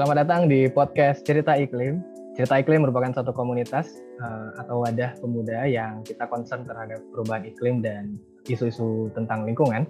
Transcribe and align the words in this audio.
Selamat 0.00 0.24
datang 0.24 0.48
di 0.48 0.64
podcast 0.64 1.28
Cerita 1.28 1.60
Iklim. 1.60 2.00
Cerita 2.32 2.56
Iklim 2.56 2.88
merupakan 2.88 3.12
satu 3.12 3.36
komunitas 3.36 4.00
uh, 4.24 4.48
atau 4.56 4.80
wadah 4.80 5.12
pemuda 5.20 5.68
yang 5.68 6.00
kita 6.08 6.24
concern 6.24 6.64
terhadap 6.64 7.04
perubahan 7.12 7.44
iklim 7.44 7.84
dan 7.84 8.16
isu-isu 8.48 9.12
tentang 9.12 9.44
lingkungan. 9.44 9.84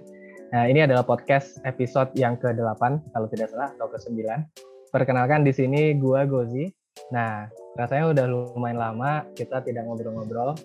Nah, 0.51 0.67
ini 0.67 0.83
adalah 0.83 1.07
podcast 1.07 1.63
episode 1.63 2.11
yang 2.19 2.35
ke-8 2.35 2.83
kalau 3.15 3.27
tidak 3.31 3.55
salah 3.55 3.71
atau 3.71 3.87
ke-9. 3.87 4.19
Perkenalkan 4.91 5.47
di 5.47 5.55
sini 5.55 5.95
gua 5.95 6.27
Gozi. 6.27 6.67
Nah, 7.15 7.47
rasanya 7.79 8.11
udah 8.11 8.25
lumayan 8.27 8.83
lama 8.83 9.23
kita 9.31 9.63
tidak 9.63 9.87
ngobrol-ngobrol. 9.87 10.59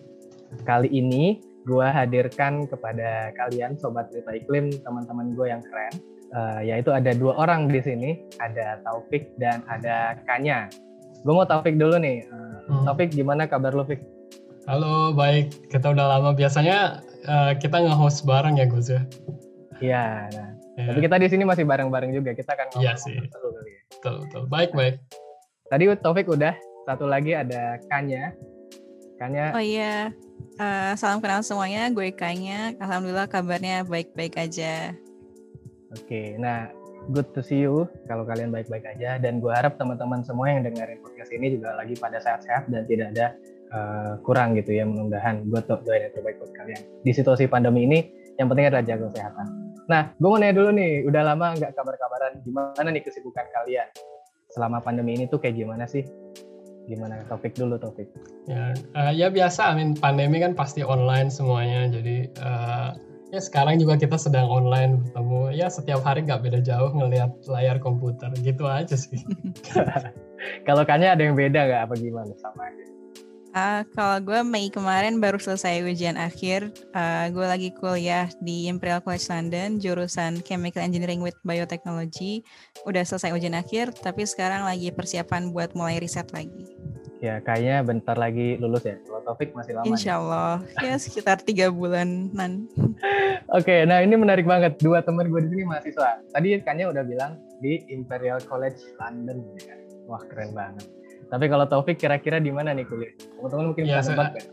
Kali 0.66 0.90
ini 0.90 1.38
gua 1.66 1.90
hadirkan 1.90 2.70
kepada 2.70 3.34
kalian 3.34 3.74
sobat 3.76 4.08
cerita 4.14 4.32
iklim, 4.32 4.70
teman-teman 4.86 5.34
gue 5.34 5.46
yang 5.50 5.62
keren 5.66 5.94
uh, 6.34 6.60
yaitu 6.64 6.90
ada 6.90 7.12
dua 7.14 7.36
orang 7.38 7.70
di 7.70 7.78
sini, 7.78 8.10
ada 8.42 8.80
Taufik 8.82 9.36
dan 9.38 9.62
ada 9.70 10.18
Kanya. 10.26 10.66
Gue 11.22 11.32
mau 11.34 11.46
Taufik 11.46 11.78
dulu 11.78 12.00
nih. 12.00 12.26
Uh, 12.32 12.82
hmm. 12.82 12.84
Taufik, 12.88 13.10
gimana 13.14 13.46
kabar 13.46 13.76
lu, 13.76 13.84
Fik? 13.86 14.00
Halo, 14.66 15.14
baik. 15.14 15.70
Kita 15.70 15.94
udah 15.94 16.18
lama. 16.18 16.34
Biasanya 16.34 17.02
uh, 17.30 17.52
kita 17.54 17.78
nge-host 17.86 18.26
bareng 18.26 18.58
ya, 18.58 18.66
Gus 18.66 18.90
ya? 18.90 19.02
Iya. 19.78 20.04
Nah. 20.34 20.50
Yeah. 20.76 20.86
Tapi 20.92 20.98
kita 21.08 21.16
di 21.22 21.28
sini 21.30 21.42
masih 21.46 21.64
bareng-bareng 21.64 22.10
juga. 22.12 22.34
Kita 22.34 22.52
akan 22.52 22.82
Iya 22.82 22.98
sih. 22.98 23.16
Seru 23.16 23.48
kali 23.54 23.70
ya. 23.70 23.80
Betul, 23.96 24.14
betul. 24.26 24.42
Baik, 24.50 24.70
baik. 24.74 24.94
Tadi 25.70 25.84
Taufik 26.02 26.26
udah. 26.26 26.54
Satu 26.86 27.06
lagi 27.06 27.34
ada 27.34 27.78
Kanya. 27.90 28.34
Kanya. 29.16 29.52
Oh 29.56 29.64
iya. 29.64 30.12
Uh, 30.60 30.92
salam 30.96 31.20
kenal 31.24 31.40
semuanya. 31.40 31.88
Gue 31.92 32.12
Kanya. 32.12 32.76
Alhamdulillah 32.76 33.28
kabarnya 33.28 33.84
baik-baik 33.88 34.36
aja. 34.36 34.92
Oke, 35.96 36.36
nah 36.36 36.68
good 37.14 37.30
to 37.32 37.40
see 37.40 37.62
you 37.62 37.86
kalau 38.10 38.26
kalian 38.26 38.50
baik-baik 38.50 38.82
aja 38.84 39.16
dan 39.22 39.38
gue 39.38 39.52
harap 39.52 39.78
teman-teman 39.78 40.26
semua 40.26 40.50
yang 40.50 40.66
dengerin 40.66 40.98
podcast 40.98 41.30
ini 41.30 41.54
juga 41.54 41.78
lagi 41.78 41.94
pada 41.94 42.18
sehat-sehat 42.18 42.66
dan 42.66 42.82
tidak 42.90 43.14
ada 43.14 43.26
uh, 43.70 44.12
kurang 44.26 44.58
gitu 44.58 44.74
ya 44.74 44.82
mudah-mudahan 44.82 45.46
gue 45.46 45.60
tuh 45.70 45.78
doain 45.86 46.10
yang 46.10 46.14
terbaik 46.18 46.42
buat 46.42 46.52
kalian 46.58 46.82
di 47.06 47.12
situasi 47.14 47.46
pandemi 47.46 47.86
ini 47.86 47.98
yang 48.36 48.52
penting 48.52 48.68
adalah 48.68 48.84
jaga 48.84 49.06
kesehatan. 49.14 49.46
Nah, 49.86 50.12
gue 50.18 50.28
mau 50.28 50.36
nanya 50.36 50.54
dulu 50.58 50.70
nih, 50.74 51.06
udah 51.08 51.22
lama 51.24 51.46
nggak 51.56 51.72
kabar-kabaran 51.72 52.32
gimana 52.42 52.88
nih 52.90 53.02
kesibukan 53.06 53.46
kalian 53.54 53.88
selama 54.50 54.82
pandemi 54.82 55.14
ini 55.16 55.24
tuh 55.30 55.40
kayak 55.40 55.56
gimana 55.56 55.86
sih? 55.86 56.04
Gimana 56.86 57.26
topik 57.26 57.58
dulu 57.58 57.76
topik? 57.78 58.06
Ya, 58.46 58.74
uh, 58.94 59.12
ya 59.12 59.26
biasa, 59.30 59.74
I 59.74 59.74
mean 59.74 59.90
pandemi 59.98 60.38
kan 60.38 60.54
pasti 60.54 60.86
online 60.86 61.28
semuanya, 61.28 61.90
jadi 61.90 62.30
uh, 62.38 62.94
ya 63.34 63.40
sekarang 63.42 63.82
juga 63.82 63.98
kita 63.98 64.14
sedang 64.14 64.46
online 64.46 65.02
bertemu. 65.02 65.54
Ya 65.58 65.66
setiap 65.66 66.06
hari 66.06 66.24
nggak 66.24 66.46
beda 66.46 66.62
jauh 66.62 66.94
ngelihat 66.94 67.34
layar 67.50 67.82
komputer 67.82 68.30
gitu 68.40 68.70
aja 68.70 68.94
sih. 68.94 69.18
Kalau 70.66 70.86
kayaknya 70.86 71.18
ada 71.18 71.22
yang 71.26 71.34
beda 71.34 71.60
nggak? 71.66 71.80
Apa 71.90 71.94
gimana? 71.98 72.32
Sama 72.38 72.70
aja 72.70 72.95
uh, 73.56 73.82
kalau 73.96 74.20
gue 74.20 74.40
Mei 74.44 74.68
kemarin 74.68 75.16
baru 75.16 75.40
selesai 75.40 75.80
ujian 75.80 76.20
akhir 76.20 76.68
uh, 76.92 77.26
gue 77.32 77.46
lagi 77.48 77.72
kuliah 77.72 78.28
di 78.44 78.68
Imperial 78.68 79.00
College 79.00 79.26
London 79.32 79.80
jurusan 79.80 80.44
Chemical 80.44 80.84
Engineering 80.84 81.24
with 81.24 81.34
Biotechnology 81.40 82.44
udah 82.84 83.02
selesai 83.02 83.32
ujian 83.32 83.56
akhir 83.56 83.96
tapi 84.04 84.28
sekarang 84.28 84.68
lagi 84.68 84.92
persiapan 84.92 85.50
buat 85.50 85.72
mulai 85.72 85.96
riset 85.96 86.28
lagi 86.36 86.68
Ya, 87.16 87.40
kayaknya 87.40 87.80
bentar 87.80 88.12
lagi 88.12 88.60
lulus 88.60 88.84
ya. 88.84 89.00
Kalau 89.08 89.24
Taufik 89.24 89.56
masih 89.56 89.72
lama. 89.72 89.88
Insya 89.88 90.20
Allah, 90.20 90.60
ya, 90.84 90.92
ya 90.92 90.96
sekitar 91.00 91.40
tiga 91.40 91.72
bulanan. 91.72 92.68
Oke, 93.56 93.88
nah 93.88 94.04
ini 94.04 94.20
menarik 94.20 94.44
banget. 94.44 94.76
Dua 94.76 95.00
teman 95.00 95.32
gue 95.32 95.40
di 95.48 95.56
sini 95.56 95.64
mahasiswa. 95.64 96.20
Tadi 96.28 96.60
kayaknya 96.60 96.92
udah 96.92 97.02
bilang 97.08 97.40
di 97.64 97.80
Imperial 97.88 98.36
College 98.44 98.78
London. 99.00 99.48
Ya. 99.64 99.80
Wah, 100.04 100.20
keren 100.28 100.52
banget. 100.52 100.84
Tapi 101.26 101.44
kalau 101.50 101.66
Taufik 101.66 101.98
kira-kira 101.98 102.38
di 102.38 102.54
mana 102.54 102.70
nih 102.70 102.86
kuliah? 102.86 103.12
Teman-teman 103.38 103.64
mungkin 103.74 103.82
ya, 103.86 103.98
bisa 103.98 104.14
nebak 104.14 104.30
kan? 104.38 104.44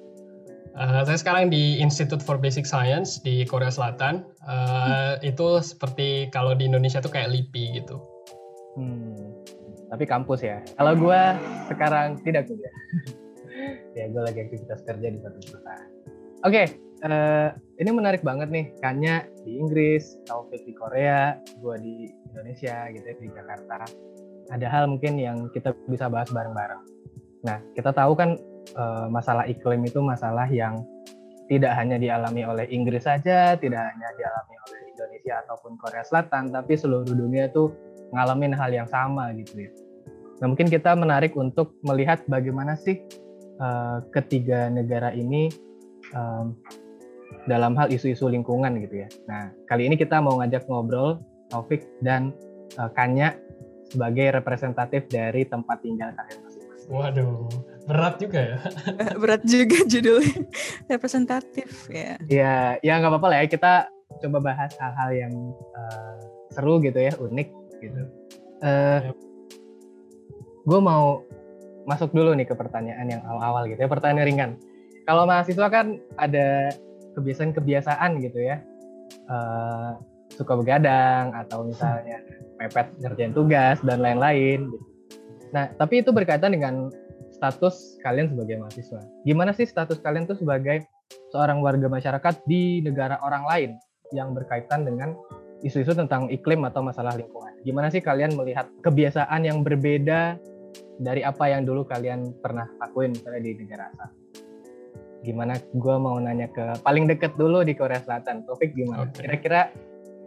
Uh, 0.73 1.01
saya 1.05 1.21
sekarang 1.21 1.53
di 1.53 1.77
Institute 1.77 2.25
for 2.25 2.41
Basic 2.41 2.65
Science 2.65 3.21
di 3.21 3.45
Korea 3.45 3.69
Selatan. 3.69 4.25
Uh, 4.41 5.21
hmm. 5.21 5.29
Itu 5.29 5.61
seperti 5.61 6.33
kalau 6.33 6.57
di 6.57 6.65
Indonesia 6.65 6.97
tuh 6.97 7.13
kayak 7.13 7.29
LIPI 7.29 7.77
gitu. 7.77 8.01
Hmm 8.73 9.33
tapi 9.93 10.09
kampus 10.09 10.41
ya. 10.41 10.57
Kalau 10.73 10.97
gue 10.97 11.21
sekarang 11.69 12.17
tidak 12.25 12.49
kuliah. 12.49 12.73
ya 13.97 14.09
gue 14.09 14.21
lagi 14.25 14.39
aktivitas 14.41 14.81
kerja 14.89 15.07
di 15.13 15.21
satu 15.21 15.37
perusahaan. 15.37 15.89
Oke, 16.43 16.49
okay, 16.49 16.65
uh, 17.05 17.13
eh, 17.13 17.49
ini 17.77 17.93
menarik 17.93 18.25
banget 18.25 18.49
nih. 18.49 18.73
Kanya 18.81 19.29
di 19.45 19.61
Inggris, 19.61 20.17
Taufik 20.25 20.65
di 20.65 20.73
Korea, 20.73 21.37
gue 21.61 21.75
di 21.77 22.09
Indonesia 22.33 22.89
gitu 22.89 23.05
ya 23.05 23.15
di 23.21 23.29
Jakarta. 23.29 23.85
Ada 24.51 24.67
hal 24.67 24.83
mungkin 24.91 25.15
yang 25.19 25.47
kita 25.53 25.71
bisa 25.87 26.11
bahas 26.11 26.27
bareng-bareng. 26.31 26.81
Nah, 27.43 27.59
kita 27.75 27.91
tahu 27.95 28.15
kan 28.15 28.39
uh, 28.75 29.07
masalah 29.07 29.47
iklim 29.47 29.83
itu 29.83 29.99
masalah 29.99 30.47
yang 30.47 30.83
tidak 31.51 31.75
hanya 31.75 31.99
dialami 31.99 32.47
oleh 32.47 32.65
Inggris 32.71 33.03
saja, 33.03 33.55
tidak 33.59 33.81
hanya 33.83 34.07
dialami 34.15 34.55
oleh 34.67 34.79
Indonesia 34.95 35.43
ataupun 35.43 35.75
Korea 35.75 36.03
Selatan, 36.07 36.51
tapi 36.55 36.79
seluruh 36.79 37.07
dunia 37.07 37.51
tuh 37.51 37.75
ngalamin 38.15 38.55
hal 38.55 38.71
yang 38.71 38.87
sama 38.87 39.31
gitu 39.35 39.67
ya. 39.67 39.71
Nah, 40.39 40.47
mungkin 40.51 40.67
kita 40.71 40.95
menarik 40.95 41.35
untuk 41.35 41.75
melihat 41.83 42.23
bagaimana 42.27 42.75
sih 42.79 43.03
uh, 43.59 44.03
ketiga 44.11 44.71
negara 44.71 45.11
ini 45.11 45.51
dalam 47.49 47.73
hal 47.75 47.89
isu-isu 47.89 48.29
lingkungan 48.29 48.77
gitu 48.85 49.03
ya. 49.03 49.09
Nah, 49.25 49.51
kali 49.67 49.89
ini 49.89 49.97
kita 49.97 50.21
mau 50.21 50.39
ngajak 50.39 50.69
ngobrol 50.69 51.19
Taufik 51.51 51.83
dan 52.05 52.31
uh, 52.79 52.89
Kanya 52.93 53.35
sebagai 53.93 54.33
representatif 54.41 55.05
dari 55.07 55.45
tempat 55.45 55.77
tinggal 55.85 56.09
kalian 56.17 56.39
masing-masing. 56.41 56.89
Waduh, 56.89 57.47
berat 57.85 58.15
juga 58.17 58.39
ya. 58.41 58.57
berat 59.21 59.43
juga 59.45 59.77
judulnya 59.85 60.41
representatif 60.89 61.69
ya. 61.93 62.17
Ya, 62.25 62.81
ya 62.81 62.93
nggak 62.97 63.11
apa-apa 63.13 63.27
lah 63.29 63.37
ya 63.45 63.47
kita 63.47 63.73
coba 64.19 64.37
bahas 64.41 64.73
hal-hal 64.81 65.09
yang 65.13 65.33
uh, 65.77 66.17
seru 66.49 66.81
gitu 66.81 66.97
ya, 66.97 67.13
unik 67.21 67.49
gitu. 67.81 68.01
Uh, 68.63 69.11
yep 69.11 69.17
gue 70.63 70.79
mau 70.79 71.23
masuk 71.83 72.15
dulu 72.15 72.31
nih 72.31 72.47
ke 72.47 72.55
pertanyaan 72.55 73.07
yang 73.07 73.21
awal-awal 73.27 73.67
gitu 73.67 73.83
ya, 73.83 73.89
pertanyaan 73.91 74.27
ringan. 74.27 74.51
Kalau 75.03 75.27
mahasiswa 75.27 75.67
kan 75.67 75.99
ada 76.15 76.71
kebiasaan-kebiasaan 77.19 78.23
gitu 78.23 78.39
ya, 78.39 78.63
uh, 79.27 79.99
suka 80.31 80.55
begadang 80.55 81.35
atau 81.35 81.67
misalnya 81.67 82.23
mepet 82.63 82.87
ngerjain 83.03 83.35
tugas 83.35 83.83
dan 83.83 83.99
lain-lain. 83.99 84.71
Gitu. 84.71 84.85
Nah, 85.51 85.69
tapi 85.75 86.01
itu 86.01 86.15
berkaitan 86.15 86.55
dengan 86.55 86.87
status 87.35 87.99
kalian 88.01 88.31
sebagai 88.31 88.55
mahasiswa. 88.63 89.03
Gimana 89.27 89.51
sih 89.51 89.67
status 89.67 89.99
kalian 89.99 90.23
tuh 90.23 90.39
sebagai 90.39 90.87
seorang 91.35 91.59
warga 91.59 91.91
masyarakat 91.91 92.47
di 92.47 92.79
negara 92.79 93.19
orang 93.19 93.43
lain 93.43 93.71
yang 94.15 94.31
berkaitan 94.31 94.87
dengan 94.87 95.13
isu-isu 95.59 95.91
tentang 95.91 96.31
iklim 96.31 96.63
atau 96.63 96.79
masalah 96.79 97.13
lingkungan? 97.19 97.51
Gimana 97.67 97.91
sih 97.91 97.99
kalian 97.99 98.39
melihat 98.39 98.71
kebiasaan 98.81 99.43
yang 99.43 99.61
berbeda 99.61 100.39
dari 101.03 101.21
apa 101.21 101.51
yang 101.51 101.67
dulu 101.67 101.83
kalian 101.83 102.31
pernah 102.39 102.65
lakuin 102.79 103.11
misalnya 103.11 103.41
di 103.43 103.51
negara 103.59 103.91
asal. 103.91 104.09
Gimana? 105.23 105.55
Gue 105.75 105.95
mau 105.99 106.19
nanya 106.19 106.51
ke 106.51 106.83
paling 106.83 107.07
deket 107.07 107.35
dulu 107.39 107.63
di 107.63 107.75
Korea 107.75 107.99
Selatan. 108.03 108.43
Topik 108.43 108.75
gimana? 108.75 109.07
Okay. 109.11 109.27
Kira-kira 109.27 109.71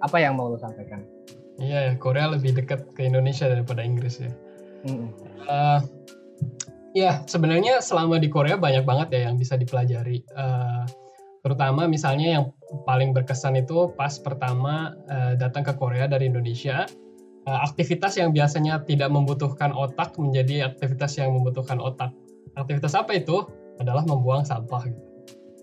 apa 0.01 0.17
yang 0.21 0.37
mau 0.37 0.49
lo 0.49 0.57
sampaikan? 0.57 1.05
Iya, 1.57 1.93
yeah, 1.93 1.97
Korea 1.97 2.29
lebih 2.33 2.53
dekat 2.53 2.93
ke 2.93 3.09
Indonesia 3.09 3.49
daripada 3.49 3.81
Inggris 3.81 4.21
ya. 4.21 4.33
Mm. 4.87 5.09
Uh, 5.47 5.81
ya 6.93 7.25
sebenarnya 7.25 7.81
selama 7.81 8.21
di 8.21 8.29
Korea 8.29 8.61
banyak 8.61 8.85
banget 8.85 9.09
ya 9.17 9.21
yang 9.31 9.41
bisa 9.41 9.57
dipelajari. 9.57 10.21
Uh, 10.37 10.85
terutama 11.41 11.89
misalnya 11.89 12.41
yang 12.41 12.45
paling 12.85 13.15
berkesan 13.17 13.57
itu 13.57 13.95
pas 13.97 14.13
pertama 14.21 14.93
uh, 15.09 15.33
datang 15.39 15.65
ke 15.65 15.73
Korea 15.79 16.05
dari 16.11 16.29
Indonesia 16.29 16.85
Eh, 17.47 17.61
aktivitas 17.63 18.19
yang 18.19 18.35
biasanya 18.35 18.83
tidak 18.83 19.07
membutuhkan 19.07 19.71
otak 19.71 20.19
menjadi 20.19 20.67
aktivitas 20.67 21.15
yang 21.15 21.31
membutuhkan 21.31 21.79
otak. 21.79 22.11
Aktivitas 22.59 22.99
apa 22.99 23.15
itu? 23.15 23.47
Adalah 23.79 24.03
membuang 24.03 24.43
sampah. 24.43 24.83
Gitu. 24.91 25.03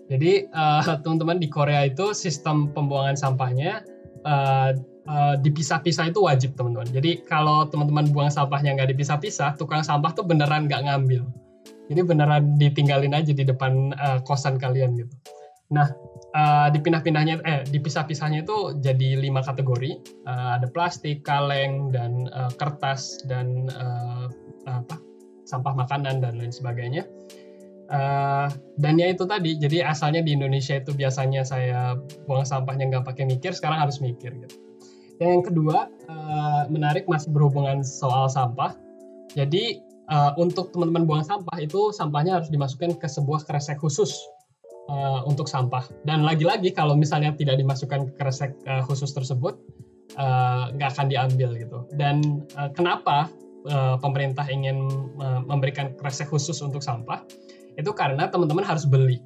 Jadi 0.08 0.32
uh, 0.48 0.80
teman-teman 1.04 1.36
di 1.36 1.52
Korea 1.52 1.84
itu 1.84 2.16
sistem 2.16 2.72
pembuangan 2.72 3.20
sampahnya 3.20 3.84
uh, 4.24 4.72
uh, 5.08 5.34
dipisah-pisah 5.40 6.10
itu 6.12 6.24
wajib 6.24 6.56
teman-teman. 6.56 6.88
Jadi 6.90 7.24
kalau 7.24 7.68
teman-teman 7.68 8.08
buang 8.12 8.30
sampahnya 8.32 8.76
nggak 8.76 8.92
dipisah-pisah, 8.96 9.56
tukang 9.56 9.84
sampah 9.84 10.12
tuh 10.12 10.24
beneran 10.24 10.66
nggak 10.68 10.84
ngambil. 10.88 11.24
Jadi 11.92 12.00
beneran 12.00 12.56
ditinggalin 12.56 13.12
aja 13.12 13.32
di 13.32 13.44
depan 13.44 13.92
uh, 14.00 14.18
kosan 14.24 14.56
kalian 14.56 14.96
gitu. 14.96 15.12
Nah, 15.72 15.88
uh, 16.36 16.68
dipindah-pindahnya 16.72 17.40
eh 17.44 17.60
dipisah-pisahnya 17.68 18.44
itu 18.44 18.80
jadi 18.80 19.20
lima 19.20 19.44
kategori. 19.44 20.24
Uh, 20.24 20.60
ada 20.60 20.66
plastik, 20.72 21.24
kaleng 21.24 21.92
dan 21.92 22.28
uh, 22.32 22.52
kertas 22.56 23.20
dan 23.28 23.68
uh, 23.72 24.28
apa? 24.64 24.96
sampah 25.44 25.76
makanan 25.76 26.24
dan 26.24 26.40
lain 26.40 26.48
sebagainya. 26.48 27.04
Uh, 27.92 28.48
dan 28.80 28.96
ya 28.96 29.12
itu 29.12 29.28
tadi, 29.28 29.60
jadi 29.60 29.84
asalnya 29.84 30.24
di 30.24 30.32
Indonesia 30.32 30.72
itu 30.80 30.96
biasanya 30.96 31.44
saya 31.44 32.00
buang 32.24 32.48
sampahnya 32.48 32.88
nggak 32.88 33.04
pakai 33.04 33.28
mikir, 33.28 33.52
sekarang 33.52 33.84
harus 33.84 34.00
mikir 34.00 34.32
gitu. 34.40 34.56
Dan 35.22 35.40
yang 35.40 35.44
kedua, 35.46 35.88
uh, 36.10 36.62
menarik 36.70 37.06
masih 37.06 37.30
berhubungan 37.30 37.86
soal 37.86 38.26
sampah. 38.26 38.74
Jadi 39.34 39.78
uh, 40.10 40.34
untuk 40.38 40.74
teman-teman 40.74 41.06
buang 41.06 41.24
sampah 41.26 41.56
itu 41.62 41.94
sampahnya 41.94 42.38
harus 42.40 42.50
dimasukkan 42.50 42.98
ke 42.98 43.06
sebuah 43.06 43.46
kresek 43.46 43.78
khusus 43.78 44.14
uh, 44.90 45.22
untuk 45.24 45.46
sampah. 45.46 45.84
Dan 46.04 46.26
lagi-lagi 46.26 46.74
kalau 46.74 46.98
misalnya 46.98 47.32
tidak 47.34 47.60
dimasukkan 47.60 48.10
ke 48.10 48.12
kresek 48.18 48.52
uh, 48.66 48.82
khusus 48.84 49.14
tersebut 49.14 49.56
nggak 50.76 50.90
uh, 50.90 50.94
akan 50.94 51.06
diambil 51.08 51.56
gitu. 51.56 51.78
Dan 51.96 52.44
uh, 52.58 52.70
kenapa 52.74 53.30
uh, 53.70 53.96
pemerintah 53.98 54.44
ingin 54.46 54.86
uh, 55.18 55.40
memberikan 55.42 55.94
kresek 55.96 56.28
khusus 56.28 56.60
untuk 56.60 56.84
sampah? 56.84 57.24
Itu 57.74 57.90
karena 57.90 58.30
teman-teman 58.30 58.62
harus 58.62 58.86
beli. 58.86 59.18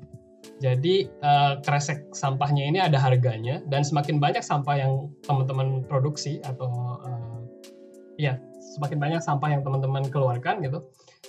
Jadi 0.59 1.07
uh, 1.23 1.63
kresek 1.63 2.11
sampahnya 2.11 2.67
ini 2.67 2.79
ada 2.83 2.99
harganya 2.99 3.63
dan 3.71 3.87
semakin 3.87 4.19
banyak 4.19 4.43
sampah 4.43 4.75
yang 4.75 4.93
teman-teman 5.23 5.87
produksi 5.87 6.43
atau 6.43 6.99
uh, 6.99 7.39
ya 8.19 8.43
semakin 8.75 8.99
banyak 8.99 9.21
sampah 9.23 9.55
yang 9.55 9.63
teman-teman 9.63 10.11
keluarkan 10.11 10.59
gitu, 10.67 10.83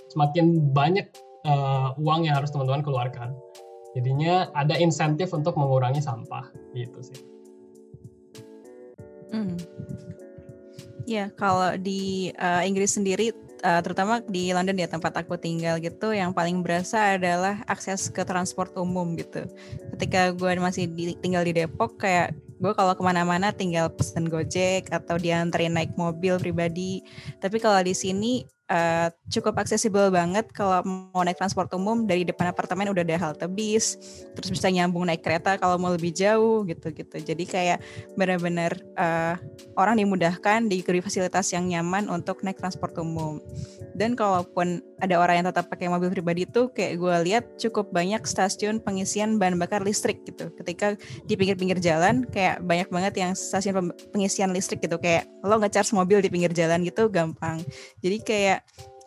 semakin 0.10 0.74
banyak 0.74 1.06
uh, 1.46 1.94
uang 2.02 2.26
yang 2.26 2.42
harus 2.42 2.50
teman-teman 2.50 2.82
keluarkan. 2.82 3.38
Jadinya 3.94 4.50
ada 4.58 4.78
insentif 4.78 5.34
untuk 5.34 5.58
mengurangi 5.58 6.02
sampah 6.02 6.50
gitu 6.74 7.00
sih. 7.02 7.20
Hmm. 9.30 9.58
Ya, 11.10 11.34
kalau 11.34 11.74
di 11.78 12.30
uh, 12.38 12.62
Inggris 12.62 12.94
sendiri 12.98 13.34
uh, 13.64 13.82
terutama 13.84 14.24
di 14.24 14.52
London 14.52 14.76
ya 14.80 14.88
tempat 14.88 15.24
aku 15.24 15.36
tinggal 15.40 15.80
gitu 15.80 16.12
yang 16.12 16.32
paling 16.32 16.64
berasa 16.64 17.16
adalah 17.16 17.62
akses 17.68 18.12
ke 18.12 18.24
transport 18.24 18.76
umum 18.76 19.16
gitu. 19.16 19.48
Ketika 19.96 20.36
gue 20.36 20.52
masih 20.60 20.88
di, 20.92 21.16
tinggal 21.20 21.44
di 21.44 21.56
Depok 21.56 22.00
kayak 22.00 22.36
gue 22.60 22.74
kalau 22.76 22.92
ke 22.92 23.04
mana-mana 23.04 23.56
tinggal 23.56 23.88
pesen 23.92 24.28
gojek 24.28 24.92
atau 24.92 25.16
dianterin 25.16 25.76
naik 25.76 25.96
mobil 25.96 26.36
pribadi. 26.40 27.04
Tapi 27.40 27.58
kalau 27.60 27.80
di 27.80 27.96
sini 27.96 28.44
uh, 28.70 29.10
cukup 29.34 29.58
aksesibel 29.60 30.14
banget 30.14 30.50
kalau 30.54 30.82
mau 30.86 31.22
naik 31.26 31.38
transport 31.42 31.70
umum 31.76 32.06
dari 32.06 32.24
depan 32.24 32.54
apartemen 32.54 32.90
udah 32.94 33.04
ada 33.04 33.18
halte 33.20 33.46
bis 33.50 33.98
terus 34.38 34.50
bisa 34.54 34.70
nyambung 34.72 35.10
naik 35.10 35.26
kereta 35.26 35.58
kalau 35.58 35.76
mau 35.76 35.92
lebih 35.92 36.14
jauh 36.14 36.64
gitu 36.66 36.94
gitu 36.94 37.18
jadi 37.22 37.44
kayak 37.44 37.80
benar-benar 38.16 38.78
uh, 38.96 39.36
orang 39.76 40.00
dimudahkan 40.00 40.68
diberi 40.70 41.00
fasilitas 41.04 41.52
yang 41.56 41.68
nyaman 41.68 42.08
untuk 42.12 42.44
naik 42.46 42.60
transport 42.60 42.96
umum. 43.00 43.40
Dan 43.96 44.16
kalaupun 44.16 44.80
ada 45.04 45.20
orang 45.20 45.44
yang 45.44 45.48
tetap 45.52 45.68
pakai 45.68 45.92
mobil 45.92 46.12
pribadi 46.12 46.48
itu 46.48 46.72
kayak 46.72 47.00
gue 47.00 47.16
lihat 47.28 47.44
cukup 47.60 47.92
banyak 47.92 48.24
stasiun 48.24 48.80
pengisian 48.80 49.40
bahan 49.40 49.60
bakar 49.60 49.84
listrik 49.84 50.24
gitu. 50.24 50.52
Ketika 50.56 50.96
di 51.28 51.34
pinggir-pinggir 51.36 51.80
jalan 51.84 52.24
kayak 52.28 52.64
banyak 52.64 52.88
banget 52.88 53.14
yang 53.20 53.32
stasiun 53.36 53.92
pengisian 54.12 54.52
listrik 54.56 54.84
gitu. 54.84 54.96
Kayak 55.00 55.28
lo 55.44 55.60
ngecharge 55.60 55.92
mobil 55.96 56.24
di 56.24 56.30
pinggir 56.32 56.52
jalan 56.56 56.84
gitu 56.88 57.12
gampang. 57.12 57.60
Jadi 58.00 58.18
kayak 58.24 58.59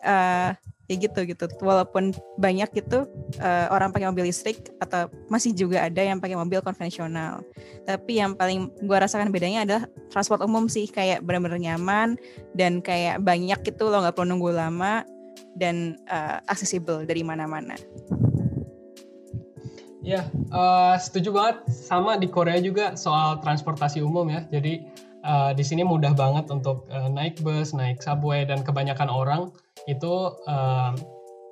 uh, 0.03 0.51
ya 0.91 0.95
gitu 0.99 1.23
gitu. 1.23 1.45
Walaupun 1.63 2.11
banyak 2.37 2.69
gitu 2.75 3.07
uh, 3.39 3.67
orang 3.71 3.95
pakai 3.95 4.11
mobil 4.11 4.27
listrik 4.27 4.71
atau 4.83 5.07
masih 5.31 5.55
juga 5.55 5.83
ada 5.87 6.01
yang 6.03 6.19
pakai 6.19 6.35
mobil 6.35 6.59
konvensional. 6.59 7.41
Tapi 7.87 8.19
yang 8.19 8.35
paling 8.35 8.69
gue 8.83 8.97
rasakan 8.97 9.31
bedanya 9.31 9.63
adalah 9.63 9.83
transport 10.11 10.43
umum 10.43 10.67
sih 10.67 10.85
kayak 10.91 11.23
benar-benar 11.23 11.59
nyaman 11.59 12.19
dan 12.53 12.83
kayak 12.83 13.23
banyak 13.23 13.59
gitu 13.63 13.87
lo 13.87 14.03
nggak 14.03 14.15
perlu 14.15 14.35
nunggu 14.35 14.51
lama 14.53 15.07
dan 15.55 15.97
uh, 16.11 16.43
aksesibel 16.51 17.07
dari 17.07 17.23
mana-mana. 17.23 17.77
Ya, 20.03 20.27
uh, 20.51 20.99
setuju 20.99 21.31
banget. 21.31 21.63
Sama 21.71 22.19
di 22.19 22.27
Korea 22.27 22.59
juga 22.59 22.99
soal 22.99 23.39
transportasi 23.39 24.03
umum 24.03 24.27
ya. 24.27 24.43
Jadi 24.51 24.83
uh, 25.23 25.51
di 25.55 25.63
sini 25.63 25.81
mudah 25.81 26.13
banget 26.13 26.51
untuk 26.51 26.85
uh, 26.91 27.09
naik 27.09 27.39
bus, 27.41 27.71
naik 27.71 28.03
subway 28.03 28.43
dan 28.43 28.61
kebanyakan 28.61 29.09
orang 29.09 29.41
itu 29.89 30.35
uh, 30.47 30.93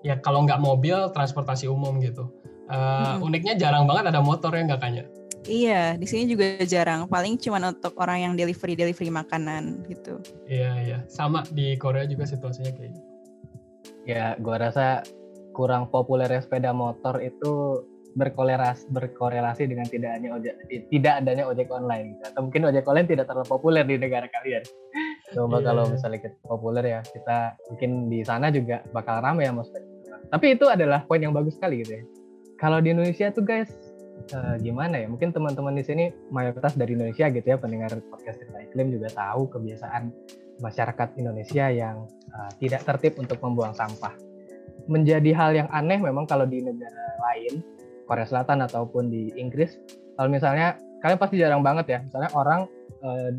ya 0.05 0.19
kalau 0.21 0.45
nggak 0.45 0.61
mobil 0.61 1.09
transportasi 1.15 1.67
umum 1.71 1.99
gitu. 2.03 2.29
Uh, 2.71 3.19
hmm. 3.19 3.27
Uniknya 3.27 3.59
jarang 3.59 3.83
banget 3.83 4.15
ada 4.15 4.21
motor 4.23 4.55
ya 4.55 4.63
nggak 4.63 4.79
kayaknya. 4.79 5.05
Iya, 5.41 5.97
di 5.97 6.05
sini 6.05 6.29
juga 6.29 6.61
jarang. 6.69 7.09
Paling 7.09 7.41
cuma 7.41 7.57
untuk 7.65 7.97
orang 7.97 8.29
yang 8.29 8.33
delivery 8.37 8.77
delivery 8.77 9.09
makanan 9.09 9.81
gitu. 9.89 10.21
Iya 10.45 10.71
iya, 10.85 10.99
sama 11.09 11.41
di 11.49 11.73
Korea 11.81 12.05
juga 12.05 12.29
situasinya 12.29 12.69
kayak 12.77 12.93
gitu. 12.93 13.09
Ya, 14.05 14.37
gua 14.37 14.61
rasa 14.61 15.01
kurang 15.51 15.89
populernya 15.89 16.45
sepeda 16.45 16.71
motor 16.71 17.19
itu 17.19 17.83
berkorelasi 18.11 18.91
berkorelasi 18.91 19.71
dengan 19.71 19.87
tidak 19.87 20.19
hanya 20.19 20.35
ojek 20.35 20.53
tidak 20.91 21.13
adanya 21.23 21.47
ojek 21.47 21.67
online 21.71 22.15
gitu. 22.15 22.23
atau 22.27 22.41
mungkin 22.43 22.61
ojek 22.67 22.83
online 22.83 23.07
tidak 23.07 23.25
terlalu 23.31 23.47
populer 23.47 23.83
di 23.87 23.95
negara 23.95 24.27
kalian. 24.27 24.63
Coba 25.31 25.57
yeah. 25.59 25.65
kalau 25.71 25.83
misalnya 25.87 26.19
kita 26.19 26.37
populer 26.43 26.83
ya 26.83 26.99
kita 27.07 27.37
mungkin 27.71 27.91
di 28.11 28.19
sana 28.27 28.51
juga 28.51 28.83
bakal 28.91 29.23
ramai 29.23 29.47
ya 29.47 29.55
mas. 29.55 29.71
Tapi 30.31 30.55
itu 30.55 30.65
adalah 30.67 31.03
poin 31.07 31.23
yang 31.23 31.31
bagus 31.31 31.55
sekali 31.55 31.83
gitu 31.83 31.99
ya. 31.99 32.03
Kalau 32.59 32.83
di 32.83 32.91
Indonesia 32.91 33.31
tuh 33.31 33.43
guys 33.47 33.71
uh, 34.35 34.55
gimana 34.59 34.99
ya? 34.99 35.07
Mungkin 35.07 35.31
teman-teman 35.31 35.73
di 35.75 35.83
sini 35.87 36.11
mayoritas 36.29 36.75
dari 36.75 36.93
Indonesia 36.99 37.31
gitu 37.31 37.47
ya 37.47 37.57
pendengar 37.57 37.95
podcast 38.11 38.43
kita 38.43 38.59
iklim 38.71 38.91
juga 38.91 39.07
tahu 39.11 39.47
kebiasaan 39.55 40.11
masyarakat 40.59 41.15
Indonesia 41.15 41.65
yang 41.71 42.05
uh, 42.35 42.51
tidak 42.59 42.83
tertib 42.83 43.15
untuk 43.17 43.39
membuang 43.39 43.71
sampah. 43.71 44.13
Menjadi 44.91 45.31
hal 45.31 45.51
yang 45.55 45.69
aneh 45.71 45.99
memang 46.01 46.27
kalau 46.27 46.43
di 46.43 46.59
negara 46.59 47.15
lain 47.31 47.63
Korea 48.11 48.27
Selatan 48.27 48.67
ataupun 48.67 49.07
di 49.07 49.31
Inggris 49.39 49.79
kalau 50.19 50.27
misalnya 50.27 50.75
kalian 50.99 51.15
pasti 51.15 51.39
jarang 51.39 51.63
banget 51.63 51.87
ya 51.87 51.99
misalnya 52.03 52.27
orang 52.35 52.67
uh, 52.99 53.31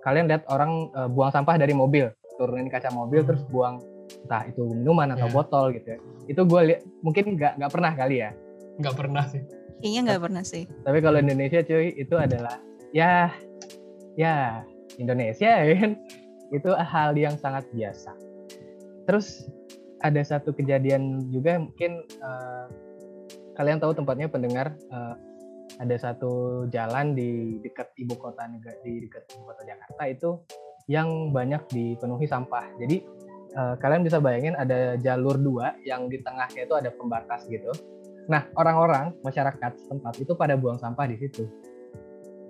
kalian 0.00 0.32
lihat 0.32 0.48
orang 0.48 0.88
uh, 0.96 1.12
buang 1.12 1.28
sampah 1.28 1.60
dari 1.60 1.76
mobil 1.76 2.08
turunin 2.40 2.72
kaca 2.72 2.88
mobil 2.88 3.20
hmm. 3.20 3.28
terus 3.28 3.44
buang 3.52 3.84
entah 4.24 4.42
itu 4.48 4.62
minuman 4.66 5.14
atau 5.14 5.28
yeah. 5.28 5.34
botol 5.34 5.64
gitu 5.74 5.88
ya. 5.96 5.98
Itu 6.30 6.42
gue 6.46 6.60
lihat 6.72 6.80
mungkin 7.02 7.24
nggak 7.36 7.52
nggak 7.58 7.72
pernah 7.72 7.92
kali 7.94 8.16
ya. 8.22 8.30
Nggak 8.78 8.94
pernah 8.96 9.24
sih. 9.28 9.42
Kayaknya 9.82 10.00
nggak 10.06 10.22
pernah 10.22 10.42
sih. 10.46 10.64
Tapi 10.86 10.98
kalau 11.02 11.18
Indonesia 11.18 11.60
cuy 11.62 11.86
itu 11.98 12.14
adalah 12.14 12.56
ya 12.94 13.30
ya 14.14 14.62
Indonesia 14.98 15.50
ya 15.62 15.74
kan? 15.78 15.92
Itu 16.52 16.70
hal 16.76 17.16
yang 17.16 17.34
sangat 17.40 17.66
biasa. 17.72 18.12
Terus 19.08 19.48
ada 20.02 20.20
satu 20.22 20.50
kejadian 20.54 21.30
juga 21.30 21.58
mungkin 21.62 22.02
uh, 22.22 22.66
kalian 23.62 23.78
tahu 23.78 23.94
tempatnya 23.94 24.26
pendengar 24.26 24.74
uh, 24.90 25.14
ada 25.78 25.94
satu 25.94 26.66
jalan 26.66 27.14
di 27.14 27.62
dekat 27.62 27.94
ibu 27.94 28.18
kota 28.18 28.42
negara 28.50 28.74
di 28.82 29.06
dekat 29.06 29.22
ibu 29.38 29.46
kota 29.46 29.62
Jakarta 29.62 30.02
itu 30.10 30.30
yang 30.90 31.30
banyak 31.30 31.62
dipenuhi 31.70 32.26
sampah. 32.26 32.74
Jadi 32.82 33.06
uh, 33.54 33.78
kalian 33.78 34.02
bisa 34.02 34.18
bayangin 34.18 34.58
ada 34.58 34.98
jalur 34.98 35.38
dua 35.38 35.78
yang 35.86 36.10
di 36.10 36.18
tengahnya 36.18 36.66
itu 36.66 36.74
ada 36.74 36.90
pembatas 36.90 37.46
gitu. 37.46 37.70
Nah 38.26 38.50
orang-orang 38.58 39.14
masyarakat 39.22 39.78
setempat 39.78 40.18
itu 40.18 40.34
pada 40.34 40.58
buang 40.58 40.82
sampah 40.82 41.06
di 41.06 41.22
situ. 41.22 41.46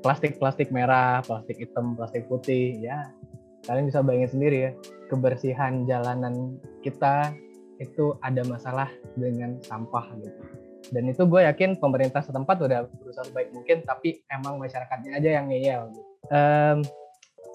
Plastik-plastik 0.00 0.72
merah, 0.72 1.20
plastik 1.20 1.60
hitam, 1.60 1.92
plastik 1.92 2.24
putih, 2.26 2.80
ya 2.80 3.12
kalian 3.68 3.86
bisa 3.86 4.00
bayangin 4.00 4.32
sendiri 4.32 4.56
ya 4.58 4.70
kebersihan 5.12 5.84
jalanan 5.84 6.56
kita 6.80 7.30
itu 7.78 8.18
ada 8.24 8.42
masalah 8.48 8.90
dengan 9.14 9.62
sampah 9.62 10.10
gitu 10.18 10.61
dan 10.92 11.08
itu 11.08 11.24
gue 11.24 11.40
yakin 11.48 11.80
pemerintah 11.80 12.20
setempat 12.20 12.56
udah 12.60 12.84
berusaha 13.00 13.24
sebaik 13.24 13.48
mungkin 13.56 13.80
tapi 13.82 14.20
emang 14.28 14.60
masyarakatnya 14.60 15.16
aja 15.16 15.30
yang 15.40 15.48
ngeyel 15.48 15.88
um, 16.28 16.78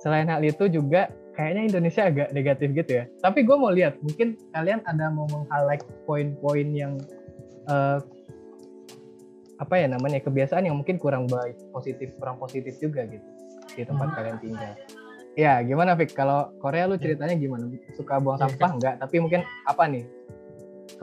selain 0.01 0.27
hal 0.29 0.41
itu 0.43 0.67
juga 0.69 1.09
kayaknya 1.37 1.61
Indonesia 1.69 2.03
agak 2.09 2.27
negatif 2.33 2.73
gitu 2.73 2.91
ya. 2.97 3.03
Tapi 3.21 3.45
gue 3.45 3.55
mau 3.55 3.69
lihat 3.69 4.01
mungkin 4.01 4.33
kalian 4.57 4.81
ada 4.89 5.13
mau 5.13 5.29
meng-highlight 5.29 5.85
poin-poin 6.09 6.67
yang 6.73 6.97
uh, 7.69 8.01
apa 9.57 9.73
ya 9.77 9.89
namanya 9.89 10.21
kebiasaan 10.21 10.69
yang 10.69 10.77
mungkin 10.77 11.01
kurang 11.01 11.25
baik 11.25 11.57
positif 11.73 12.13
kurang 12.21 12.37
positif 12.37 12.77
juga 12.77 13.09
gitu 13.09 13.25
di 13.73 13.85
tempat 13.85 14.09
hmm. 14.09 14.15
kalian 14.17 14.37
tinggal. 14.41 14.73
Ya 15.37 15.61
gimana 15.61 15.93
Vic 15.93 16.17
kalau 16.17 16.49
Korea 16.57 16.89
lu 16.89 16.97
ceritanya 16.97 17.37
gimana? 17.37 17.69
Suka 17.93 18.17
buang 18.17 18.41
iya, 18.41 18.49
sampah 18.49 18.71
enggak 18.73 18.95
tapi 18.97 19.21
mungkin 19.21 19.45
apa 19.69 19.85
nih 19.85 20.05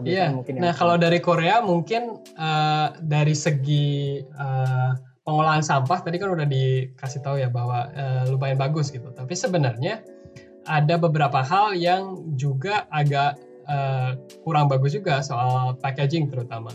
Iya. 0.02 0.34
Mungkin 0.34 0.58
nah 0.58 0.74
kalau 0.74 0.98
dari 0.98 1.22
Korea 1.22 1.62
mungkin 1.62 2.18
uh, 2.34 2.88
dari 2.98 3.36
segi 3.36 4.18
uh, 4.34 4.90
pengolahan 5.22 5.62
sampah 5.62 6.02
tadi 6.02 6.18
kan 6.18 6.34
udah 6.34 6.44
dikasih 6.44 7.20
tahu 7.22 7.38
ya 7.38 7.48
bahwa 7.48 7.88
uh, 7.94 8.26
lumayan 8.28 8.58
bagus 8.58 8.90
gitu. 8.90 9.14
Tapi 9.14 9.32
sebenarnya 9.38 10.02
ada 10.66 10.96
beberapa 10.96 11.44
hal 11.44 11.76
yang 11.76 12.34
juga 12.34 12.88
agak 12.90 13.38
uh, 13.68 14.16
kurang 14.42 14.66
bagus 14.66 14.96
juga 14.96 15.20
soal 15.22 15.76
packaging 15.78 16.28
terutama. 16.32 16.72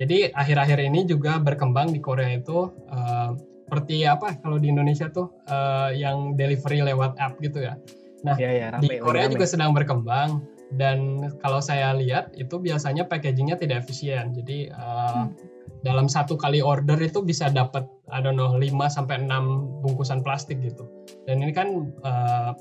Jadi 0.00 0.34
akhir-akhir 0.34 0.78
ini 0.82 1.06
juga 1.06 1.38
berkembang 1.38 1.94
di 1.94 2.00
Korea 2.02 2.34
itu 2.34 2.74
uh, 2.90 3.30
seperti 3.72 4.04
apa 4.04 4.36
kalau 4.42 4.60
di 4.60 4.68
Indonesia 4.68 5.08
tuh 5.08 5.32
uh, 5.48 5.88
yang 5.94 6.34
delivery 6.36 6.82
lewat 6.82 7.16
app 7.16 7.38
gitu 7.40 7.62
ya. 7.62 7.78
Nah 8.20 8.36
ya, 8.36 8.50
ya, 8.50 8.66
rame, 8.74 8.82
di 8.84 8.88
Korea 9.00 9.26
rame. 9.26 9.32
juga 9.38 9.46
sedang 9.46 9.72
berkembang 9.72 10.42
dan 10.76 11.28
kalau 11.44 11.60
saya 11.60 11.92
lihat 11.92 12.32
itu 12.36 12.56
biasanya 12.56 13.04
packagingnya 13.04 13.60
tidak 13.60 13.84
efisien 13.84 14.32
jadi 14.32 14.72
uh, 14.72 15.28
hmm. 15.28 15.36
dalam 15.84 16.08
satu 16.08 16.38
kali 16.40 16.64
order 16.64 16.96
itu 17.00 17.20
bisa 17.20 17.52
dapat 17.52 17.84
I 18.08 18.24
don't 18.24 18.40
know 18.40 18.56
5 18.56 18.68
sampai 18.88 19.20
enam 19.20 19.68
bungkusan 19.84 20.24
plastik 20.24 20.60
gitu 20.64 20.88
dan 21.28 21.44
ini 21.44 21.52
kan 21.52 21.92
uh, 22.02 22.56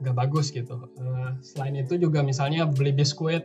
nggak 0.00 0.16
bagus 0.16 0.50
gitu. 0.50 0.80
Uh, 0.96 1.36
selain 1.44 1.76
itu 1.76 2.00
juga 2.00 2.24
misalnya 2.24 2.64
beli 2.64 2.90
biskuit, 2.90 3.44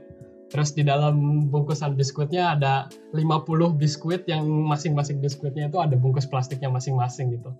terus 0.49 0.71
di 0.71 0.87
dalam 0.87 1.47
bungkusan 1.51 1.99
biskuitnya 1.99 2.55
ada 2.55 2.87
50 3.11 3.75
biskuit 3.75 4.23
yang 4.25 4.47
masing-masing 4.47 5.19
biskuitnya 5.19 5.67
itu 5.67 5.77
ada 5.83 5.99
bungkus 5.99 6.25
plastiknya 6.25 6.71
masing-masing 6.71 7.35
gitu. 7.35 7.51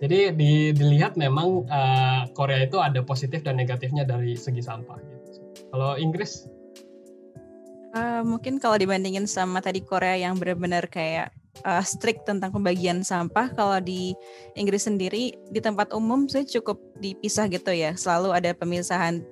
Jadi 0.00 0.32
di, 0.32 0.52
dilihat 0.72 1.20
memang 1.20 1.68
uh, 1.68 2.24
Korea 2.32 2.64
itu 2.64 2.80
ada 2.80 3.04
positif 3.04 3.44
dan 3.44 3.60
negatifnya 3.60 4.08
dari 4.08 4.32
segi 4.32 4.64
sampah. 4.64 4.96
Gitu. 4.96 5.19
Kalau 5.70 5.94
Inggris? 5.96 6.46
Uh, 7.90 8.22
mungkin 8.22 8.62
kalau 8.62 8.78
dibandingin 8.78 9.26
sama 9.26 9.58
tadi 9.58 9.82
Korea 9.82 10.14
yang 10.14 10.38
benar-benar 10.38 10.86
kayak 10.86 11.34
uh, 11.66 11.82
strict 11.82 12.22
tentang 12.26 12.54
pembagian 12.54 13.02
sampah. 13.02 13.50
Kalau 13.54 13.78
di 13.82 14.14
Inggris 14.54 14.86
sendiri 14.86 15.34
di 15.50 15.60
tempat 15.62 15.90
umum 15.90 16.30
saya 16.30 16.46
cukup 16.46 16.78
dipisah 17.02 17.50
gitu 17.50 17.74
ya. 17.74 17.98
Selalu 17.98 18.30
ada 18.30 18.50
pemisahan 18.54 19.22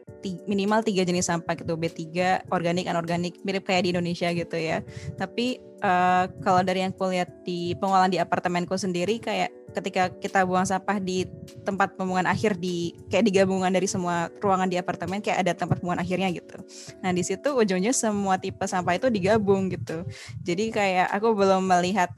minimal 0.50 0.82
tiga 0.82 1.06
jenis 1.06 1.30
sampah 1.30 1.54
gitu 1.54 1.78
B3 1.78 2.02
organik 2.50 2.90
anorganik 2.90 3.38
mirip 3.46 3.62
kayak 3.70 3.86
di 3.86 3.90
Indonesia 3.94 4.28
gitu 4.34 4.58
ya. 4.58 4.82
Tapi 5.14 5.62
uh, 5.86 6.26
kalau 6.42 6.66
dari 6.66 6.82
yang 6.82 6.90
aku 6.90 7.14
lihat 7.14 7.30
di 7.46 7.78
pengolahan 7.78 8.10
di 8.10 8.18
apartemenku 8.18 8.74
sendiri 8.74 9.22
kayak 9.22 9.54
ketika 9.76 10.08
kita 10.08 10.44
buang 10.48 10.64
sampah 10.64 10.96
di 10.98 11.28
tempat 11.62 11.94
pembuangan 11.94 12.28
akhir 12.30 12.56
di 12.56 12.96
kayak 13.12 13.28
digabungan 13.28 13.68
dari 13.68 13.84
semua 13.84 14.32
ruangan 14.40 14.68
di 14.68 14.80
apartemen 14.80 15.20
kayak 15.20 15.44
ada 15.44 15.52
tempat 15.52 15.80
pembuangan 15.80 16.02
akhirnya 16.04 16.28
gitu. 16.32 16.56
Nah 17.04 17.10
di 17.12 17.22
situ 17.22 17.48
ujungnya 17.52 17.92
semua 17.92 18.40
tipe 18.40 18.64
sampah 18.64 18.96
itu 18.96 19.08
digabung 19.12 19.68
gitu. 19.68 20.04
Jadi 20.42 20.72
kayak 20.72 21.12
aku 21.12 21.36
belum 21.36 21.68
melihat 21.68 22.08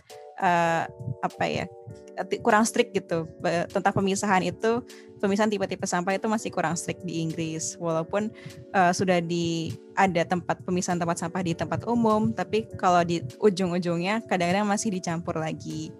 uh, 0.40 0.85
apa 1.20 1.44
ya 1.47 1.66
kurang 2.44 2.68
strict 2.68 2.92
gitu. 2.92 3.25
Tentang 3.73 3.94
pemisahan 3.97 4.44
itu 4.44 4.85
pemisahan 5.20 5.49
tipe-tipe 5.49 5.85
sampah 5.85 6.16
itu 6.16 6.26
masih 6.28 6.50
kurang 6.52 6.76
strict 6.76 7.00
di 7.04 7.20
Inggris. 7.25 7.76
Walaupun 7.80 8.28
uh, 8.76 8.92
sudah 8.92 9.25
di 9.25 9.73
ada 9.97 10.25
tempat 10.25 10.61
pemisahan 10.64 11.00
tempat 11.00 11.16
sampah 11.20 11.42
di 11.44 11.52
tempat 11.52 11.85
umum 11.85 12.32
tapi 12.32 12.64
kalau 12.76 13.04
di 13.04 13.20
ujung-ujungnya 13.40 14.25
kadang-kadang 14.28 14.68
masih 14.68 14.92
dicampur 14.92 15.40
lagi. 15.40 15.92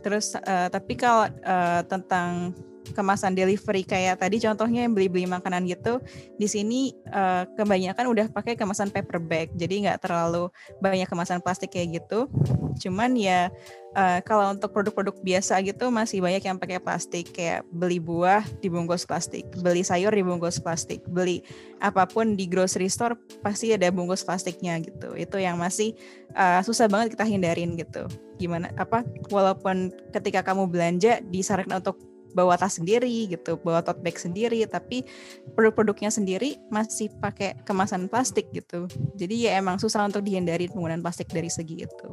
Terus 0.00 0.36
uh, 0.36 0.68
tapi 0.72 0.96
kalau 0.96 1.28
uh, 1.44 1.80
tentang 1.84 2.56
kemasan 2.94 3.34
delivery 3.34 3.82
kayak 3.82 4.20
tadi 4.22 4.38
contohnya 4.38 4.86
yang 4.86 4.92
beli-beli 4.92 5.26
makanan 5.26 5.66
gitu 5.66 5.98
di 6.36 6.46
sini 6.46 6.92
uh, 7.10 7.48
kebanyakan 7.56 8.06
udah 8.12 8.26
pakai 8.30 8.54
kemasan 8.54 8.92
paper 8.92 9.18
bag 9.18 9.50
jadi 9.56 9.88
nggak 9.88 10.06
terlalu 10.06 10.52
banyak 10.78 11.08
kemasan 11.08 11.40
plastik 11.40 11.74
kayak 11.74 12.02
gitu. 12.02 12.28
Cuman 12.76 13.16
ya 13.16 13.48
uh, 13.96 14.20
kalau 14.20 14.52
untuk 14.52 14.70
produk-produk 14.76 15.16
biasa 15.24 15.58
gitu 15.64 15.88
masih 15.88 16.20
banyak 16.20 16.44
yang 16.44 16.60
pakai 16.60 16.76
plastik 16.76 17.32
kayak 17.32 17.64
beli 17.72 17.96
buah 17.96 18.44
dibungkus 18.60 19.08
plastik 19.08 19.48
beli 19.64 19.80
sayur 19.80 20.12
dibungkus 20.12 20.60
plastik 20.60 21.00
beli 21.08 21.40
apa 21.80 22.04
pun 22.04 22.36
di 22.36 22.44
grocery 22.44 22.92
store 22.92 23.16
pasti 23.40 23.72
ada 23.72 23.88
bungkus 23.88 24.22
plastiknya 24.22 24.76
gitu. 24.84 25.16
Itu 25.16 25.40
yang 25.40 25.56
masih 25.56 25.96
uh, 26.36 26.60
susah 26.60 26.86
banget 26.86 27.16
kita 27.16 27.24
hindarin 27.24 27.74
gitu. 27.80 28.04
Gimana 28.36 28.68
apa 28.76 29.00
walaupun 29.32 29.92
ketika 30.12 30.44
kamu 30.44 30.68
belanja 30.68 31.24
disarankan 31.32 31.80
untuk 31.80 31.96
bawa 32.36 32.60
tas 32.60 32.76
sendiri 32.76 33.32
gitu, 33.32 33.56
bawa 33.64 33.80
tote 33.80 34.04
bag 34.04 34.20
sendiri, 34.20 34.60
tapi 34.68 35.08
produk-produknya 35.56 36.12
sendiri 36.12 36.60
masih 36.68 37.08
pakai 37.16 37.56
kemasan 37.64 38.12
plastik 38.12 38.52
gitu. 38.52 38.84
Jadi 39.16 39.48
ya 39.48 39.56
emang 39.56 39.80
susah 39.80 40.04
untuk 40.04 40.20
dihindari 40.20 40.68
penggunaan 40.68 41.00
plastik 41.00 41.32
dari 41.32 41.48
segi 41.48 41.88
itu. 41.88 42.08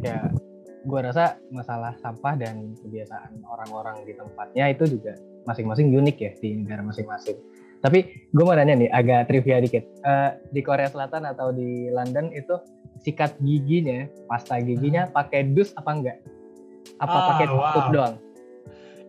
Ya, 0.00 0.32
gue 0.88 1.00
rasa 1.04 1.36
masalah 1.52 1.92
sampah 2.00 2.34
dan 2.40 2.72
kebiasaan 2.80 3.44
orang-orang 3.44 4.08
di 4.08 4.16
tempatnya 4.16 4.72
itu 4.72 4.98
juga 4.98 5.14
masing-masing 5.44 5.92
unik 5.92 6.16
ya 6.16 6.32
di 6.40 6.48
negara 6.64 6.80
masing-masing. 6.80 7.36
Tapi 7.82 8.30
gue 8.30 8.44
mau 8.46 8.54
nanya 8.54 8.78
nih, 8.78 8.90
agak 8.94 9.26
trivia 9.26 9.58
dikit. 9.58 9.82
Uh, 10.06 10.38
di 10.54 10.62
Korea 10.62 10.86
Selatan 10.86 11.26
atau 11.26 11.50
di 11.50 11.90
London 11.90 12.30
itu 12.30 12.54
sikat 13.02 13.34
giginya, 13.42 14.06
pasta 14.30 14.62
giginya 14.62 15.10
hmm. 15.10 15.12
pakai 15.12 15.50
dus 15.50 15.74
apa 15.74 15.90
enggak? 15.90 16.18
Apa 17.02 17.16
ah, 17.18 17.26
pakai 17.34 17.46
tutup 17.50 17.84
wow. 17.90 17.90
doang? 17.90 18.14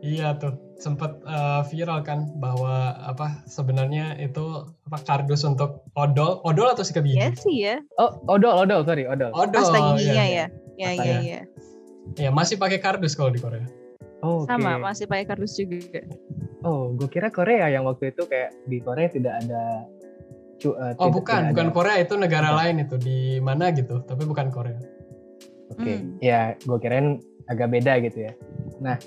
Iya 0.03 0.36
tuh 0.36 0.60
sempat 0.83 1.24
uh, 1.24 1.63
viral 1.72 2.03
kan 2.03 2.27
bahwa 2.36 2.91
apa 3.07 3.39
sebenarnya 3.48 4.19
itu 4.19 4.67
apa 4.91 5.00
kardus 5.00 5.48
untuk 5.48 5.88
odol, 5.95 6.43
odol 6.43 6.67
atau 6.67 6.83
sikat 6.83 7.07
gigi? 7.07 7.24
Iya 7.24 7.31
sih 7.39 7.55
ya. 7.63 7.75
Oh, 7.95 8.19
odol, 8.27 8.67
odol, 8.67 8.83
sorry, 8.83 9.07
odol. 9.07 9.31
Odol. 9.31 9.63
Pasta 9.63 9.79
giginya 9.95 10.25
ya. 10.27 10.45
Ya, 10.75 10.89
ya, 10.91 11.03
ya. 11.07 11.17
Ya, 11.24 11.39
ya 12.19 12.29
masih 12.36 12.60
pakai 12.60 12.83
kardus 12.83 13.15
kalau 13.15 13.31
di 13.31 13.39
Korea. 13.39 13.63
Oh, 14.19 14.43
okay. 14.43 14.51
Sama, 14.51 14.75
masih 14.75 15.07
pakai 15.07 15.24
kardus 15.24 15.55
juga. 15.55 16.03
Oh, 16.67 16.91
gue 17.00 17.07
kira 17.07 17.31
Korea 17.31 17.72
yang 17.72 17.88
waktu 17.88 18.12
itu 18.12 18.27
kayak 18.27 18.51
di 18.67 18.83
Korea 18.83 19.07
tidak 19.07 19.39
ada 19.39 19.88
uh, 20.67 20.93
Oh, 21.00 21.12
bukan, 21.12 21.55
bukan 21.55 21.67
ada. 21.72 21.75
Korea 21.75 21.95
itu 22.03 22.19
negara 22.19 22.51
oh. 22.51 22.60
lain 22.60 22.83
itu 22.83 22.95
di 23.00 23.39
mana 23.39 23.72
gitu, 23.72 24.03
tapi 24.03 24.27
bukan 24.27 24.51
Korea. 24.51 24.79
Oke, 25.72 25.79
okay. 25.79 25.95
hmm. 26.03 26.19
ya 26.19 26.60
gue 26.60 26.77
kirain 26.83 27.24
agak 27.48 27.72
beda 27.72 28.03
gitu 28.03 28.27
ya. 28.27 28.33
Nah, 28.83 29.00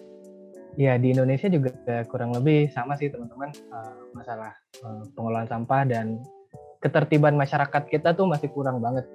Ya 0.77 1.01
di 1.01 1.17
Indonesia 1.17 1.49
juga 1.49 1.73
kurang 2.05 2.37
lebih 2.37 2.69
sama 2.69 3.01
sih 3.01 3.09
teman-teman 3.09 3.49
uh, 3.73 3.97
masalah 4.13 4.53
uh, 4.85 5.09
pengelolaan 5.17 5.49
sampah 5.49 5.89
dan 5.89 6.21
ketertiban 6.85 7.33
masyarakat 7.33 7.83
kita 7.89 8.13
tuh 8.13 8.29
masih 8.29 8.53
kurang 8.53 8.85
banget. 8.85 9.09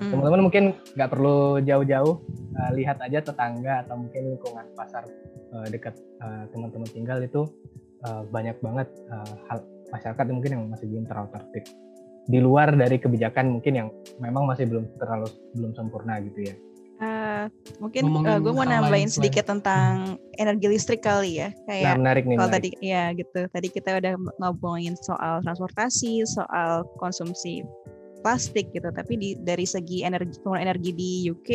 Hmm. 0.00 0.16
Teman-teman 0.16 0.48
mungkin 0.48 0.64
nggak 0.96 1.10
perlu 1.12 1.60
jauh-jauh 1.60 2.14
uh, 2.56 2.70
lihat 2.72 3.04
aja 3.04 3.20
tetangga 3.20 3.84
atau 3.84 4.00
mungkin 4.00 4.32
lingkungan 4.32 4.66
pasar 4.72 5.04
uh, 5.52 5.66
dekat 5.68 5.92
uh, 6.24 6.48
teman-teman 6.56 6.88
tinggal 6.88 7.20
itu 7.20 7.44
uh, 8.08 8.24
banyak 8.32 8.56
banget 8.64 8.88
uh, 9.12 9.34
hal 9.52 9.60
masyarakat 9.92 10.24
mungkin 10.32 10.50
yang 10.56 10.64
masih 10.72 10.86
belum 10.88 11.04
terlalu 11.04 11.28
tertib 11.36 11.64
di 12.28 12.38
luar 12.44 12.76
dari 12.76 12.96
kebijakan 13.00 13.56
mungkin 13.56 13.72
yang 13.72 13.88
memang 14.20 14.44
masih 14.44 14.68
belum 14.68 14.84
terlalu 15.00 15.28
belum 15.56 15.72
sempurna 15.76 16.20
gitu 16.24 16.48
ya. 16.48 16.56
Uh, 16.98 17.46
mungkin 17.78 18.10
uh, 18.26 18.42
gue 18.42 18.50
mau 18.50 18.66
nambahin 18.66 19.06
sedikit 19.06 19.46
selain. 19.46 19.62
tentang 19.62 19.92
energi 20.34 20.66
listrik 20.66 20.98
kali 20.98 21.38
ya 21.38 21.54
kayak 21.70 21.94
nah, 21.94 21.98
menarik 22.02 22.24
nih 22.26 22.34
kalau 22.34 22.50
tadi 22.50 22.68
ya 22.82 23.14
gitu. 23.14 23.40
Tadi 23.54 23.68
kita 23.70 24.02
udah 24.02 24.12
ngomongin 24.42 24.98
soal 24.98 25.38
transportasi 25.46 26.26
soal 26.26 26.82
konsumsi 26.98 27.62
plastik 28.20 28.70
gitu. 28.74 28.90
Tapi 28.90 29.14
di 29.14 29.28
dari 29.38 29.64
segi 29.64 30.02
energi 30.02 30.42
penggunaan 30.42 30.66
energi 30.66 30.90
di 30.90 31.10
UK 31.30 31.50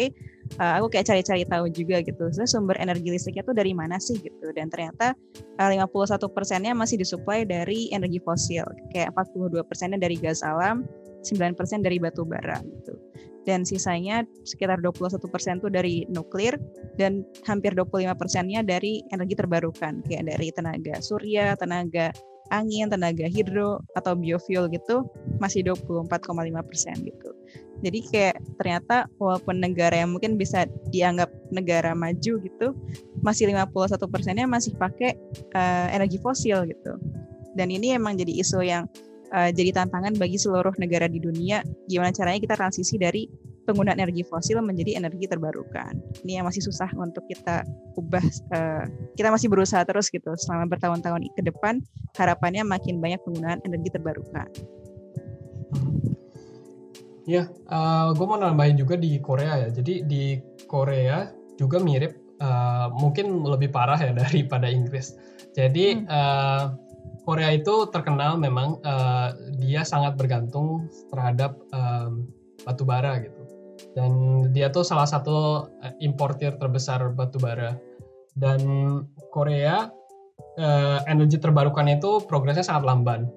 uh, 0.57 0.63
eh, 0.63 0.73
aku 0.79 0.87
kayak 0.95 1.05
cari-cari 1.11 1.43
tahu 1.43 1.65
juga 1.69 1.99
gitu. 2.01 2.23
So, 2.31 2.47
sumber 2.47 2.79
energi 2.79 3.11
listriknya 3.11 3.43
tuh 3.43 3.55
dari 3.55 3.75
mana 3.75 3.99
sih 3.99 4.17
gitu? 4.19 4.47
Dan 4.55 4.71
ternyata 4.71 5.13
uh, 5.59 5.69
51 5.69 6.23
persennya 6.31 6.73
masih 6.73 6.97
disuplai 6.99 7.43
dari 7.43 7.91
energi 7.91 8.23
fosil. 8.23 8.65
Kayak 8.95 9.13
42 9.19 9.67
persennya 9.67 9.99
dari 9.99 10.15
gas 10.15 10.41
alam 10.41 10.87
9 11.23 11.57
persen 11.57 11.79
dari 11.81 11.97
batu 11.97 12.27
bara 12.27 12.59
gitu 12.61 12.99
dan 13.43 13.67
sisanya 13.67 14.23
sekitar 14.47 14.79
21% 14.79 15.19
itu 15.59 15.67
dari 15.67 15.95
nuklir 16.07 16.55
dan 16.95 17.27
hampir 17.43 17.75
25 17.75 18.15
persennya 18.15 18.63
dari 18.63 19.03
energi 19.11 19.35
terbarukan 19.35 19.99
kayak 20.07 20.31
dari 20.31 20.47
tenaga 20.55 20.95
surya, 21.03 21.55
tenaga 21.59 22.11
angin, 22.51 22.87
tenaga 22.87 23.27
hidro 23.27 23.83
atau 23.99 24.15
biofuel 24.15 24.67
gitu 24.71 25.03
masih 25.39 25.63
24,5 25.67 26.07
persen 26.63 26.95
gitu. 27.03 27.29
Jadi 27.83 27.99
kayak 28.07 28.37
ternyata 28.55 29.11
walaupun 29.19 29.59
negara 29.59 29.99
yang 29.99 30.15
mungkin 30.15 30.39
bisa 30.39 30.63
dianggap 30.87 31.27
negara 31.51 31.91
maju 31.91 32.39
gitu, 32.39 32.67
masih 33.19 33.51
51 33.51 33.99
persennya 34.07 34.47
masih 34.47 34.71
pakai 34.79 35.19
uh, 35.51 35.87
energi 35.91 36.15
fosil 36.23 36.63
gitu. 36.63 36.95
Dan 37.59 37.69
ini 37.75 37.91
emang 37.91 38.15
jadi 38.15 38.39
isu 38.39 38.63
yang 38.63 38.87
uh, 39.33 39.49
jadi 39.49 39.73
tantangan 39.83 40.15
bagi 40.15 40.37
seluruh 40.37 40.71
negara 40.77 41.09
di 41.09 41.19
dunia 41.19 41.65
gimana 41.89 42.13
caranya 42.13 42.39
kita 42.39 42.55
transisi 42.55 42.95
dari 43.01 43.25
penggunaan 43.63 43.99
energi 43.99 44.27
fosil 44.27 44.59
menjadi 44.59 44.99
energi 44.99 45.25
terbarukan. 45.25 45.95
Ini 46.23 46.39
yang 46.39 46.45
masih 46.47 46.63
susah 46.63 46.91
untuk 46.99 47.23
kita 47.31 47.63
ubah. 47.95 48.23
Uh, 48.51 48.83
kita 49.15 49.31
masih 49.31 49.47
berusaha 49.47 49.81
terus 49.87 50.11
gitu 50.11 50.35
selama 50.35 50.67
bertahun-tahun 50.67 51.23
ke 51.33 51.41
depan. 51.47 51.79
Harapannya 52.19 52.67
makin 52.67 52.99
banyak 52.99 53.23
penggunaan 53.23 53.63
energi 53.63 53.89
terbarukan. 53.95 54.47
Ya, 57.23 57.47
uh, 57.71 58.11
gue 58.11 58.25
mau 58.27 58.35
nambahin 58.35 58.75
juga 58.75 58.99
di 58.99 59.15
Korea 59.23 59.63
ya. 59.63 59.69
Jadi 59.71 60.03
di 60.03 60.35
Korea 60.67 61.31
juga 61.55 61.79
mirip, 61.79 62.19
uh, 62.43 62.91
mungkin 62.91 63.47
lebih 63.47 63.71
parah 63.71 63.95
ya 63.95 64.11
daripada 64.27 64.67
Inggris. 64.67 65.15
Jadi 65.55 66.03
hmm. 66.03 66.07
uh, 66.11 66.63
Korea 67.23 67.55
itu 67.55 67.87
terkenal 67.87 68.35
memang 68.35 68.83
uh, 68.83 69.31
dia 69.55 69.87
sangat 69.87 70.19
bergantung 70.19 70.91
terhadap 71.07 71.55
um, 71.71 72.27
batu 72.67 72.83
bara 72.83 73.23
gitu. 73.23 73.39
Dan 73.95 74.11
dia 74.51 74.67
tuh 74.67 74.83
salah 74.83 75.07
satu 75.07 75.67
uh, 75.71 75.93
importir 76.03 76.59
terbesar 76.59 77.15
batu 77.15 77.39
bara 77.39 77.79
dan 78.35 78.59
Korea 79.31 79.87
uh, 80.59 80.99
energi 81.07 81.39
terbarukan 81.39 81.87
itu 81.87 82.19
progresnya 82.27 82.67
sangat 82.67 82.83
lamban. 82.91 83.31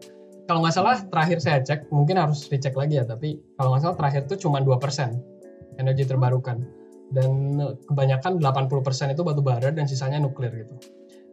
Kalau 0.50 0.62
nggak 0.62 0.74
salah 0.74 1.02
terakhir 1.06 1.38
saya 1.42 1.58
cek 1.62 1.90
mungkin 1.90 2.18
harus 2.18 2.46
dicek 2.46 2.74
lagi 2.74 2.98
ya 2.98 3.04
tapi 3.06 3.38
kalau 3.58 3.74
nggak 3.74 3.82
salah 3.82 3.96
terakhir 3.98 4.22
itu 4.30 4.46
cuma 4.46 4.58
2% 4.62 5.78
energi 5.78 6.02
terbarukan. 6.06 6.58
Dan 7.06 7.62
kebanyakan 7.86 8.42
80% 8.42 9.14
itu 9.14 9.22
batu 9.22 9.38
bara 9.38 9.70
dan 9.70 9.86
sisanya 9.86 10.18
nuklir 10.18 10.50
gitu 10.50 10.74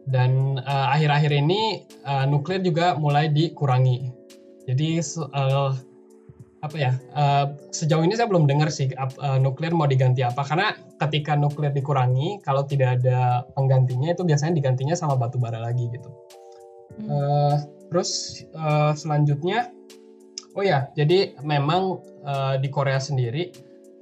Dan 0.04 0.60
akhir-akhir 0.68 1.32
uh, 1.32 1.40
ini 1.40 1.60
uh, 2.04 2.28
nuklir 2.28 2.60
juga 2.60 2.92
mulai 2.96 3.32
dikurangi. 3.32 4.12
Jadi 4.68 5.00
uh, 5.00 5.72
apa 6.64 6.76
ya? 6.76 6.92
Uh, 7.16 7.56
sejauh 7.72 8.04
ini 8.04 8.16
saya 8.16 8.28
belum 8.28 8.44
dengar 8.44 8.68
sih 8.68 8.92
uh, 8.96 9.40
nuklir 9.40 9.72
mau 9.72 9.88
diganti 9.88 10.20
apa. 10.20 10.44
Karena 10.44 10.76
ketika 11.00 11.36
nuklir 11.36 11.72
dikurangi, 11.72 12.40
kalau 12.44 12.68
tidak 12.68 13.00
ada 13.00 13.48
penggantinya 13.56 14.12
itu 14.12 14.24
biasanya 14.24 14.56
digantinya 14.56 14.92
sama 14.92 15.16
batu 15.16 15.40
bara 15.40 15.60
lagi 15.60 15.88
gitu. 15.88 16.10
Uh, 17.08 17.56
terus 17.88 18.44
uh, 18.54 18.92
selanjutnya, 18.92 19.72
oh 20.54 20.62
ya, 20.62 20.92
jadi 20.94 21.34
memang 21.42 22.00
uh, 22.22 22.54
di 22.60 22.68
Korea 22.68 23.00
sendiri 23.00 23.50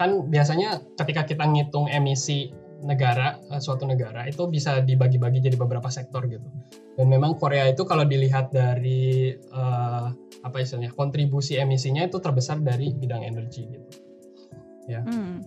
kan 0.02 0.26
biasanya 0.26 0.82
ketika 0.98 1.22
kita 1.22 1.44
ngitung 1.46 1.86
emisi 1.86 2.50
negara 2.82 3.38
uh, 3.48 3.62
suatu 3.62 3.86
negara 3.86 4.26
itu 4.26 4.44
bisa 4.50 4.82
dibagi-bagi 4.82 5.40
jadi 5.40 5.56
beberapa 5.56 5.88
sektor 5.88 6.26
gitu. 6.26 6.44
Dan 6.98 7.08
memang 7.08 7.40
Korea 7.40 7.70
itu 7.72 7.88
kalau 7.88 8.04
dilihat 8.04 8.52
dari 8.52 9.32
uh, 9.54 10.12
apa 10.42 10.56
istilahnya 10.60 10.92
kontribusi 10.92 11.56
emisinya 11.56 12.04
itu 12.04 12.18
terbesar 12.18 12.60
dari 12.60 12.92
bidang 12.92 13.24
energi 13.24 13.64
gitu. 13.70 13.88
Ya. 14.90 15.00
Hmm. 15.06 15.46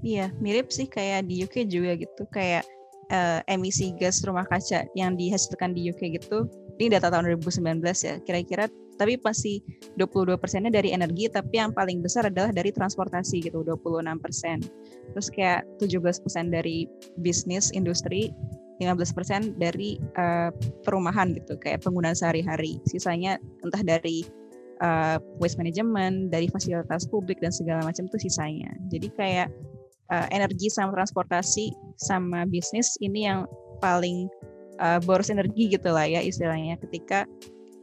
iya 0.00 0.32
mirip 0.40 0.72
sih 0.72 0.88
kayak 0.88 1.28
di 1.28 1.44
UK 1.44 1.68
juga 1.68 1.92
gitu 1.94 2.24
kayak 2.32 2.64
uh, 3.12 3.44
emisi 3.46 3.92
gas 3.94 4.24
rumah 4.24 4.48
kaca 4.48 4.88
yang 4.96 5.14
dihasilkan 5.14 5.76
di 5.76 5.92
UK 5.92 6.18
gitu. 6.18 6.48
Ini 6.80 6.98
data 6.98 7.12
tahun 7.12 7.28
2019 7.38 7.84
ya 7.84 8.14
kira-kira 8.24 8.66
tapi 8.96 9.16
pasti 9.20 9.60
22 9.96 10.36
persennya 10.36 10.72
dari 10.72 10.92
energi, 10.92 11.28
tapi 11.28 11.60
yang 11.60 11.72
paling 11.72 12.00
besar 12.00 12.28
adalah 12.28 12.52
dari 12.52 12.70
transportasi 12.72 13.48
gitu, 13.48 13.64
26 13.64 14.18
persen. 14.20 14.58
Terus 15.12 15.28
kayak 15.32 15.60
17 15.80 16.22
persen 16.22 16.52
dari 16.52 16.88
bisnis, 17.20 17.72
industri, 17.72 18.32
15 18.80 19.16
persen 19.16 19.40
dari 19.60 20.00
uh, 20.18 20.50
perumahan 20.82 21.36
gitu, 21.36 21.54
kayak 21.60 21.84
penggunaan 21.86 22.16
sehari-hari. 22.16 22.82
Sisanya 22.88 23.38
entah 23.62 23.82
dari 23.84 24.26
uh, 24.82 25.16
waste 25.38 25.56
management, 25.60 26.34
dari 26.34 26.50
fasilitas 26.50 27.06
publik 27.06 27.38
dan 27.38 27.54
segala 27.54 27.86
macam 27.86 28.10
itu 28.10 28.28
sisanya. 28.28 28.74
Jadi 28.90 29.08
kayak 29.14 29.48
uh, 30.10 30.26
energi 30.34 30.68
sama 30.68 30.92
transportasi 30.92 31.72
sama 31.96 32.44
bisnis 32.44 32.98
ini 32.98 33.30
yang 33.30 33.46
paling 33.78 34.26
uh, 34.82 34.98
boros 35.02 35.30
energi 35.30 35.72
gitu 35.72 35.90
lah 35.90 36.06
ya 36.06 36.20
istilahnya 36.22 36.78
ketika 36.82 37.24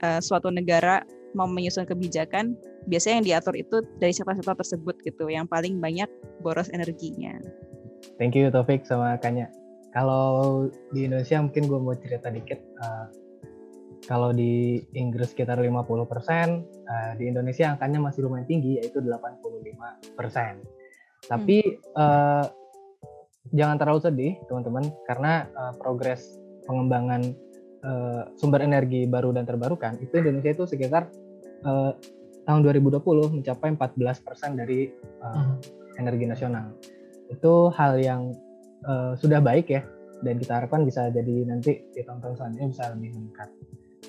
uh, 0.03 0.19
suatu 0.19 0.51
negara 0.51 1.03
mau 1.37 1.45
menyusun 1.45 1.85
kebijakan, 1.85 2.57
biasanya 2.89 3.21
yang 3.21 3.27
diatur 3.27 3.53
itu 3.53 3.85
dari 4.01 4.09
sektor-sektor 4.09 4.57
tersebut 4.57 4.95
gitu, 5.05 5.29
yang 5.29 5.45
paling 5.45 5.77
banyak 5.77 6.09
boros 6.41 6.73
energinya. 6.73 7.37
Thank 8.17 8.33
you 8.33 8.49
Taufik 8.49 8.83
sama 8.87 9.19
Kanya. 9.21 9.51
Kalau 9.93 10.69
di 10.93 11.05
Indonesia 11.05 11.41
mungkin 11.41 11.65
gue 11.65 11.79
mau 11.79 11.95
cerita 11.97 12.29
dikit. 12.29 12.59
Uh, 12.81 13.07
kalau 14.07 14.33
di 14.33 14.81
Inggris 14.97 15.37
sekitar 15.37 15.61
50%, 15.61 15.69
uh, 15.69 17.11
di 17.19 17.29
Indonesia 17.29 17.69
angkanya 17.69 17.99
masih 18.01 18.25
lumayan 18.25 18.47
tinggi 18.49 18.81
yaitu 18.81 19.03
85%. 19.05 20.65
Tapi 21.29 21.57
hmm. 21.61 21.93
uh, 21.93 22.45
jangan 23.53 23.77
terlalu 23.77 23.99
sedih 24.01 24.33
teman-teman 24.49 24.85
karena 25.05 25.45
uh, 25.57 25.73
progres 25.77 26.37
pengembangan 26.65 27.33
uh, 27.83 28.31
sumber 28.35 28.63
energi 28.63 29.05
baru 29.05 29.31
dan 29.35 29.47
terbarukan 29.47 29.99
itu 29.99 30.19
Indonesia 30.19 30.51
itu 30.51 30.65
sekitar 30.67 31.07
uh, 31.65 31.95
tahun 32.47 32.61
2020 32.65 33.03
mencapai 33.41 33.77
14% 33.77 34.59
dari 34.59 34.89
uh, 35.21 35.53
energi 36.01 36.25
nasional. 36.25 36.73
Itu 37.29 37.69
hal 37.75 38.01
yang 38.01 38.33
uh, 38.87 39.13
sudah 39.19 39.37
baik 39.43 39.69
ya 39.69 39.81
dan 40.25 40.35
kita 40.41 40.51
harapkan 40.59 40.83
bisa 40.83 41.07
jadi 41.13 41.47
nanti 41.47 41.79
di 41.93 42.01
tahun-tahun 42.03 42.35
selanjutnya 42.39 42.67
bisa 42.73 42.83
lebih 42.95 43.09
meningkat. 43.15 43.49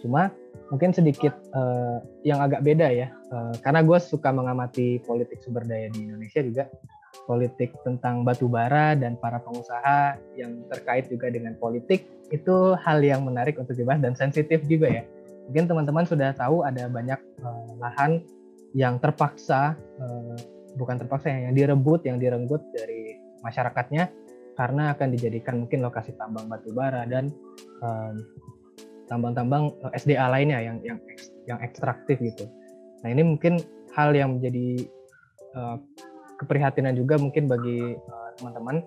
Cuma 0.01 0.33
mungkin 0.73 0.91
sedikit 0.95 1.35
uh, 1.53 2.01
yang 2.25 2.41
agak 2.41 2.63
beda 2.65 2.89
ya, 2.89 3.13
uh, 3.35 3.53
karena 3.61 3.85
gue 3.85 3.99
suka 4.01 4.31
mengamati 4.33 5.03
politik 5.03 5.43
sumber 5.43 5.67
daya 5.67 5.91
di 5.93 6.09
Indonesia 6.09 6.41
juga 6.41 6.65
politik 7.31 7.71
tentang 7.87 8.27
batu 8.27 8.51
bara 8.51 8.99
dan 8.99 9.15
para 9.15 9.39
pengusaha 9.39 10.19
yang 10.35 10.67
terkait 10.67 11.07
juga 11.07 11.31
dengan 11.31 11.55
politik 11.55 12.03
itu 12.35 12.75
hal 12.83 12.99
yang 12.99 13.23
menarik 13.23 13.55
untuk 13.55 13.79
dibahas 13.79 14.03
dan 14.03 14.19
sensitif 14.19 14.67
juga 14.67 14.91
ya. 14.91 15.07
Mungkin 15.47 15.71
teman-teman 15.71 16.03
sudah 16.11 16.35
tahu 16.35 16.67
ada 16.67 16.91
banyak 16.91 17.23
uh, 17.47 17.71
lahan 17.79 18.27
yang 18.75 18.99
terpaksa 18.99 19.79
uh, 20.03 20.35
bukan 20.75 20.99
terpaksa 20.99 21.31
yang 21.31 21.55
direbut, 21.55 22.03
yang 22.03 22.19
direnggut 22.19 22.67
dari 22.75 23.15
masyarakatnya 23.47 24.11
karena 24.59 24.91
akan 24.99 25.09
dijadikan 25.15 25.63
mungkin 25.63 25.87
lokasi 25.87 26.19
tambang 26.19 26.51
batu 26.51 26.75
bara 26.75 27.07
dan 27.07 27.31
tambang-tambang 29.07 29.71
uh, 29.87 29.95
SDA 29.95 30.27
lainnya 30.27 30.59
yang 30.59 30.83
yang 30.83 30.99
yang 31.47 31.59
ekstraktif 31.63 32.19
gitu. 32.19 32.51
Nah 33.07 33.09
ini 33.15 33.23
mungkin 33.23 33.63
hal 33.95 34.15
yang 34.15 34.39
menjadi 34.39 34.87
uh, 35.55 35.79
keprihatinan 36.41 36.97
juga 36.97 37.21
mungkin 37.21 37.45
bagi 37.45 37.95
uh, 37.95 38.31
teman-teman. 38.41 38.81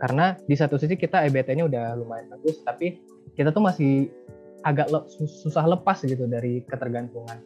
Karena 0.00 0.34
di 0.48 0.56
satu 0.56 0.80
sisi 0.80 0.96
kita 0.96 1.22
EBT-nya 1.28 1.68
udah 1.68 1.84
lumayan 1.94 2.32
bagus 2.32 2.64
tapi 2.64 2.98
kita 3.36 3.52
tuh 3.54 3.62
masih 3.62 4.08
agak 4.66 4.92
le 4.92 5.06
susah 5.24 5.64
lepas 5.64 6.02
gitu 6.04 6.24
dari 6.28 6.64
ketergantungan 6.64 7.38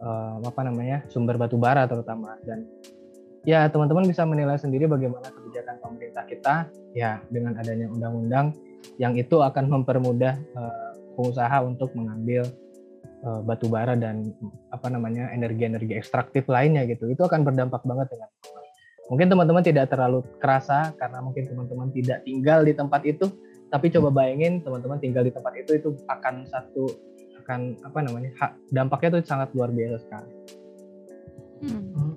uh, 0.00 0.40
apa 0.44 0.60
namanya 0.62 1.02
sumber 1.10 1.34
batu 1.40 1.58
bara 1.58 1.88
terutama. 1.88 2.36
Dan 2.44 2.68
ya 3.48 3.66
teman-teman 3.72 4.06
bisa 4.06 4.22
menilai 4.28 4.60
sendiri 4.60 4.86
bagaimana 4.86 5.28
kebijakan 5.32 5.76
pemerintah 5.80 6.24
kita 6.28 6.54
ya 6.92 7.18
dengan 7.32 7.56
adanya 7.56 7.88
undang-undang 7.88 8.52
yang 9.00 9.16
itu 9.16 9.40
akan 9.40 9.66
mempermudah 9.68 10.36
uh, 10.56 10.90
pengusaha 11.16 11.64
untuk 11.64 11.92
mengambil 11.96 12.44
uh, 13.24 13.40
batu 13.40 13.66
bara 13.72 13.96
dan 13.96 14.36
apa 14.68 14.86
namanya 14.92 15.32
energi-energi 15.32 15.96
ekstraktif 15.96 16.44
lainnya 16.48 16.84
gitu. 16.84 17.08
Itu 17.08 17.24
akan 17.24 17.44
berdampak 17.44 17.82
banget 17.88 18.12
dengan 18.12 18.28
Mungkin 19.06 19.30
teman-teman 19.30 19.62
tidak 19.62 19.86
terlalu 19.90 20.26
kerasa 20.42 20.90
karena 20.98 21.22
mungkin 21.22 21.46
teman-teman 21.46 21.88
tidak 21.94 22.26
tinggal 22.26 22.66
di 22.66 22.74
tempat 22.74 23.06
itu, 23.06 23.30
tapi 23.70 23.90
coba 23.94 24.10
bayangin 24.10 24.62
teman-teman 24.62 24.98
tinggal 24.98 25.22
di 25.22 25.30
tempat 25.30 25.54
itu 25.54 25.78
itu 25.78 25.88
akan 26.10 26.42
satu 26.46 26.90
akan 27.46 27.78
apa 27.86 27.98
namanya 28.02 28.30
hak 28.42 28.58
dampaknya 28.74 29.18
itu 29.22 29.30
sangat 29.30 29.54
luar 29.54 29.70
biasa 29.70 30.02
sekali. 30.02 30.30
Hmm. 31.62 31.82
hmm. 31.94 32.12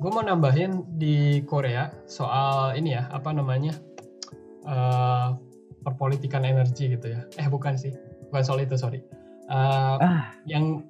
Gue 0.00 0.10
mau 0.14 0.24
nambahin 0.24 0.86
di 0.96 1.44
Korea 1.44 1.92
soal 2.08 2.78
ini 2.78 2.96
ya 2.96 3.10
apa 3.10 3.34
namanya 3.34 3.76
uh, 4.64 5.36
perpolitikan 5.82 6.46
energi 6.46 6.94
gitu 6.94 7.10
ya. 7.10 7.26
Eh 7.36 7.50
bukan 7.50 7.74
sih, 7.74 7.92
bukan 8.30 8.42
soal 8.46 8.62
itu 8.62 8.78
sorry. 8.78 9.02
Uh, 9.50 9.98
ah. 9.98 10.22
Yang 10.46 10.86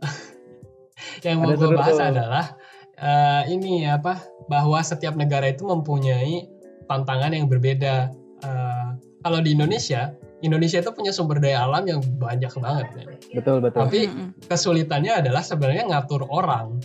yang 1.27 1.41
mau 1.41 1.57
gue 1.57 1.73
bahas 1.73 1.97
adalah 1.97 2.60
uh, 3.01 3.43
ini 3.49 3.89
apa 3.89 4.21
bahwa 4.47 4.79
setiap 4.85 5.17
negara 5.17 5.51
itu 5.51 5.65
mempunyai 5.65 6.47
tantangan 6.87 7.33
yang 7.35 7.49
berbeda. 7.49 8.13
Uh, 8.45 8.97
kalau 9.21 9.45
di 9.45 9.53
Indonesia, 9.53 10.17
Indonesia 10.41 10.81
itu 10.81 10.91
punya 10.97 11.13
sumber 11.13 11.41
daya 11.41 11.69
alam 11.69 11.85
yang 11.85 12.01
banyak 12.17 12.53
banget 12.57 12.87
ya. 12.97 13.05
Betul 13.41 13.61
betul. 13.61 13.79
Tapi 13.85 14.01
kesulitannya 14.49 15.21
adalah 15.21 15.45
sebenarnya 15.45 15.85
ngatur 15.93 16.25
orang 16.33 16.81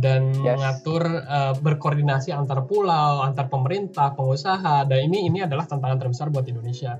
dan 0.00 0.32
yes. 0.40 0.56
mengatur 0.56 1.04
uh, 1.28 1.52
berkoordinasi 1.60 2.32
antar 2.32 2.64
pulau, 2.64 3.20
antar 3.20 3.52
pemerintah, 3.52 4.16
pengusaha. 4.16 4.88
Dan 4.88 5.12
ini 5.12 5.28
ini 5.28 5.44
adalah 5.44 5.68
tantangan 5.68 6.00
terbesar 6.00 6.32
buat 6.32 6.48
Indonesia. 6.48 6.96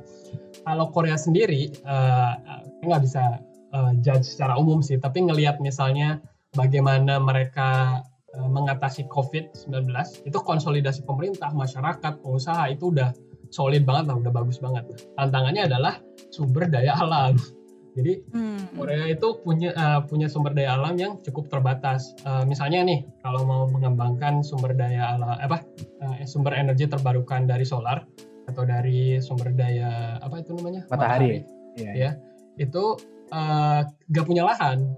Kalau 0.62 0.92
Korea 0.92 1.16
sendiri 1.16 1.73
uh, 1.88 2.37
nggak 2.85 3.01
bisa 3.01 3.40
uh, 3.73 3.97
judge 4.05 4.29
secara 4.29 4.61
umum 4.61 4.85
sih, 4.85 5.01
tapi 5.01 5.25
ngelihat 5.25 5.64
misalnya 5.64 6.21
bagaimana 6.53 7.16
mereka 7.16 7.97
Eh, 7.97 8.12
mengatasi 8.33 9.12
COVID-19 9.12 9.92
itu 10.25 10.38
konsolidasi 10.40 11.05
pemerintah, 11.05 11.53
masyarakat, 11.53 12.25
pengusaha 12.25 12.64
itu 12.73 12.88
udah 12.88 13.12
solid 13.53 13.85
banget 13.85 14.09
lah, 14.09 14.16
udah 14.16 14.33
bagus 14.33 14.57
banget. 14.57 14.88
Tantangannya 15.21 15.68
adalah 15.68 16.01
sumber 16.33 16.73
daya 16.73 16.97
alam. 16.97 17.37
Jadi 17.97 18.25
hmm. 18.25 18.73
Korea 18.73 19.05
itu 19.05 19.29
punya 19.45 19.77
uh, 19.77 20.01
punya 20.09 20.25
sumber 20.25 20.57
daya 20.57 20.81
alam 20.81 20.97
yang 20.97 21.21
cukup 21.21 21.53
terbatas. 21.53 22.16
Uh, 22.25 22.40
misalnya 22.49 22.81
nih, 22.88 23.05
kalau 23.21 23.45
mau 23.45 23.68
mengembangkan 23.68 24.40
sumber 24.40 24.73
daya 24.73 25.12
alam 25.12 25.37
apa 25.37 25.61
uh, 26.01 26.25
sumber 26.25 26.57
energi 26.57 26.88
terbarukan 26.88 27.45
dari 27.45 27.68
solar 27.68 28.01
atau 28.49 28.64
dari 28.64 29.21
sumber 29.21 29.53
daya 29.55 30.18
apa 30.18 30.42
itu 30.42 30.57
namanya 30.57 30.83
matahari, 30.90 31.45
matahari 31.45 31.79
ya, 31.79 31.92
ya 31.95 32.11
itu 32.59 32.99
uh, 33.31 33.81
gak 33.87 34.27
punya 34.27 34.45
lahan 34.45 34.92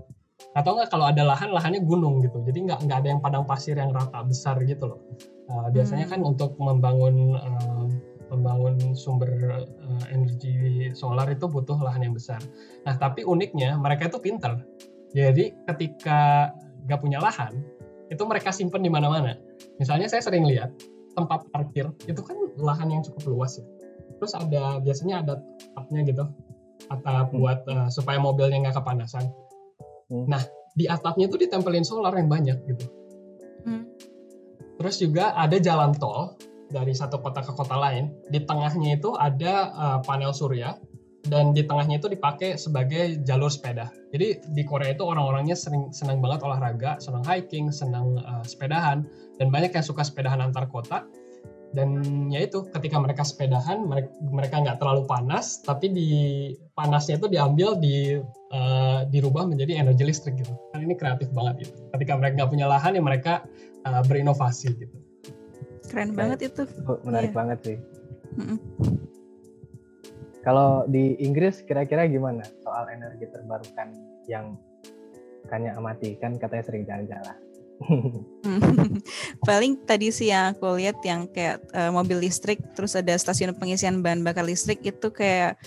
atau 0.52 0.76
enggak 0.76 0.92
kalau 0.92 1.08
ada 1.08 1.22
lahan 1.24 1.50
lahannya 1.50 1.80
gunung 1.82 2.20
gitu. 2.20 2.44
Jadi 2.44 2.68
nggak 2.68 2.84
nggak 2.84 2.98
ada 3.00 3.08
yang 3.08 3.20
padang 3.24 3.44
pasir 3.48 3.74
yang 3.80 3.90
rata 3.90 4.20
besar 4.22 4.60
gitu 4.68 4.92
loh. 4.92 5.00
Uh, 5.48 5.68
biasanya 5.72 6.04
hmm. 6.08 6.12
kan 6.12 6.20
untuk 6.24 6.56
membangun 6.60 7.36
uh, 7.36 7.88
membangun 8.32 8.96
sumber 8.96 9.30
uh, 9.30 10.04
energi 10.10 10.90
solar 10.92 11.28
itu 11.30 11.48
butuh 11.48 11.76
lahan 11.80 12.04
yang 12.04 12.14
besar. 12.14 12.40
Nah 12.84 12.94
tapi 12.96 13.24
uniknya 13.24 13.78
mereka 13.80 14.12
itu 14.12 14.18
pinter. 14.20 14.60
Jadi 15.14 15.54
ketika 15.70 16.50
nggak 16.84 17.00
punya 17.00 17.22
lahan 17.22 17.54
itu 18.10 18.22
mereka 18.26 18.50
simpen 18.52 18.84
di 18.84 18.90
mana-mana. 18.90 19.38
Misalnya 19.80 20.10
saya 20.10 20.20
sering 20.20 20.44
lihat 20.44 20.74
tempat 21.14 21.46
parkir 21.54 21.88
itu 22.10 22.20
kan 22.20 22.36
lahan 22.58 22.90
yang 22.90 23.02
cukup 23.06 23.38
luas 23.38 23.58
ya. 23.58 23.66
Terus 24.18 24.32
ada 24.34 24.78
biasanya 24.82 25.22
ada 25.22 25.34
tempatnya 25.40 26.00
gitu. 26.08 26.24
Atau 26.90 27.38
buat 27.38 27.64
uh, 27.70 27.88
supaya 27.88 28.18
mobilnya 28.18 28.70
nggak 28.70 28.76
kepanasan. 28.82 29.30
Hmm. 30.14 30.30
Nah 30.30 30.42
di 30.74 30.86
atapnya 30.86 31.26
itu 31.26 31.34
ditempelin 31.34 31.82
solar 31.82 32.14
yang 32.14 32.30
banyak 32.30 32.58
gitu. 32.70 32.86
Hmm. 33.66 33.90
Terus 34.78 34.96
juga 35.02 35.34
ada 35.34 35.58
jalan 35.58 35.90
tol 35.98 36.38
dari 36.70 36.94
satu 36.94 37.18
kota 37.18 37.42
ke 37.42 37.50
kota 37.54 37.74
lain. 37.74 38.14
Di 38.30 38.46
tengahnya 38.46 38.98
itu 38.98 39.14
ada 39.18 39.74
uh, 39.74 39.98
panel 40.06 40.30
surya 40.30 40.78
dan 41.26 41.56
di 41.56 41.64
tengahnya 41.64 41.98
itu 41.98 42.10
dipakai 42.10 42.60
sebagai 42.60 43.22
jalur 43.24 43.48
sepeda. 43.48 43.88
Jadi 44.12 44.44
di 44.54 44.62
Korea 44.62 44.92
itu 44.92 45.02
orang-orangnya 45.02 45.56
sering 45.56 45.90
senang 45.90 46.20
banget 46.20 46.44
olahraga, 46.44 47.00
senang 47.00 47.24
hiking, 47.24 47.72
senang 47.72 48.20
uh, 48.20 48.44
sepedahan 48.44 49.06
dan 49.40 49.48
banyak 49.48 49.72
yang 49.72 49.84
suka 49.84 50.04
sepedahan 50.04 50.38
antar 50.38 50.68
kota. 50.68 51.06
Dan 51.74 51.90
ya 52.30 52.46
itu 52.46 52.70
ketika 52.70 53.02
mereka 53.02 53.26
sepedahan 53.26 53.82
mereka 54.30 54.62
nggak 54.62 54.78
terlalu 54.78 55.10
panas, 55.10 55.58
tapi 55.66 55.90
di 55.90 56.10
panasnya 56.78 57.18
itu 57.18 57.26
diambil 57.26 57.74
di 57.76 58.22
uh, 58.54 59.02
dirubah 59.10 59.50
menjadi 59.50 59.82
energi 59.82 60.06
listrik 60.06 60.38
gitu. 60.38 60.54
Kan 60.70 60.86
ini 60.86 60.94
kreatif 60.94 61.34
banget 61.34 61.66
gitu. 61.66 61.74
Ketika 61.90 62.14
mereka 62.14 62.32
nggak 62.38 62.50
punya 62.54 62.66
lahan 62.70 62.94
ya 62.94 63.02
mereka 63.02 63.42
uh, 63.82 64.02
berinovasi 64.06 64.70
gitu. 64.78 64.96
Keren 65.90 66.14
banget 66.14 66.54
itu. 66.54 66.62
Menarik 67.02 67.34
yeah. 67.34 67.38
banget 67.42 67.58
sih. 67.66 67.78
Mm 68.38 68.44
-mm. 68.46 68.58
Kalau 70.44 70.84
di 70.86 71.16
Inggris 71.24 71.64
kira-kira 71.64 72.04
gimana 72.04 72.44
soal 72.62 72.86
energi 72.92 73.26
terbarukan 73.32 73.96
yang 74.28 74.54
Kanya 75.44 75.76
amati 75.76 76.16
kan 76.16 76.40
katanya 76.40 76.64
sering 76.64 76.84
jalan-jalan. 76.88 77.36
Paling 79.48 79.82
tadi 79.84 80.08
sih 80.14 80.30
yang 80.30 80.54
aku 80.54 80.78
lihat 80.78 81.02
yang 81.02 81.26
kayak 81.28 81.60
uh, 81.74 81.90
mobil 81.90 82.22
listrik 82.22 82.62
terus 82.72 82.94
ada 82.94 83.12
stasiun 83.18 83.56
pengisian 83.56 84.00
bahan 84.00 84.22
bakar 84.22 84.46
listrik 84.46 84.80
itu 84.86 85.08
kayak 85.10 85.58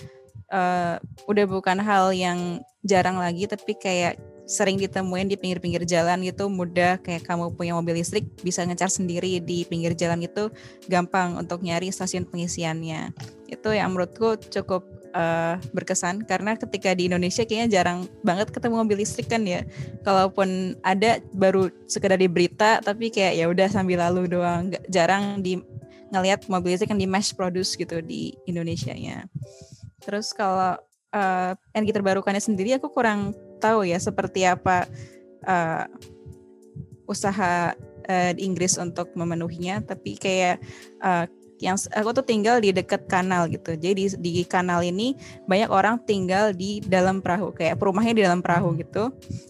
uh, 0.48 0.96
udah 1.28 1.44
bukan 1.44 1.78
hal 1.80 2.10
yang 2.12 2.64
jarang 2.82 3.20
lagi 3.20 3.44
tapi 3.44 3.76
kayak 3.76 4.16
sering 4.48 4.80
ditemuin 4.80 5.28
di 5.28 5.36
pinggir-pinggir 5.36 5.84
jalan 5.84 6.24
gitu. 6.24 6.48
Mudah 6.48 6.96
kayak 7.04 7.28
kamu 7.28 7.52
punya 7.52 7.76
mobil 7.76 8.00
listrik 8.00 8.24
bisa 8.40 8.64
ngecar 8.64 8.88
sendiri 8.88 9.44
di 9.44 9.68
pinggir 9.68 9.92
jalan 9.92 10.24
itu 10.24 10.48
gampang 10.88 11.36
untuk 11.36 11.60
nyari 11.60 11.92
stasiun 11.92 12.24
pengisiannya. 12.24 13.12
Itu 13.52 13.76
yang 13.76 13.92
menurutku 13.92 14.40
cukup 14.48 14.97
uh, 15.14 15.60
berkesan. 15.72 16.24
Karena 16.24 16.56
ketika 16.58 16.92
di 16.92 17.06
Indonesia 17.08 17.44
kayaknya 17.44 17.80
jarang 17.80 18.08
banget 18.24 18.52
ketemu 18.52 18.82
mobil 18.82 19.00
listrik 19.04 19.28
kan 19.28 19.44
ya. 19.44 19.64
Kalaupun 20.02 20.78
ada 20.82 21.22
baru 21.36 21.70
sekedar 21.86 22.18
di 22.18 22.28
berita 22.28 22.80
tapi 22.80 23.12
kayak 23.12 23.34
ya 23.38 23.46
udah 23.48 23.68
sambil 23.70 24.00
lalu 24.02 24.28
doang. 24.28 24.72
Gak, 24.72 24.84
jarang 24.88 25.40
di 25.44 25.60
ngelihat 26.08 26.48
mobil 26.48 26.74
listrik 26.74 26.92
yang 26.92 27.02
di 27.02 27.08
mass 27.08 27.36
produce 27.36 27.76
gitu 27.76 28.00
di 28.00 28.32
Indonesia 28.48 28.96
nya 28.96 29.28
terus 30.08 30.32
kalau 30.32 30.80
uh, 31.12 31.52
energi 31.76 31.92
terbarukannya 31.92 32.40
sendiri 32.40 32.80
aku 32.80 32.88
kurang 32.88 33.36
tahu 33.60 33.84
ya 33.84 34.00
seperti 34.00 34.48
apa 34.48 34.88
uh, 35.44 35.84
usaha 37.04 37.76
di 38.08 38.48
Inggris 38.48 38.80
untuk 38.80 39.12
memenuhinya. 39.12 39.84
Tapi 39.84 40.16
kayak 40.16 40.64
uh, 41.04 41.28
yang 41.58 41.74
aku 41.74 42.14
tuh 42.14 42.24
tinggal 42.26 42.62
di 42.62 42.70
dekat 42.70 43.10
kanal 43.10 43.50
gitu. 43.50 43.74
Jadi 43.74 44.14
di, 44.14 44.32
di 44.38 44.42
kanal 44.46 44.82
ini 44.86 45.18
banyak 45.50 45.70
orang 45.70 45.98
tinggal 46.06 46.54
di 46.54 46.78
dalam 46.82 47.18
perahu, 47.18 47.50
kayak 47.50 47.78
perumahnya 47.82 48.14
di 48.14 48.22
dalam 48.22 48.40
perahu 48.40 48.74
hmm. 48.74 48.78
gitu. 48.86 49.04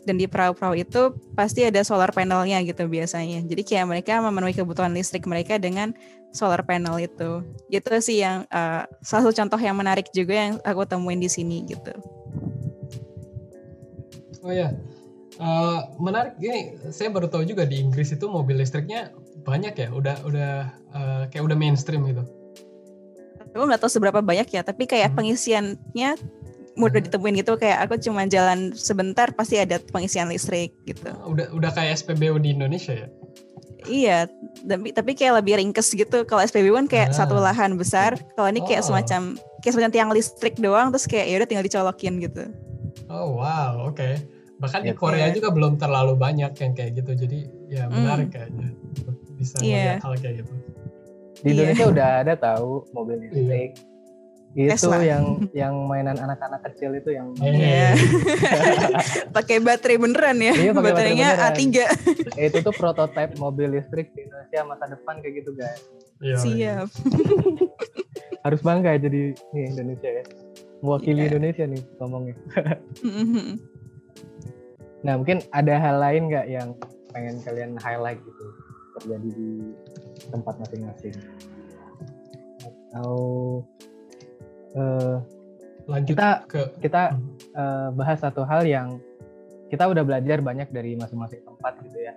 Dan 0.09 0.16
di 0.16 0.25
perahu-perahu 0.25 0.75
itu 0.81 1.12
pasti 1.37 1.68
ada 1.68 1.85
solar 1.85 2.11
panelnya 2.12 2.61
gitu 2.64 2.88
biasanya. 2.88 3.44
Jadi 3.44 3.62
kayak 3.64 3.87
mereka 3.87 4.21
memenuhi 4.25 4.57
kebutuhan 4.57 4.92
listrik 4.97 5.29
mereka 5.29 5.61
dengan 5.61 5.92
solar 6.33 6.64
panel 6.64 6.97
itu. 6.97 7.44
Gitu 7.68 7.88
sih 8.01 8.25
yang 8.25 8.49
uh, 8.49 8.88
salah 9.05 9.29
satu 9.29 9.44
contoh 9.44 9.61
yang 9.61 9.77
menarik 9.77 10.09
juga 10.12 10.35
yang 10.35 10.53
aku 10.64 10.88
temuin 10.88 11.21
di 11.21 11.29
sini 11.29 11.64
gitu. 11.68 11.92
Oh 14.40 14.55
ya, 14.55 14.73
uh, 15.42 15.92
menarik. 16.01 16.38
Ini 16.40 16.88
saya 16.88 17.12
baru 17.12 17.29
tahu 17.29 17.44
juga 17.44 17.68
di 17.68 17.85
Inggris 17.85 18.14
itu 18.14 18.25
mobil 18.31 18.57
listriknya 18.57 19.12
banyak 19.48 19.74
ya. 19.74 19.88
Udah 19.88 20.16
udah 20.28 20.52
uh, 20.92 21.22
kayak 21.32 21.44
udah 21.48 21.56
mainstream 21.56 22.04
gitu. 22.04 22.24
Aku 23.56 23.64
nggak 23.64 23.80
tahu 23.80 23.90
seberapa 23.90 24.20
banyak 24.20 24.52
ya, 24.52 24.61
tapi 24.61 24.84
kayak 24.84 25.11
hmm. 25.11 25.16
pengisiannya 25.16 26.11
mudah 26.76 27.00
hmm. 27.00 27.06
ditemuin 27.08 27.34
gitu. 27.40 27.56
Kayak 27.56 27.88
aku 27.88 27.96
cuma 28.04 28.28
jalan 28.28 28.76
sebentar 28.76 29.32
pasti 29.32 29.56
ada 29.56 29.80
pengisian 29.80 30.28
listrik 30.28 30.76
gitu. 30.84 31.08
Uh, 31.24 31.32
udah 31.32 31.46
udah 31.56 31.70
kayak 31.72 31.96
SPBU 31.96 32.37
di 32.44 32.52
Indonesia 32.52 32.92
ya? 32.92 33.08
Iya, 33.88 34.18
tapi 34.68 34.92
tapi 34.92 35.16
kayak 35.16 35.40
lebih 35.42 35.56
ringkes 35.64 35.96
gitu. 35.96 36.28
Kalau 36.28 36.44
SPBU 36.44 36.76
kan 36.84 36.87
kayak 36.90 37.08
ah. 37.11 37.24
satu 37.24 37.40
lahan 37.40 37.78
besar. 37.80 38.20
Kalau 38.37 38.52
ini 38.52 38.61
kayak 38.68 38.84
oh. 38.84 38.92
semacam 38.92 39.38
kayak 39.64 39.72
semacam 39.72 39.92
tiang 39.94 40.11
listrik 40.12 40.54
doang, 40.61 40.92
terus 40.92 41.08
kayak 41.08 41.26
ya 41.30 41.34
udah 41.40 41.48
tinggal 41.48 41.64
dicolokin 41.64 42.14
gitu. 42.20 42.44
Oh 43.08 43.40
wow, 43.40 43.88
oke. 43.88 43.96
Okay. 43.96 44.20
Bahkan 44.58 44.82
ya, 44.82 44.92
di 44.92 44.92
Korea 44.98 45.30
ya. 45.30 45.34
juga 45.38 45.54
belum 45.54 45.78
terlalu 45.78 46.18
banyak 46.18 46.52
yang 46.52 46.72
kayak 46.74 46.90
gitu. 47.00 47.12
Jadi 47.14 47.38
ya 47.70 47.87
menarik 47.87 48.28
mm. 48.28 48.34
kayaknya 48.34 48.68
bisa 49.38 49.57
yeah. 49.62 50.03
hal 50.03 50.18
kayak 50.18 50.42
gitu. 50.42 50.53
Di 51.38 51.48
Indonesia 51.55 51.87
yeah. 51.87 51.94
udah 51.94 52.09
ada 52.27 52.35
tahu 52.35 52.85
mobil 52.90 53.16
iya. 53.16 53.22
listrik. 53.31 53.70
Yeah. 53.79 53.87
Itu 54.59 54.90
Tesla. 54.90 54.98
yang 55.05 55.24
yang 55.55 55.74
mainan 55.87 56.18
anak-anak 56.18 56.66
kecil 56.72 56.90
itu 56.98 57.14
yang 57.14 57.31
Iya. 57.38 57.94
Yeah. 57.94 57.94
pakai 59.37 59.62
baterai 59.62 60.03
beneran 60.03 60.38
ya. 60.42 60.55
Iya, 60.59 60.72
Baterainya 60.74 61.29
beneran. 61.38 61.55
A3. 61.55 61.79
itu 62.51 62.59
tuh 62.64 62.74
prototipe 62.74 63.38
mobil 63.38 63.79
listrik 63.79 64.11
di 64.18 64.27
Indonesia 64.27 64.66
masa 64.66 64.85
depan 64.90 65.22
kayak 65.22 65.35
gitu, 65.44 65.51
guys. 65.55 65.81
Iya, 66.18 66.37
Siap. 66.42 66.88
Harus 68.44 68.61
bangga 68.66 68.98
jadi 68.98 69.37
nih 69.55 69.64
Indonesia 69.70 70.11
ya 70.11 70.24
mewakili 70.83 71.27
yeah. 71.27 71.29
Indonesia 71.31 71.64
nih 71.66 71.83
ngomongnya. 71.98 72.37
nah 75.07 75.14
mungkin 75.14 75.38
ada 75.55 75.74
hal 75.79 75.96
lain 76.03 76.22
nggak 76.27 76.46
yang 76.51 76.68
pengen 77.14 77.38
kalian 77.46 77.72
highlight 77.79 78.18
gitu 78.18 78.38
terjadi 79.02 79.28
di 79.30 79.50
tempat 80.30 80.54
masing-masing. 80.61 81.14
Atau 82.92 83.14
uh, 84.76 85.16
Lanjut 85.88 86.14
kita 86.14 86.28
ke... 86.44 86.61
kita 86.84 87.16
uh, 87.56 87.88
bahas 87.96 88.20
satu 88.20 88.44
hal 88.44 88.68
yang 88.68 89.00
kita 89.72 89.88
udah 89.88 90.04
belajar 90.04 90.40
banyak 90.44 90.68
dari 90.68 90.96
masing-masing 90.96 91.40
tempat 91.44 91.80
gitu 91.80 91.98
ya. 92.00 92.12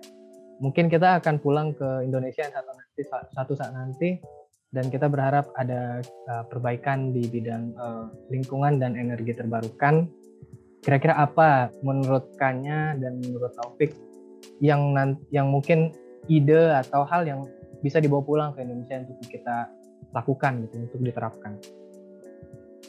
Mungkin 0.60 0.92
kita 0.92 1.24
akan 1.24 1.40
pulang 1.40 1.72
ke 1.74 2.06
Indonesia 2.06 2.46
satu 2.52 2.72
nanti 2.76 3.02
satu 3.34 3.54
saat 3.56 3.74
nanti 3.74 4.20
dan 4.72 4.88
kita 4.88 5.08
berharap 5.08 5.52
ada 5.56 6.00
uh, 6.32 6.44
perbaikan 6.48 7.12
di 7.12 7.28
bidang 7.28 7.76
uh, 7.76 8.08
lingkungan 8.32 8.80
dan 8.80 8.96
energi 9.00 9.36
terbarukan. 9.36 10.08
Kira-kira 10.84 11.16
apa 11.16 11.70
menurut 11.86 12.36
Kanya 12.36 12.98
dan 12.98 13.24
menurut 13.24 13.54
Taufik 13.56 13.94
yang 14.60 14.96
yang 15.30 15.48
mungkin 15.48 15.94
ide 16.32 16.72
atau 16.72 17.04
hal 17.04 17.28
yang 17.28 17.44
bisa 17.84 18.00
dibawa 18.00 18.24
pulang 18.24 18.50
ke 18.56 18.64
Indonesia 18.64 19.04
untuk 19.04 19.28
kita 19.28 19.68
lakukan 20.16 20.64
gitu 20.68 20.76
untuk 20.88 21.00
diterapkan. 21.04 21.52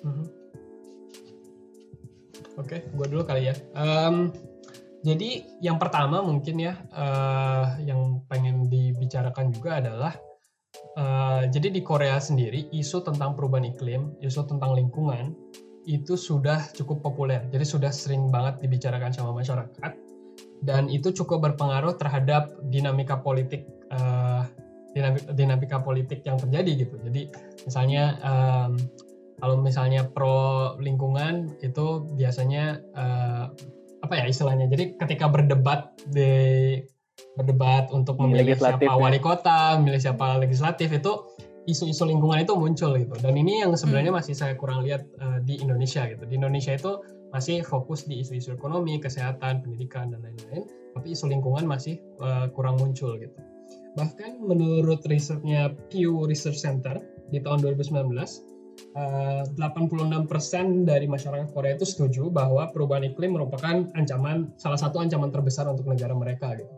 Mm-hmm. 0.07 0.27
Oke, 2.61 2.69
okay, 2.69 2.81
gue 2.87 3.07
dulu 3.11 3.23
kali 3.27 3.51
ya. 3.51 3.55
Um, 3.75 4.31
jadi 5.03 5.43
yang 5.59 5.83
pertama 5.83 6.23
mungkin 6.23 6.63
ya 6.63 6.79
uh, 6.95 7.75
yang 7.83 8.23
pengen 8.31 8.71
dibicarakan 8.71 9.51
juga 9.51 9.83
adalah 9.83 10.15
Uh, 10.93 11.49
jadi 11.49 11.73
di 11.73 11.81
Korea 11.81 12.21
sendiri 12.21 12.69
isu 12.69 13.01
tentang 13.01 13.33
perubahan 13.33 13.65
iklim, 13.65 14.13
isu 14.21 14.45
tentang 14.45 14.77
lingkungan 14.77 15.33
itu 15.89 16.21
sudah 16.21 16.69
cukup 16.77 17.01
populer. 17.01 17.49
Jadi 17.49 17.65
sudah 17.65 17.89
sering 17.89 18.29
banget 18.29 18.61
dibicarakan 18.61 19.09
sama 19.09 19.33
masyarakat 19.33 19.93
dan 20.63 20.87
itu 20.87 21.11
cukup 21.11 21.53
berpengaruh 21.53 21.99
terhadap 21.99 22.55
dinamika 22.71 23.19
politik 23.19 23.67
uh, 23.91 24.47
dinamika, 24.95 25.31
dinamika 25.35 25.79
politik 25.83 26.23
yang 26.23 26.39
terjadi 26.39 26.87
gitu. 26.87 26.97
Jadi 27.03 27.23
misalnya 27.67 28.17
um, 28.23 28.79
kalau 29.43 29.59
misalnya 29.59 30.07
pro 30.07 30.79
lingkungan 30.79 31.59
itu 31.67 32.07
biasanya 32.15 32.79
uh, 32.95 33.51
apa 34.03 34.15
ya 34.19 34.25
istilahnya. 34.31 34.71
Jadi 34.71 34.95
ketika 34.99 35.27
berdebat 35.27 35.99
di 36.07 36.79
berdebat 37.35 37.91
untuk 37.91 38.21
memilih 38.23 38.55
siapa 38.55 38.87
ya. 38.87 38.95
wali 38.95 39.19
kota, 39.19 39.81
memilih 39.81 39.99
siapa 39.99 40.39
legislatif 40.39 40.93
itu 40.95 41.13
isu-isu 41.67 42.07
lingkungan 42.07 42.43
itu 42.43 42.55
muncul 42.55 42.95
gitu. 42.99 43.15
Dan 43.23 43.39
ini 43.39 43.63
yang 43.63 43.75
sebenarnya 43.79 44.11
hmm. 44.15 44.19
masih 44.23 44.35
saya 44.35 44.55
kurang 44.59 44.83
lihat 44.83 45.07
uh, 45.23 45.39
di 45.43 45.59
Indonesia 45.63 46.07
gitu. 46.07 46.23
Di 46.27 46.35
Indonesia 46.39 46.75
itu 46.75 47.03
masih 47.33 47.65
fokus 47.65 48.05
di 48.05 48.21
isu-isu 48.21 48.53
ekonomi, 48.53 49.01
kesehatan, 49.01 49.65
pendidikan 49.65 50.13
dan 50.13 50.21
lain-lain, 50.21 50.69
tapi 50.93 51.17
isu 51.17 51.33
lingkungan 51.33 51.65
masih 51.65 51.97
uh, 52.21 52.47
kurang 52.53 52.77
muncul 52.77 53.17
gitu. 53.17 53.35
Bahkan 53.97 54.41
menurut 54.45 55.05
risetnya 55.09 55.73
Pew 55.93 56.25
Research 56.29 56.61
Center 56.61 57.01
di 57.33 57.41
tahun 57.41 57.65
2019 57.65 58.53
Uh, 58.93 59.45
86% 59.57 60.29
dari 60.85 61.05
masyarakat 61.09 61.49
Korea 61.53 61.77
itu 61.77 61.85
setuju 61.89 62.29
bahwa 62.29 62.69
perubahan 62.73 63.09
iklim 63.09 63.37
merupakan 63.37 63.89
ancaman 63.97 64.53
salah 64.61 64.77
satu 64.77 65.01
ancaman 65.01 65.33
terbesar 65.33 65.65
untuk 65.69 65.89
negara 65.89 66.13
mereka 66.13 66.57
gitu. 66.57 66.73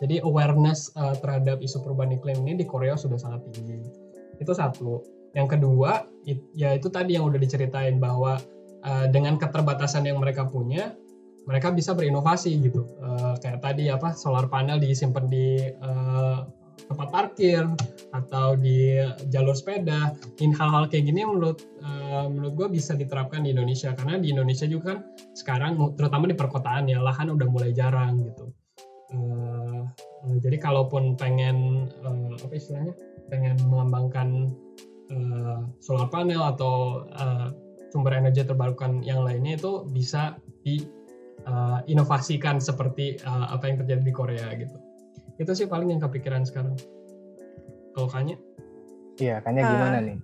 Jadi 0.00 0.20
awareness 0.24 0.92
uh, 0.96 1.12
terhadap 1.20 1.60
isu 1.60 1.84
perubahan 1.84 2.16
iklim 2.16 2.44
ini 2.44 2.64
di 2.64 2.66
Korea 2.68 2.96
sudah 2.96 3.20
sangat 3.20 3.48
tinggi. 3.52 3.84
Itu 4.40 4.52
satu. 4.52 5.04
Yang 5.36 5.58
kedua, 5.60 6.08
it, 6.24 6.40
ya 6.56 6.72
itu 6.72 6.88
tadi 6.88 7.20
yang 7.20 7.28
udah 7.28 7.40
diceritain 7.40 8.00
bahwa 8.00 8.40
uh, 8.84 9.06
dengan 9.10 9.40
keterbatasan 9.40 10.06
yang 10.06 10.18
mereka 10.22 10.46
punya 10.46 10.94
mereka 11.48 11.72
bisa 11.72 11.96
berinovasi 11.96 12.60
gitu. 12.60 12.84
Uh, 13.00 13.32
kayak 13.40 13.64
tadi 13.64 13.88
apa 13.88 14.12
solar 14.12 14.52
panel 14.52 14.76
disimpan 14.76 15.24
di 15.32 15.64
uh, 15.80 16.44
tempat 16.84 17.08
parkir 17.08 17.64
atau 18.12 18.52
di 18.52 19.00
jalur 19.32 19.56
sepeda. 19.56 20.12
In 20.44 20.52
hal-hal 20.52 20.92
kayak 20.92 21.08
gini 21.08 21.24
menurut 21.24 21.64
uh, 21.80 22.28
menurut 22.28 22.52
gue 22.52 22.68
bisa 22.76 22.92
diterapkan 22.92 23.48
di 23.48 23.56
Indonesia. 23.56 23.96
Karena 23.96 24.20
di 24.20 24.28
Indonesia 24.28 24.68
juga 24.68 24.94
kan 24.94 24.98
sekarang 25.32 25.96
terutama 25.96 26.28
di 26.28 26.36
perkotaan 26.36 26.92
ya 26.92 27.00
lahan 27.00 27.32
udah 27.32 27.48
mulai 27.48 27.72
jarang 27.72 28.20
gitu. 28.20 28.52
Uh, 29.08 29.88
uh, 30.28 30.36
jadi 30.44 30.60
kalaupun 30.60 31.16
pengen 31.16 31.88
uh, 32.04 32.36
apa 32.36 32.52
istilahnya? 32.52 32.92
Pengen 33.32 33.56
mengembangkan 33.72 34.52
uh, 35.12 35.64
solar 35.80 36.12
panel 36.12 36.44
atau 36.44 37.08
uh, 37.16 37.48
sumber 37.88 38.16
energi 38.16 38.44
terbarukan 38.44 39.00
yang 39.04 39.24
lainnya 39.24 39.56
itu 39.56 39.84
bisa 39.88 40.36
di 40.64 40.84
uh, 41.48 41.80
inovasikan 41.88 42.60
seperti 42.60 43.20
uh, 43.24 43.52
apa 43.52 43.68
yang 43.68 43.76
terjadi 43.84 44.02
di 44.04 44.14
Korea 44.14 44.46
gitu. 44.56 44.76
Itu 45.38 45.52
sih 45.54 45.66
paling 45.70 45.94
yang 45.94 46.02
kepikiran 46.02 46.44
sekarang. 46.44 46.76
Kalau 47.96 48.08
kanya 48.10 48.36
iya 49.18 49.42
kanya 49.42 49.66
uh, 49.66 49.70
gimana 49.74 49.98
nih? 50.04 50.18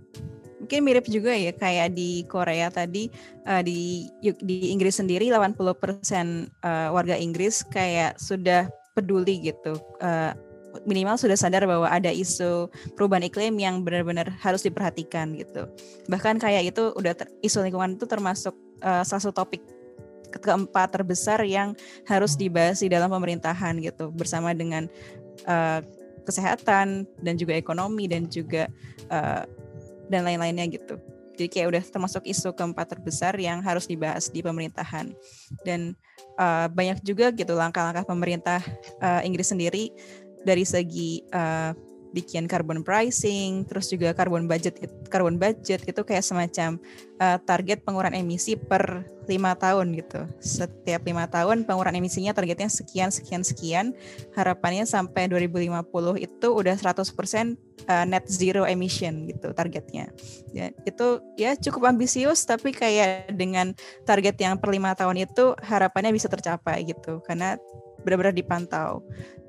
mungkin 0.65 0.81
mirip 0.81 1.05
juga 1.13 1.37
ya 1.37 1.53
kayak 1.53 1.93
di 1.93 2.25
Korea 2.25 2.73
tadi 2.73 3.13
uh, 3.45 3.61
di 3.61 4.09
di 4.41 4.73
Inggris 4.73 4.97
sendiri 4.97 5.29
80% 5.29 5.61
uh, 5.61 6.89
warga 6.89 7.21
Inggris 7.21 7.61
kayak 7.69 8.17
sudah 8.17 8.73
peduli 8.97 9.45
gitu 9.45 9.77
uh, 10.01 10.33
minimal 10.83 11.15
sudah 11.15 11.39
sadar 11.39 11.65
bahwa 11.65 11.87
ada 11.87 12.11
isu 12.11 12.67
perubahan 12.99 13.27
iklim 13.31 13.55
yang 13.57 13.87
benar-benar 13.87 14.35
harus 14.43 14.67
diperhatikan 14.67 15.39
gitu. 15.39 15.71
Bahkan 16.11 16.43
kayak 16.43 16.75
itu 16.75 16.91
udah 16.99 17.15
ter, 17.15 17.31
isu 17.47 17.63
lingkungan 17.63 17.95
itu 17.95 18.05
termasuk 18.11 18.55
uh, 18.83 19.07
salah 19.07 19.23
satu 19.23 19.47
topik 19.47 19.63
keempat 20.43 20.91
terbesar 20.91 21.39
yang 21.47 21.79
harus 22.11 22.35
dibahas 22.35 22.83
di 22.83 22.91
dalam 22.91 23.07
pemerintahan 23.07 23.79
gitu 23.79 24.11
bersama 24.11 24.51
dengan 24.51 24.91
uh, 25.47 25.79
kesehatan 26.27 27.07
dan 27.21 27.35
juga 27.37 27.55
ekonomi 27.55 28.09
dan 28.09 28.27
juga 28.27 28.67
uh, 29.13 29.47
dan 30.09 30.27
lain-lainnya 30.27 30.67
gitu. 30.73 30.99
Jadi 31.35 31.51
kayak 31.51 31.69
udah 31.75 31.83
termasuk 31.83 32.23
isu 32.31 32.55
keempat 32.55 32.95
terbesar 32.95 33.35
yang 33.43 33.59
harus 33.59 33.91
dibahas 33.91 34.31
di 34.31 34.39
pemerintahan 34.39 35.11
dan 35.67 35.99
uh, 36.39 36.71
banyak 36.71 37.03
juga 37.03 37.35
gitu 37.35 37.59
langkah-langkah 37.59 38.07
pemerintah 38.07 38.63
uh, 39.03 39.19
Inggris 39.27 39.51
sendiri 39.51 39.91
dari 40.45 40.63
segi 40.63 41.25
uh, 41.33 41.73
bikin 42.15 42.47
carbon 42.47 42.87
pricing, 42.87 43.67
terus 43.67 43.91
juga 43.91 44.15
carbon 44.15 44.47
budget, 44.47 44.79
carbon 45.11 45.35
budget 45.35 45.83
itu 45.83 46.01
kayak 46.07 46.23
semacam 46.23 46.79
uh, 47.19 47.43
target 47.43 47.83
pengurangan 47.83 48.15
emisi 48.15 48.55
per 48.55 49.03
lima 49.27 49.59
tahun 49.59 49.99
gitu. 49.99 50.23
Setiap 50.39 51.03
lima 51.03 51.27
tahun 51.27 51.67
pengurangan 51.67 51.99
emisinya 51.99 52.31
targetnya 52.31 52.71
sekian 52.71 53.11
sekian 53.11 53.43
sekian. 53.43 53.87
Harapannya 54.39 54.87
sampai 54.87 55.27
2050 55.27 56.23
itu 56.23 56.49
udah 56.55 56.77
100% 56.79 57.59
uh, 57.91 58.05
net 58.07 58.25
zero 58.31 58.63
emission 58.63 59.27
gitu 59.27 59.51
targetnya. 59.51 60.15
Ya, 60.55 60.71
itu 60.87 61.19
ya 61.35 61.59
cukup 61.59 61.91
ambisius 61.91 62.47
tapi 62.47 62.71
kayak 62.71 63.35
dengan 63.35 63.75
target 64.07 64.39
yang 64.39 64.55
per 64.63 64.71
lima 64.71 64.95
tahun 64.95 65.27
itu 65.27 65.59
harapannya 65.67 66.15
bisa 66.15 66.31
tercapai 66.31 66.87
gitu 66.87 67.19
karena 67.27 67.59
benar-benar 68.07 68.37
dipantau. 68.37 69.03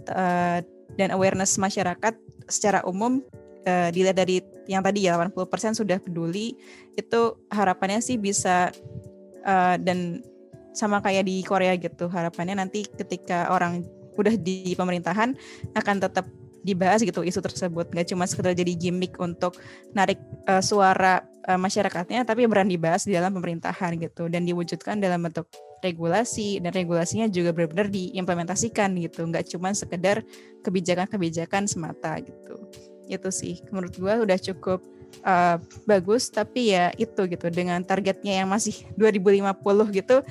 Uh, 0.06 0.62
dan 0.96 1.12
awareness 1.12 1.60
masyarakat 1.60 2.16
secara 2.48 2.84
umum 2.88 3.24
uh, 3.68 3.90
dilihat 3.92 4.18
dari 4.18 4.42
yang 4.66 4.82
tadi 4.82 5.06
ya 5.06 5.18
80% 5.18 5.78
sudah 5.78 6.02
peduli 6.02 6.58
itu 6.98 7.22
harapannya 7.54 8.02
sih 8.02 8.18
bisa 8.18 8.74
uh, 9.46 9.76
dan 9.78 10.24
sama 10.76 11.00
kayak 11.00 11.24
di 11.28 11.40
Korea 11.46 11.76
gitu 11.80 12.12
harapannya 12.12 12.60
nanti 12.60 12.84
ketika 12.84 13.48
orang 13.54 13.86
udah 14.16 14.36
di 14.36 14.76
pemerintahan 14.76 15.36
akan 15.76 15.96
tetap 16.00 16.26
dibahas 16.66 17.06
gitu 17.06 17.22
isu 17.22 17.46
tersebut. 17.46 17.94
Nggak 17.94 18.10
cuma 18.10 18.26
sekedar 18.26 18.58
jadi 18.58 18.74
gimmick 18.74 19.22
untuk 19.22 19.54
narik 19.94 20.18
uh, 20.50 20.66
suara 20.66 21.22
uh, 21.46 21.60
masyarakatnya 21.62 22.26
tapi 22.26 22.50
berani 22.50 22.74
dibahas 22.74 23.06
di 23.06 23.14
dalam 23.14 23.32
pemerintahan 23.38 23.94
gitu 24.02 24.26
dan 24.28 24.44
diwujudkan 24.50 24.98
dalam 24.98 25.22
bentuk 25.22 25.46
regulasi 25.86 26.58
dan 26.58 26.74
regulasinya 26.74 27.30
juga 27.30 27.54
benar-benar 27.54 27.94
diimplementasikan 27.94 28.98
gitu. 28.98 29.30
Nggak 29.30 29.54
cuma 29.54 29.70
sekedar 29.78 30.26
kebijakan-kebijakan 30.66 31.70
semata 31.70 32.18
gitu. 32.26 32.66
Itu 33.06 33.30
sih. 33.30 33.62
Menurut 33.70 33.94
gue 33.94 34.14
udah 34.26 34.38
cukup 34.42 34.82
uh, 35.22 35.62
bagus 35.86 36.34
tapi 36.34 36.74
ya 36.74 36.90
itu 36.98 37.30
gitu. 37.30 37.54
Dengan 37.54 37.86
targetnya 37.86 38.42
yang 38.42 38.50
masih 38.50 38.82
2050 38.98 39.54
gitu 39.94 40.26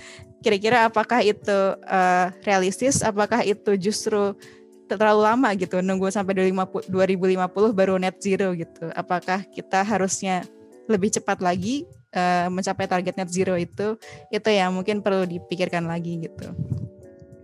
kira-kira 0.45 0.85
apakah 0.85 1.25
itu 1.25 1.59
uh, 1.88 2.29
realistis? 2.45 3.01
Apakah 3.01 3.40
itu 3.40 3.81
justru 3.81 4.37
terlalu 4.85 5.25
lama 5.25 5.49
gitu 5.57 5.81
nunggu 5.81 6.12
sampai 6.12 6.37
2050, 6.37 6.93
2050 6.93 7.73
baru 7.73 7.97
net 7.97 8.21
zero 8.21 8.53
gitu? 8.53 8.93
Apakah 8.93 9.40
kita 9.49 9.81
harusnya 9.81 10.45
lebih 10.85 11.09
cepat 11.17 11.40
lagi 11.40 11.88
uh, 12.14 12.48
mencapai 12.48 12.87
target 12.88 13.14
net 13.18 13.31
zero 13.31 13.59
itu 13.59 13.98
itu 14.31 14.48
yang 14.48 14.72
mungkin 14.72 15.05
perlu 15.05 15.27
dipikirkan 15.27 15.85
lagi 15.85 16.24
gitu 16.24 16.55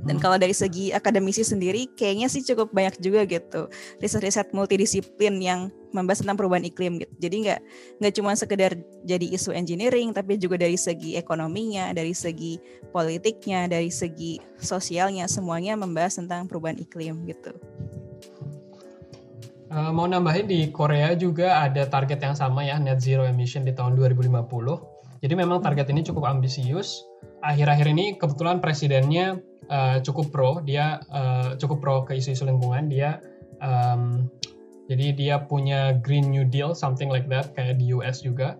dan 0.00 0.16
hmm. 0.16 0.22
kalau 0.22 0.36
dari 0.40 0.56
segi 0.56 0.96
akademisi 0.96 1.44
sendiri, 1.44 1.92
kayaknya 1.92 2.32
sih 2.32 2.40
cukup 2.40 2.72
banyak 2.72 2.96
juga 3.04 3.28
gitu 3.28 3.68
riset-riset 4.00 4.52
multidisiplin 4.56 5.36
yang 5.40 5.68
membahas 5.92 6.24
tentang 6.24 6.40
perubahan 6.40 6.64
iklim 6.64 7.02
gitu. 7.02 7.12
Jadi 7.20 7.36
nggak 7.44 7.60
nggak 8.00 8.12
cuma 8.16 8.32
sekedar 8.32 8.72
jadi 9.04 9.26
isu 9.36 9.52
engineering, 9.52 10.16
tapi 10.16 10.40
juga 10.40 10.56
dari 10.56 10.80
segi 10.80 11.20
ekonominya, 11.20 11.92
dari 11.92 12.16
segi 12.16 12.56
politiknya, 12.94 13.68
dari 13.68 13.92
segi 13.92 14.40
sosialnya, 14.56 15.28
semuanya 15.28 15.76
membahas 15.76 16.16
tentang 16.16 16.48
perubahan 16.48 16.80
iklim 16.80 17.28
gitu. 17.28 17.52
Uh, 19.70 19.94
mau 19.94 20.02
nambahin 20.10 20.50
di 20.50 20.66
Korea 20.74 21.14
juga 21.14 21.62
ada 21.62 21.86
target 21.86 22.18
yang 22.18 22.34
sama 22.34 22.66
ya 22.66 22.74
net 22.82 22.98
zero 22.98 23.22
emission 23.22 23.62
di 23.62 23.70
tahun 23.70 23.94
2050. 23.94 24.50
Jadi 25.22 25.34
memang 25.38 25.62
target 25.62 25.86
ini 25.94 26.02
cukup 26.02 26.26
ambisius. 26.26 27.06
Akhir-akhir 27.46 27.86
ini 27.86 28.18
kebetulan 28.18 28.58
presidennya 28.58 29.38
uh, 29.70 30.02
cukup 30.02 30.34
pro, 30.34 30.50
dia 30.66 30.98
uh, 31.14 31.54
cukup 31.54 31.78
pro 31.78 31.96
ke 32.02 32.18
isu-isu 32.18 32.50
lingkungan. 32.50 32.90
Dia 32.90 33.22
um, 33.62 34.26
jadi 34.90 35.14
dia 35.14 35.36
punya 35.46 35.94
Green 36.02 36.34
New 36.34 36.42
Deal, 36.50 36.74
something 36.74 37.06
like 37.06 37.30
that, 37.30 37.54
kayak 37.54 37.78
di 37.78 37.94
US 37.94 38.26
juga. 38.26 38.58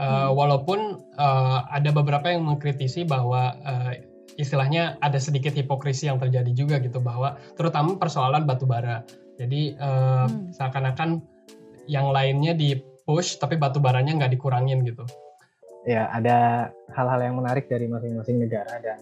Uh, 0.00 0.32
hmm. 0.32 0.40
Walaupun 0.40 0.78
uh, 1.20 1.68
ada 1.68 1.92
beberapa 1.92 2.32
yang 2.32 2.48
mengkritisi 2.48 3.04
bahwa 3.04 3.52
uh, 3.60 3.92
istilahnya 4.40 4.96
ada 5.04 5.20
sedikit 5.20 5.52
hipokrisi 5.52 6.08
yang 6.08 6.16
terjadi 6.16 6.52
juga 6.56 6.80
gitu 6.80 7.00
bahwa 7.04 7.36
terutama 7.60 8.00
persoalan 8.00 8.48
batu 8.48 8.64
bara. 8.64 9.04
Jadi 9.36 9.76
uh, 9.76 10.26
hmm. 10.26 10.52
seakan-akan 10.56 11.20
yang 11.86 12.10
lainnya 12.10 12.56
di 12.56 12.74
push 13.06 13.38
tapi 13.38 13.54
batu 13.60 13.78
baranya 13.78 14.16
nggak 14.16 14.32
dikurangin 14.34 14.82
gitu. 14.82 15.06
Ya 15.86 16.10
ada 16.10 16.70
hal-hal 16.96 17.20
yang 17.30 17.38
menarik 17.38 17.70
dari 17.70 17.86
masing-masing 17.86 18.42
negara 18.42 18.74
dan 18.82 18.98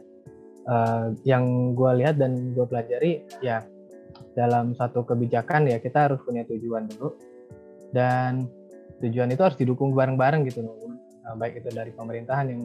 uh, 0.69 1.07
yang 1.25 1.73
gue 1.73 1.91
lihat 2.05 2.21
dan 2.21 2.53
gue 2.53 2.67
pelajari 2.69 3.25
ya 3.41 3.65
dalam 4.37 4.77
satu 4.77 5.07
kebijakan 5.07 5.71
ya 5.71 5.81
kita 5.81 6.11
harus 6.11 6.21
punya 6.23 6.45
tujuan 6.45 6.91
dulu 6.91 7.15
dan 7.95 8.47
tujuan 9.01 9.31
itu 9.33 9.43
harus 9.43 9.59
didukung 9.59 9.95
bareng-bareng 9.97 10.45
gitu 10.51 10.67
loh 10.67 10.77
uh, 11.25 11.37
baik 11.39 11.63
itu 11.63 11.71
dari 11.73 11.91
pemerintahan 11.95 12.47
yang 12.53 12.61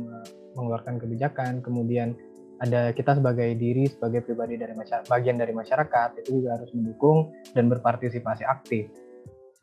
mengeluarkan 0.58 1.00
kebijakan 1.00 1.64
kemudian 1.64 2.14
ada 2.60 2.92
kita 2.92 3.16
sebagai 3.16 3.56
diri 3.56 3.88
sebagai 3.88 4.24
pribadi 4.28 4.60
dari 4.60 4.76
masyarakat 4.76 5.08
bagian 5.08 5.40
dari 5.40 5.56
masyarakat 5.56 6.10
itu 6.24 6.44
juga 6.44 6.60
harus 6.60 6.72
mendukung 6.76 7.32
dan 7.56 7.72
berpartisipasi 7.72 8.44
aktif. 8.44 8.92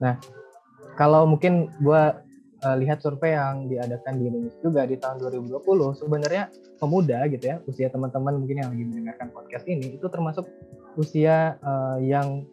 Nah 0.00 0.16
kalau 0.96 1.28
mungkin 1.28 1.68
gue 1.80 2.02
uh, 2.64 2.76
lihat 2.80 3.04
survei 3.04 3.37
yang 3.37 3.68
diadakan 3.68 4.16
di 4.16 4.24
Indonesia 4.32 4.61
juga 4.64 4.88
di 4.88 4.96
tahun 4.96 5.20
2020 5.20 6.00
sebenarnya 6.00 6.48
pemuda 6.80 7.28
gitu 7.28 7.44
ya 7.44 7.56
usia 7.68 7.88
teman-teman 7.92 8.40
mungkin 8.40 8.64
yang 8.64 8.70
lagi 8.72 8.85
mendengarkan 8.85 9.28
podcast 9.32 9.68
ini 9.68 10.00
itu 10.00 10.06
termasuk 10.09 10.48
usia 10.96 11.61
uh, 11.61 12.00
yang 12.00 12.48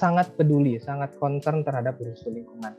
sangat 0.00 0.32
peduli 0.34 0.80
sangat 0.80 1.14
concern 1.20 1.62
terhadap 1.62 2.00
isu 2.00 2.32
lingkungan. 2.32 2.74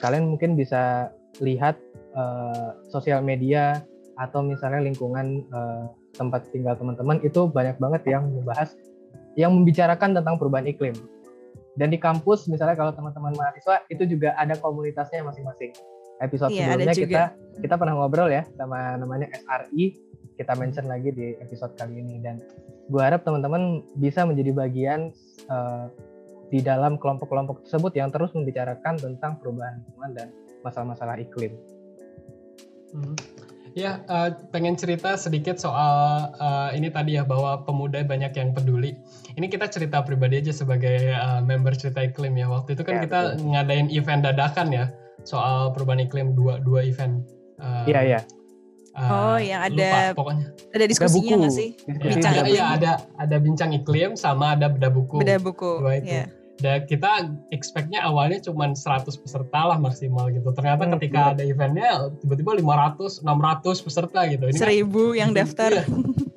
Kalian 0.00 0.34
mungkin 0.34 0.56
bisa 0.56 1.12
lihat 1.38 1.78
uh, 2.16 2.74
sosial 2.90 3.22
media 3.22 3.82
atau 4.18 4.42
misalnya 4.42 4.82
lingkungan 4.82 5.46
uh, 5.54 5.86
tempat 6.16 6.48
tinggal 6.54 6.74
teman-teman 6.78 7.20
itu 7.20 7.50
banyak 7.50 7.76
banget 7.76 8.02
yang 8.08 8.24
membahas 8.30 8.74
yang 9.36 9.54
membicarakan 9.54 10.16
tentang 10.16 10.34
perubahan 10.40 10.66
iklim 10.66 10.96
dan 11.78 11.94
di 11.94 11.98
kampus 12.02 12.50
misalnya 12.50 12.74
kalau 12.74 12.90
teman-teman 12.90 13.30
mahasiswa 13.38 13.86
itu 13.86 14.02
juga 14.10 14.34
ada 14.34 14.58
komunitasnya 14.58 15.22
masing-masing. 15.22 15.70
Episode 16.18 16.50
iya, 16.50 16.74
sebelumnya 16.74 16.94
kita 16.98 17.24
kita 17.62 17.74
pernah 17.78 17.94
ngobrol 17.94 18.26
ya 18.26 18.42
sama 18.58 18.98
namanya 18.98 19.30
SRI, 19.30 19.94
kita 20.34 20.58
mention 20.58 20.90
lagi 20.90 21.14
di 21.14 21.38
episode 21.38 21.78
kali 21.78 22.02
ini 22.02 22.18
dan 22.18 22.42
gue 22.90 22.98
harap 22.98 23.22
teman-teman 23.22 23.86
bisa 23.94 24.26
menjadi 24.26 24.50
bagian 24.50 25.14
uh, 25.46 25.86
di 26.50 26.58
dalam 26.58 26.98
kelompok-kelompok 26.98 27.62
tersebut 27.62 27.94
yang 27.94 28.10
terus 28.10 28.34
membicarakan 28.34 28.98
tentang 28.98 29.38
perubahan 29.38 29.78
lingkungan 29.78 30.10
dan 30.18 30.28
masalah-masalah 30.66 31.22
iklim. 31.22 31.54
Hmm. 32.90 33.14
Ya, 33.78 34.02
uh, 34.10 34.34
pengen 34.50 34.74
cerita 34.74 35.14
sedikit 35.14 35.54
soal 35.54 36.34
uh, 36.42 36.74
ini 36.74 36.90
tadi 36.90 37.14
ya 37.14 37.22
bahwa 37.22 37.62
pemuda 37.62 38.02
banyak 38.02 38.34
yang 38.34 38.50
peduli. 38.50 38.98
Ini 39.38 39.46
kita 39.46 39.70
cerita 39.70 40.02
pribadi 40.02 40.42
aja 40.42 40.50
sebagai 40.50 41.14
uh, 41.14 41.38
member 41.38 41.78
cerita 41.78 42.02
iklim 42.02 42.34
ya. 42.34 42.50
Waktu 42.50 42.74
itu 42.74 42.82
kan 42.82 42.98
ya, 42.98 43.02
kita 43.06 43.20
betul. 43.38 43.54
ngadain 43.54 43.86
event 43.94 44.26
dadakan 44.26 44.68
ya 44.74 44.84
soal 45.22 45.70
perubahan 45.70 46.02
iklim 46.02 46.34
dua 46.34 46.58
dua 46.58 46.82
event. 46.82 47.22
Iya 47.86 48.00
uh, 48.02 48.02
iya. 48.02 48.20
Uh, 48.98 49.10
oh 49.14 49.38
yang 49.38 49.62
ada 49.62 49.78
lupa, 49.78 50.02
pokoknya 50.26 50.46
ada 50.74 50.84
diskusinya 50.90 51.34
nggak 51.38 51.54
sih? 51.54 51.70
bincang 51.86 52.34
ya, 52.34 52.42
Iya 52.50 52.64
ada 52.74 52.92
ada 53.14 53.36
bincang 53.38 53.70
iklim 53.78 54.18
sama 54.18 54.58
ada 54.58 54.66
beda 54.66 54.90
buku. 54.90 55.22
Beda 55.22 55.38
buku. 55.38 55.86
Dua 55.86 56.02
itu. 56.02 56.18
Yeah 56.18 56.37
dan 56.58 56.90
kita 56.90 57.30
expectnya 57.54 58.02
awalnya 58.02 58.42
cuma 58.42 58.66
100 58.74 59.06
peserta 59.06 59.60
lah 59.62 59.78
maksimal 59.78 60.26
gitu. 60.34 60.50
Ternyata 60.50 60.90
hmm, 60.90 60.92
ketika 60.98 61.20
iya. 61.22 61.32
ada 61.38 61.42
eventnya 61.46 61.90
tiba-tiba 62.18 62.58
500, 62.58 63.22
600 63.22 63.86
peserta 63.86 64.20
gitu. 64.26 64.44
Ini 64.50 64.58
seribu 64.58 65.14
kan, 65.14 65.18
yang 65.22 65.30
daftar. 65.38 65.70
Iya, 65.70 65.86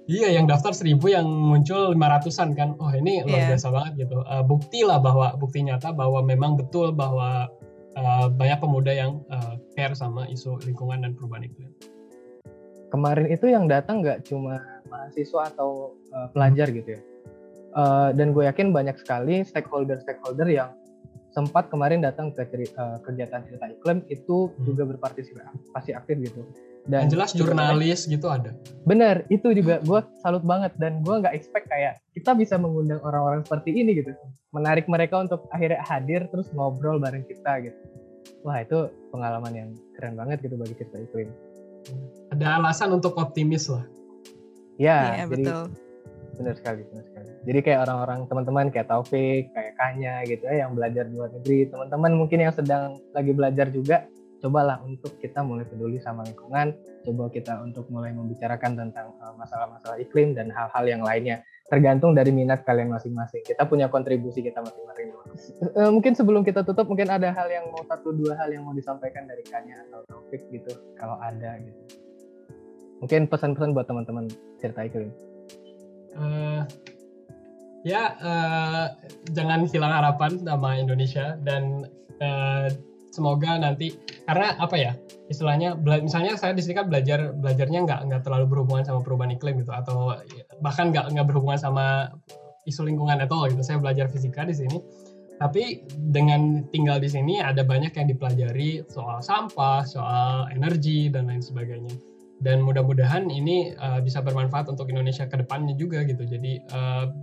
iya, 0.14 0.30
yang 0.38 0.46
daftar 0.46 0.78
seribu 0.78 1.10
yang 1.10 1.26
muncul 1.26 1.98
500-an 1.98 2.50
kan. 2.54 2.70
Oh 2.78 2.94
ini 2.94 3.26
luar 3.26 3.34
yeah. 3.34 3.50
biasa 3.58 3.68
banget 3.74 3.94
gitu. 4.06 4.22
Uh, 4.22 4.46
bukti 4.46 4.86
lah 4.86 5.02
bahwa 5.02 5.34
bukti 5.42 5.66
nyata 5.66 5.90
bahwa 5.90 6.22
memang 6.22 6.54
betul 6.54 6.94
bahwa 6.94 7.50
uh, 7.98 8.26
banyak 8.30 8.62
pemuda 8.62 8.94
yang 8.94 9.26
uh, 9.34 9.58
care 9.74 9.98
sama 9.98 10.30
isu 10.30 10.62
lingkungan 10.70 11.02
dan 11.02 11.18
perubahan 11.18 11.50
iklim. 11.50 11.74
Kemarin 12.94 13.26
itu 13.34 13.50
yang 13.50 13.66
datang 13.66 14.06
nggak 14.06 14.22
cuma 14.30 14.62
mahasiswa 14.86 15.50
atau 15.50 15.98
uh, 16.14 16.28
pelajar 16.30 16.70
gitu 16.70 17.00
ya 17.00 17.02
Uh, 17.72 18.12
dan 18.12 18.36
gue 18.36 18.44
yakin 18.44 18.76
banyak 18.76 19.00
sekali 19.00 19.48
stakeholder-stakeholder 19.48 20.48
yang 20.52 20.76
sempat 21.32 21.72
kemarin 21.72 22.04
datang 22.04 22.36
ke 22.36 22.44
ceri, 22.52 22.68
uh, 22.76 23.00
kegiatan 23.08 23.48
cerita 23.48 23.72
iklim 23.72 24.04
itu 24.12 24.52
hmm. 24.52 24.68
juga 24.68 24.84
berpartisipasi 24.92 25.96
aktif 25.96 26.20
gitu. 26.20 26.44
Dan 26.84 27.08
yang 27.08 27.14
jelas 27.14 27.32
jurnalis 27.32 28.10
gitu 28.10 28.28
ada. 28.28 28.52
Bener, 28.84 29.24
itu 29.32 29.54
juga 29.56 29.80
gue 29.80 30.00
salut 30.20 30.44
banget 30.44 30.76
dan 30.82 31.00
gue 31.06 31.16
nggak 31.16 31.32
expect 31.32 31.72
kayak 31.72 32.02
kita 32.18 32.36
bisa 32.36 32.60
mengundang 32.60 33.00
orang-orang 33.06 33.46
seperti 33.48 33.72
ini 33.72 34.04
gitu, 34.04 34.12
menarik 34.52 34.90
mereka 34.92 35.24
untuk 35.24 35.48
akhirnya 35.56 35.80
hadir 35.88 36.28
terus 36.34 36.52
ngobrol 36.52 37.00
bareng 37.00 37.24
kita 37.30 37.72
gitu. 37.72 37.80
Wah 38.44 38.60
itu 38.60 38.90
pengalaman 39.14 39.54
yang 39.54 39.70
keren 39.96 40.20
banget 40.20 40.44
gitu 40.44 40.58
bagi 40.60 40.76
cerita 40.76 40.98
iklim. 41.00 41.30
Ada 42.34 42.60
alasan 42.60 42.98
untuk 42.98 43.16
optimis 43.16 43.70
lah. 43.70 43.86
Ya, 44.82 45.24
ya 45.24 45.26
jadi 45.30 45.46
betul 45.48 45.91
benar 46.42 46.58
sekali 46.58 46.82
benar 46.90 47.06
sekali. 47.06 47.30
Jadi 47.46 47.60
kayak 47.62 47.80
orang-orang 47.86 48.20
teman-teman 48.26 48.66
kayak 48.74 48.88
Taufik 48.90 49.54
kayak 49.54 49.74
Kanya 49.78 50.26
gitu 50.26 50.44
ya 50.50 50.66
yang 50.66 50.74
belajar 50.74 51.06
di 51.06 51.14
luar 51.14 51.30
negeri. 51.30 51.70
Teman-teman 51.70 52.12
mungkin 52.18 52.40
yang 52.42 52.54
sedang 52.54 52.98
lagi 53.14 53.32
belajar 53.32 53.70
juga 53.70 54.10
cobalah 54.42 54.82
untuk 54.82 55.22
kita 55.22 55.46
mulai 55.46 55.70
peduli 55.70 56.02
sama 56.02 56.26
lingkungan. 56.26 56.74
Coba 57.06 57.30
kita 57.30 57.62
untuk 57.62 57.86
mulai 57.94 58.10
membicarakan 58.10 58.74
tentang 58.74 59.14
uh, 59.22 59.38
masalah-masalah 59.38 60.02
iklim 60.02 60.34
dan 60.34 60.50
hal-hal 60.50 60.84
yang 60.90 61.06
lainnya. 61.06 61.46
Tergantung 61.70 62.18
dari 62.18 62.34
minat 62.34 62.66
kalian 62.68 62.92
masing-masing. 62.92 63.46
Kita 63.46 63.64
punya 63.70 63.88
kontribusi 63.88 64.42
kita 64.42 64.60
masing-masing. 64.60 65.08
Uh, 65.78 65.94
mungkin 65.94 66.18
sebelum 66.18 66.42
kita 66.42 66.66
tutup 66.66 66.90
mungkin 66.90 67.08
ada 67.08 67.30
hal 67.32 67.48
yang 67.48 67.70
mau 67.70 67.86
satu 67.86 68.12
dua 68.12 68.36
hal 68.42 68.50
yang 68.50 68.66
mau 68.66 68.74
disampaikan 68.74 69.30
dari 69.30 69.46
Kanya 69.46 69.86
atau 69.88 70.02
Taufik 70.10 70.50
gitu 70.50 70.74
kalau 70.98 71.16
ada 71.22 71.62
gitu. 71.62 71.82
Mungkin 73.02 73.26
pesan-pesan 73.30 73.74
buat 73.74 73.90
teman-teman 73.90 74.30
cerita 74.62 74.86
iklim 74.86 75.10
uh, 76.18 76.62
ya 77.82 78.14
uh, 78.22 78.86
jangan 79.34 79.66
hilang 79.70 79.94
harapan 79.94 80.38
sama 80.42 80.78
Indonesia 80.78 81.38
dan 81.42 81.86
uh, 82.22 82.68
semoga 83.12 83.60
nanti 83.60 83.92
karena 84.24 84.56
apa 84.56 84.76
ya 84.80 84.94
istilahnya 85.28 85.76
misalnya 86.00 86.40
saya 86.40 86.56
di 86.56 86.64
sini 86.64 86.80
kan 86.80 86.88
belajar 86.88 87.36
belajarnya 87.36 87.80
nggak 87.84 88.00
nggak 88.08 88.22
terlalu 88.24 88.46
berhubungan 88.48 88.84
sama 88.88 89.04
perubahan 89.04 89.36
iklim 89.36 89.60
gitu 89.60 89.72
atau 89.76 90.16
bahkan 90.64 90.92
nggak 90.92 91.12
nggak 91.12 91.28
berhubungan 91.28 91.60
sama 91.60 92.12
isu 92.70 92.86
lingkungan 92.86 93.18
itu 93.22 93.38
gitu. 93.52 93.62
Saya 93.66 93.78
belajar 93.82 94.06
fisika 94.12 94.46
di 94.46 94.56
sini. 94.56 94.78
Tapi 95.42 95.82
dengan 96.14 96.70
tinggal 96.70 97.02
di 97.02 97.10
sini 97.10 97.42
ada 97.42 97.66
banyak 97.66 97.98
yang 97.98 98.08
dipelajari 98.14 98.86
soal 98.86 99.26
sampah 99.26 99.82
soal 99.90 100.46
energi 100.54 101.10
dan 101.10 101.26
lain 101.26 101.42
sebagainya 101.42 102.11
dan 102.42 102.66
mudah-mudahan 102.66 103.30
ini 103.30 103.78
uh, 103.78 104.02
bisa 104.02 104.20
bermanfaat 104.20 104.66
untuk 104.66 104.90
Indonesia 104.90 105.30
ke 105.30 105.38
depannya 105.38 105.78
juga 105.78 106.02
gitu. 106.02 106.26
Jadi 106.26 106.58
uh, 106.74 107.14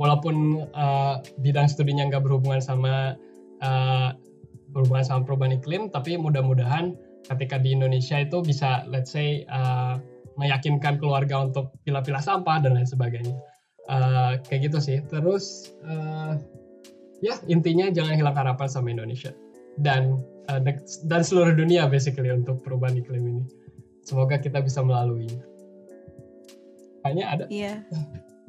walaupun 0.00 0.66
uh, 0.72 1.20
bidang 1.44 1.68
studinya 1.68 2.08
nggak 2.08 2.24
berhubungan 2.24 2.64
sama 2.64 3.14
uh, 3.60 4.16
berhubungan 4.72 5.04
sama 5.04 5.20
perubahan 5.28 5.60
iklim, 5.60 5.92
tapi 5.92 6.16
mudah-mudahan 6.16 6.96
ketika 7.28 7.60
di 7.60 7.76
Indonesia 7.76 8.16
itu 8.16 8.40
bisa 8.40 8.88
let's 8.88 9.12
say 9.12 9.44
uh, 9.52 10.00
meyakinkan 10.40 10.96
keluarga 11.00 11.44
untuk 11.44 11.76
pilah-pilah 11.84 12.24
sampah 12.24 12.60
dan 12.64 12.80
lain 12.80 12.88
sebagainya. 12.88 13.36
Uh, 13.86 14.40
kayak 14.48 14.72
gitu 14.72 14.78
sih. 14.82 14.98
Terus 15.06 15.76
uh, 15.84 16.40
ya 17.20 17.36
intinya 17.46 17.92
jangan 17.92 18.16
hilang 18.16 18.36
harapan 18.36 18.68
sama 18.72 18.88
Indonesia 18.88 19.36
dan 19.78 20.20
uh, 20.48 20.60
dan 21.06 21.20
seluruh 21.20 21.52
dunia 21.52 21.84
basically 21.88 22.32
untuk 22.32 22.64
perubahan 22.64 22.96
iklim 22.98 23.24
ini 23.24 23.44
semoga 24.06 24.38
kita 24.38 24.62
bisa 24.62 24.80
melalui. 24.80 25.26
Kayaknya 27.02 27.24
ada. 27.26 27.44
Iya. 27.50 27.74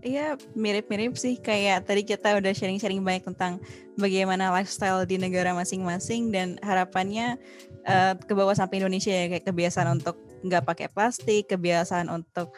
Iya 0.05 0.37
mirip-mirip 0.53 1.17
sih. 1.17 1.41
Kayak 1.41 1.89
tadi 1.89 2.05
kita 2.05 2.37
udah 2.37 2.53
sharing-sharing 2.53 3.01
banyak 3.01 3.25
tentang 3.33 3.57
bagaimana 3.97 4.53
lifestyle 4.53 5.01
di 5.09 5.17
negara 5.17 5.57
masing-masing 5.57 6.29
dan 6.29 6.61
harapannya 6.61 7.41
uh, 7.89 8.13
ke 8.13 8.33
bawah 8.37 8.53
sampai 8.53 8.77
Indonesia 8.77 9.09
ya. 9.09 9.25
Kayak 9.33 9.49
kebiasaan 9.49 9.89
untuk 9.97 10.15
nggak 10.45 10.63
pakai 10.69 10.87
plastik, 10.93 11.49
kebiasaan 11.49 12.13
untuk 12.13 12.53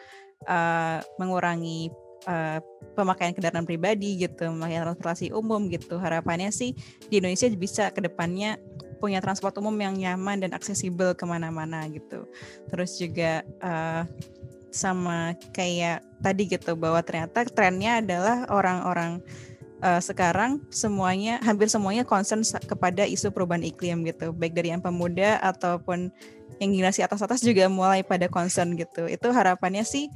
uh, 0.52 1.00
mengurangi 1.16 1.88
uh, 2.28 2.60
pemakaian 3.00 3.32
kendaraan 3.32 3.64
pribadi 3.64 4.20
gitu, 4.20 4.52
pemakaian 4.52 4.84
transportasi 4.84 5.32
umum 5.32 5.72
gitu. 5.72 5.96
Harapannya 5.96 6.52
sih 6.52 6.76
di 7.08 7.24
Indonesia 7.24 7.48
bisa 7.56 7.88
ke 7.96 8.04
depannya 8.04 8.60
punya 9.00 9.24
transport 9.24 9.56
umum 9.58 9.74
yang 9.80 9.96
nyaman 9.96 10.44
dan 10.44 10.52
aksesibel 10.52 11.16
ke 11.16 11.24
mana-mana 11.24 11.88
gitu. 11.88 12.28
Terus 12.68 13.00
juga 13.00 13.42
uh, 13.64 14.04
sama 14.70 15.34
kayak 15.56 16.06
tadi 16.22 16.46
gitu 16.46 16.78
bahwa 16.78 17.02
ternyata 17.02 17.42
trennya 17.48 18.04
adalah 18.04 18.46
orang-orang 18.54 19.24
uh, 19.82 20.02
sekarang 20.02 20.62
semuanya 20.70 21.42
hampir 21.42 21.68
semuanya 21.72 22.06
concern 22.06 22.46
kepada 22.46 23.08
isu 23.08 23.34
perubahan 23.34 23.66
iklim 23.66 24.06
gitu 24.06 24.30
baik 24.36 24.54
dari 24.54 24.70
yang 24.72 24.84
pemuda 24.84 25.42
ataupun 25.42 26.14
yang 26.60 26.70
generasi 26.76 27.02
atas-atas 27.02 27.42
juga 27.42 27.66
mulai 27.72 28.04
pada 28.04 28.28
concern 28.28 28.76
gitu 28.76 29.08
itu 29.08 29.28
harapannya 29.32 29.82
sih 29.82 30.12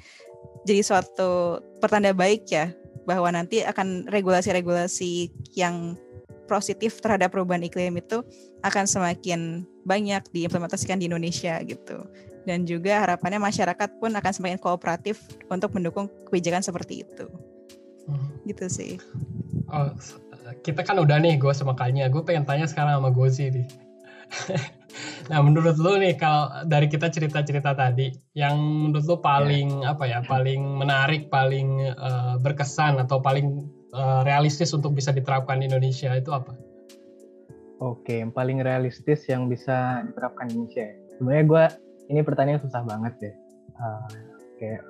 jadi 0.68 0.84
suatu 0.84 1.60
pertanda 1.80 2.12
baik 2.12 2.48
ya 2.52 2.72
bahwa 3.04 3.32
nanti 3.36 3.64
akan 3.64 4.08
regulasi-regulasi 4.08 5.32
yang 5.60 6.00
positif 6.46 7.00
terhadap 7.00 7.32
perubahan 7.34 7.64
iklim 7.64 7.98
itu 8.00 8.22
akan 8.64 8.86
semakin 8.86 9.64
banyak 9.84 10.24
diimplementasikan 10.32 11.00
di 11.00 11.08
Indonesia 11.12 11.60
gitu. 11.64 12.08
Dan 12.44 12.68
juga 12.68 13.04
harapannya 13.08 13.40
masyarakat 13.40 14.04
pun 14.04 14.12
akan 14.12 14.32
semakin 14.36 14.60
kooperatif 14.60 15.24
untuk 15.48 15.72
mendukung 15.76 16.12
kebijakan 16.28 16.60
seperti 16.60 17.08
itu. 17.08 17.26
Hmm. 18.08 18.36
Gitu 18.44 18.68
sih. 18.68 18.94
Oh, 19.72 19.88
kita 20.64 20.84
kan 20.84 21.00
udah 21.00 21.18
nih 21.24 21.40
gue 21.40 21.54
sama 21.56 21.74
Kanya. 21.74 22.12
Gue 22.12 22.24
pengen 22.28 22.44
tanya 22.44 22.68
sekarang 22.68 23.00
sama 23.00 23.10
Gozi 23.16 23.48
nih. 23.48 23.68
nah 25.32 25.40
menurut 25.46 25.78
lu 25.78 25.98
nih 26.02 26.18
kalau 26.18 26.66
dari 26.68 26.90
kita 26.90 27.08
cerita-cerita 27.08 27.78
tadi, 27.78 28.12
yang 28.36 28.60
menurut 28.60 29.06
lu 29.08 29.18
paling 29.24 29.86
yeah. 29.86 29.94
apa 29.96 30.04
ya, 30.10 30.20
paling 30.26 30.62
menarik, 30.78 31.32
paling 31.32 31.96
uh, 31.96 32.36
berkesan 32.44 33.00
atau 33.00 33.24
paling 33.24 33.72
uh, 33.94 34.22
realistis 34.26 34.74
untuk 34.74 34.98
bisa 34.98 35.14
diterapkan 35.14 35.62
di 35.62 35.70
Indonesia 35.70 36.12
itu 36.18 36.34
apa? 36.34 36.58
Oke, 37.80 38.24
yang 38.24 38.32
paling 38.32 38.64
realistis 38.64 39.28
yang 39.30 39.48
bisa 39.48 40.04
diterapkan 40.08 40.50
di 40.50 40.54
Indonesia. 40.58 40.84
Ya. 40.84 40.96
Sebenarnya 41.18 41.46
gue 41.46 41.64
ini 42.12 42.20
pertanyaan 42.26 42.62
susah 42.64 42.82
banget 42.84 43.14
ya, 43.22 43.34
uh, 43.80 44.08
kayak 44.58 44.84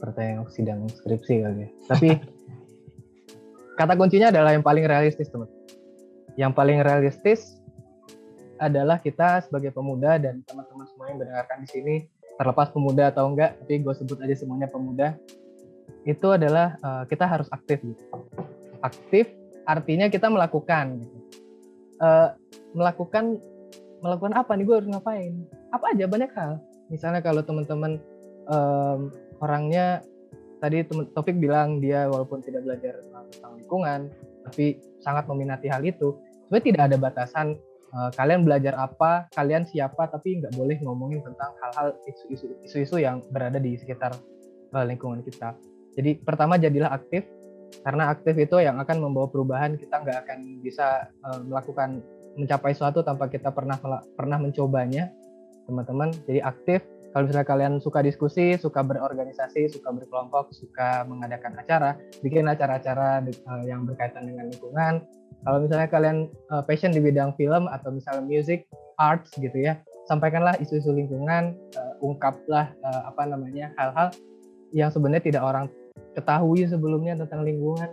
pertanyaan 0.00 0.46
sidang 0.50 0.86
skripsi 0.88 1.34
kali 1.44 1.58
ya. 1.66 1.68
Tapi 1.90 2.08
kata 3.78 3.94
kuncinya 3.98 4.32
adalah 4.32 4.54
yang 4.56 4.64
paling 4.64 4.86
realistis 4.86 5.28
teman. 5.28 5.50
Yang 6.40 6.52
paling 6.56 6.78
realistis 6.80 7.60
adalah 8.62 9.02
kita 9.02 9.42
sebagai 9.42 9.74
pemuda 9.74 10.16
dan 10.22 10.40
teman-teman 10.46 10.86
semua 10.86 11.10
yang 11.10 11.18
mendengarkan 11.18 11.58
di 11.66 11.68
sini 11.68 11.94
terlepas 12.38 12.70
pemuda 12.70 13.10
atau 13.10 13.28
enggak, 13.28 13.58
tapi 13.60 13.82
gue 13.82 13.92
sebut 13.92 14.16
aja 14.22 14.34
semuanya 14.38 14.70
pemuda 14.70 15.18
itu 16.02 16.26
adalah 16.34 16.74
uh, 16.82 17.04
kita 17.06 17.24
harus 17.26 17.46
aktif 17.50 17.78
gitu. 17.82 18.04
Aktif 18.82 19.30
artinya 19.66 20.10
kita 20.10 20.26
melakukan 20.26 20.98
gitu. 21.02 21.16
Uh, 22.02 22.34
melakukan 22.74 23.38
melakukan 24.02 24.34
apa 24.34 24.50
nih 24.58 24.64
gue 24.66 24.76
harus 24.82 24.90
ngapain? 24.90 25.32
Apa 25.70 25.94
aja 25.94 26.04
banyak 26.10 26.30
hal. 26.34 26.58
Misalnya 26.90 27.22
kalau 27.22 27.46
teman-teman 27.46 28.02
um, 28.50 29.14
orangnya 29.38 30.02
tadi 30.58 30.82
teman 30.82 31.06
topik 31.14 31.38
bilang 31.38 31.78
dia 31.78 32.10
walaupun 32.10 32.42
tidak 32.42 32.66
belajar 32.66 32.98
tentang 33.30 33.58
lingkungan 33.58 34.00
tapi 34.42 34.82
sangat 34.98 35.30
meminati 35.30 35.70
hal 35.70 35.82
itu. 35.86 36.18
Sebenarnya 36.50 36.66
tidak 36.66 36.82
ada 36.90 36.96
batasan 36.98 37.46
uh, 37.94 38.10
kalian 38.12 38.42
belajar 38.42 38.74
apa, 38.76 39.30
kalian 39.32 39.64
siapa, 39.64 40.10
tapi 40.10 40.42
nggak 40.42 40.52
boleh 40.58 40.76
ngomongin 40.82 41.22
tentang 41.22 41.54
hal-hal 41.62 41.94
isu-isu 42.66 42.96
yang 42.98 43.22
berada 43.30 43.62
di 43.62 43.78
sekitar 43.78 44.12
lingkungan 44.72 45.20
kita. 45.24 45.54
Jadi 45.92 46.20
pertama 46.20 46.56
jadilah 46.56 46.92
aktif, 46.92 47.28
karena 47.84 48.12
aktif 48.12 48.34
itu 48.36 48.56
yang 48.60 48.80
akan 48.80 48.96
membawa 49.00 49.28
perubahan. 49.28 49.76
Kita 49.76 50.00
nggak 50.00 50.18
akan 50.24 50.38
bisa 50.64 51.12
uh, 51.24 51.40
melakukan 51.44 52.00
mencapai 52.36 52.72
suatu 52.72 53.04
tanpa 53.04 53.28
kita 53.28 53.52
pernah 53.52 53.76
pernah 54.16 54.38
mencobanya, 54.40 55.12
teman-teman. 55.68 56.12
Jadi 56.24 56.40
aktif. 56.40 56.80
Kalau 57.12 57.28
misalnya 57.28 57.44
kalian 57.44 57.74
suka 57.76 58.00
diskusi, 58.00 58.56
suka 58.56 58.80
berorganisasi, 58.80 59.68
suka 59.68 59.92
berkelompok, 59.92 60.48
suka 60.56 61.04
mengadakan 61.04 61.60
acara, 61.60 62.00
bikin 62.24 62.48
acara-acara 62.48 63.20
uh, 63.28 63.62
yang 63.68 63.84
berkaitan 63.84 64.32
dengan 64.32 64.48
lingkungan, 64.48 65.04
kalau 65.44 65.60
misalnya 65.60 65.92
kalian 65.92 66.32
uh, 66.48 66.64
passion 66.64 66.88
di 66.88 67.04
bidang 67.04 67.36
film 67.36 67.68
atau 67.68 67.92
misalnya 67.92 68.24
music, 68.24 68.64
arts 68.96 69.36
gitu 69.36 69.60
ya, 69.60 69.76
sampaikanlah 70.08 70.56
isu-isu 70.56 70.88
lingkungan, 70.88 71.52
ungkaplah 72.00 72.74
apa 72.82 73.22
namanya 73.28 73.70
hal-hal 73.78 74.08
yang 74.74 74.90
sebenarnya 74.90 75.22
tidak 75.22 75.42
orang 75.44 75.70
ketahui 76.12 76.68
sebelumnya 76.68 77.16
tentang 77.18 77.44
lingkungan. 77.44 77.90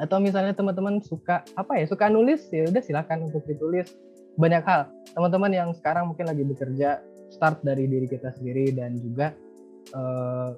Atau 0.00 0.18
misalnya 0.18 0.56
teman-teman 0.56 0.98
suka 1.04 1.44
apa 1.54 1.78
ya, 1.78 1.84
suka 1.86 2.08
nulis 2.08 2.48
ya 2.50 2.66
udah 2.66 2.82
silakan 2.82 3.28
untuk 3.30 3.44
ditulis 3.44 3.92
banyak 4.40 4.64
hal. 4.64 4.88
Teman-teman 5.12 5.52
yang 5.52 5.68
sekarang 5.76 6.08
mungkin 6.08 6.26
lagi 6.26 6.42
bekerja 6.42 7.04
start 7.28 7.60
dari 7.64 7.88
diri 7.88 8.08
kita 8.08 8.32
sendiri 8.32 8.72
dan 8.72 8.96
juga 8.98 9.36
uh, 9.92 10.56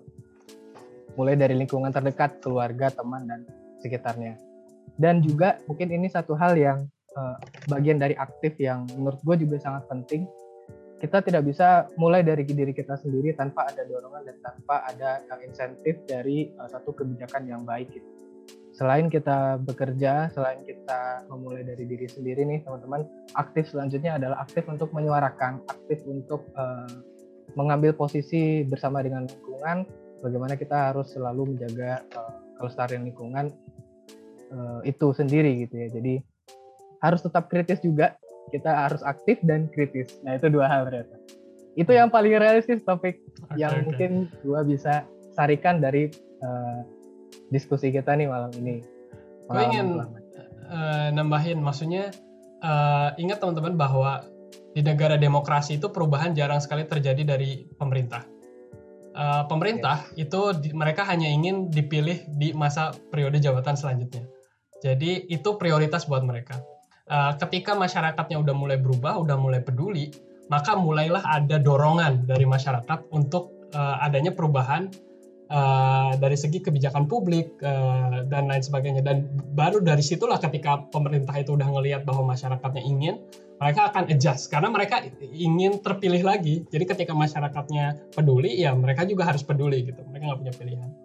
mulai 1.19 1.35
dari 1.35 1.59
lingkungan 1.59 1.91
terdekat, 1.91 2.39
keluarga, 2.43 2.91
teman 2.91 3.27
dan 3.27 3.47
sekitarnya 3.83 4.39
dan 4.97 5.19
juga 5.23 5.59
mungkin 5.67 5.91
ini 5.91 6.07
satu 6.07 6.39
hal 6.39 6.55
yang 6.55 6.87
uh, 7.19 7.37
bagian 7.67 7.99
dari 7.99 8.15
aktif 8.15 8.55
yang 8.63 8.87
menurut 8.95 9.19
gue 9.27 9.47
juga 9.47 9.57
sangat 9.59 9.83
penting 9.91 10.23
kita 11.05 11.21
tidak 11.21 11.45
bisa 11.45 11.85
mulai 12.01 12.25
dari 12.25 12.49
diri 12.49 12.73
kita 12.73 12.97
sendiri 12.97 13.37
tanpa 13.37 13.69
ada 13.69 13.85
dorongan 13.85 14.25
dan 14.25 14.41
tanpa 14.41 14.89
ada 14.89 15.21
insentif 15.45 16.01
dari 16.09 16.49
uh, 16.57 16.65
satu 16.65 16.97
kebijakan 16.97 17.45
yang 17.45 17.61
baik 17.69 17.93
gitu. 17.93 18.09
Selain 18.73 19.13
kita 19.13 19.61
bekerja, 19.61 20.33
selain 20.33 20.65
kita 20.65 21.29
memulai 21.29 21.61
dari 21.61 21.85
diri 21.85 22.09
sendiri 22.09 22.43
nih 22.49 22.65
teman-teman, 22.65 23.05
aktif 23.37 23.69
selanjutnya 23.69 24.17
adalah 24.17 24.41
aktif 24.43 24.65
untuk 24.65 24.91
menyuarakan, 24.97 25.61
aktif 25.69 26.01
untuk 26.09 26.49
uh, 26.57 26.89
mengambil 27.53 27.93
posisi 27.93 28.65
bersama 28.65 29.05
dengan 29.05 29.29
lingkungan, 29.29 29.85
bagaimana 30.25 30.57
kita 30.57 30.91
harus 30.91 31.13
selalu 31.13 31.55
menjaga 31.55 32.01
uh, 32.17 32.35
kelestarian 32.57 33.05
lingkungan 33.05 33.53
uh, 34.51 34.81
itu 34.89 35.13
sendiri 35.13 35.69
gitu 35.69 35.85
ya. 35.85 35.89
Jadi 35.93 36.15
harus 37.05 37.21
tetap 37.21 37.53
kritis 37.53 37.85
juga. 37.85 38.17
Kita 38.53 38.89
harus 38.89 39.01
aktif 39.07 39.41
dan 39.47 39.71
kritis. 39.73 40.21
Nah 40.27 40.37
itu 40.37 40.51
dua 40.53 40.69
hal 40.69 40.89
berarti. 40.89 41.17
Itu 41.75 41.91
yang 41.91 42.11
paling 42.13 42.39
realistis 42.39 42.85
topik 42.87 43.19
okay, 43.19 43.59
yang 43.59 43.83
okay. 43.83 43.85
mungkin 43.87 44.11
gua 44.47 44.63
bisa 44.63 45.09
sarikan 45.35 45.83
dari 45.83 46.07
uh, 46.43 46.87
diskusi 47.51 47.91
kita 47.91 48.15
nih 48.15 48.31
malam 48.31 48.55
ini. 48.59 48.81
Gue 49.51 49.63
ingin 49.69 50.01
uh, 50.71 51.09
nambahin, 51.13 51.61
maksudnya 51.61 52.15
uh, 52.65 53.13
ingat 53.21 53.43
teman-teman 53.43 53.77
bahwa 53.77 54.25
di 54.75 54.81
negara 54.83 55.15
demokrasi 55.21 55.79
itu 55.79 55.93
perubahan 55.93 56.33
jarang 56.33 56.59
sekali 56.59 56.89
terjadi 56.89 57.37
dari 57.37 57.69
pemerintah. 57.77 58.25
Uh, 59.15 59.47
pemerintah 59.47 60.11
yeah. 60.19 60.27
itu 60.27 60.41
di, 60.59 60.69
mereka 60.75 61.07
hanya 61.07 61.31
ingin 61.31 61.71
dipilih 61.71 62.27
di 62.35 62.51
masa 62.51 62.91
periode 63.15 63.39
jabatan 63.39 63.79
selanjutnya. 63.79 64.27
Jadi 64.83 65.31
itu 65.31 65.55
prioritas 65.55 66.11
buat 66.11 66.27
mereka. 66.27 66.59
Uh, 67.05 67.37
ketika 67.37 67.77
masyarakatnya 67.77 68.41
udah 68.41 68.55
mulai 68.57 68.81
berubah, 68.81 69.21
udah 69.21 69.37
mulai 69.37 69.61
peduli, 69.61 70.09
maka 70.49 70.73
mulailah 70.73 71.21
ada 71.21 71.61
dorongan 71.61 72.25
dari 72.25 72.49
masyarakat 72.49 73.13
untuk 73.13 73.69
uh, 73.77 74.01
adanya 74.01 74.33
perubahan 74.33 74.89
uh, 75.53 76.17
dari 76.17 76.33
segi 76.33 76.65
kebijakan 76.65 77.05
publik 77.05 77.61
uh, 77.61 78.25
dan 78.25 78.49
lain 78.49 78.65
sebagainya. 78.65 79.05
Dan 79.05 79.29
baru 79.53 79.85
dari 79.85 80.01
situlah 80.01 80.41
ketika 80.41 80.81
pemerintah 80.89 81.37
itu 81.37 81.53
udah 81.53 81.69
ngelihat 81.77 82.09
bahwa 82.09 82.25
masyarakatnya 82.33 82.81
ingin, 82.81 83.21
mereka 83.61 83.93
akan 83.93 84.09
adjust 84.09 84.49
karena 84.49 84.73
mereka 84.73 85.05
ingin 85.21 85.85
terpilih 85.85 86.25
lagi. 86.25 86.65
Jadi 86.73 86.85
ketika 86.89 87.13
masyarakatnya 87.13 88.17
peduli, 88.17 88.65
ya 88.65 88.73
mereka 88.73 89.05
juga 89.05 89.29
harus 89.29 89.45
peduli 89.45 89.85
gitu. 89.85 90.01
Mereka 90.09 90.25
nggak 90.25 90.41
punya 90.41 90.55
pilihan. 90.57 91.04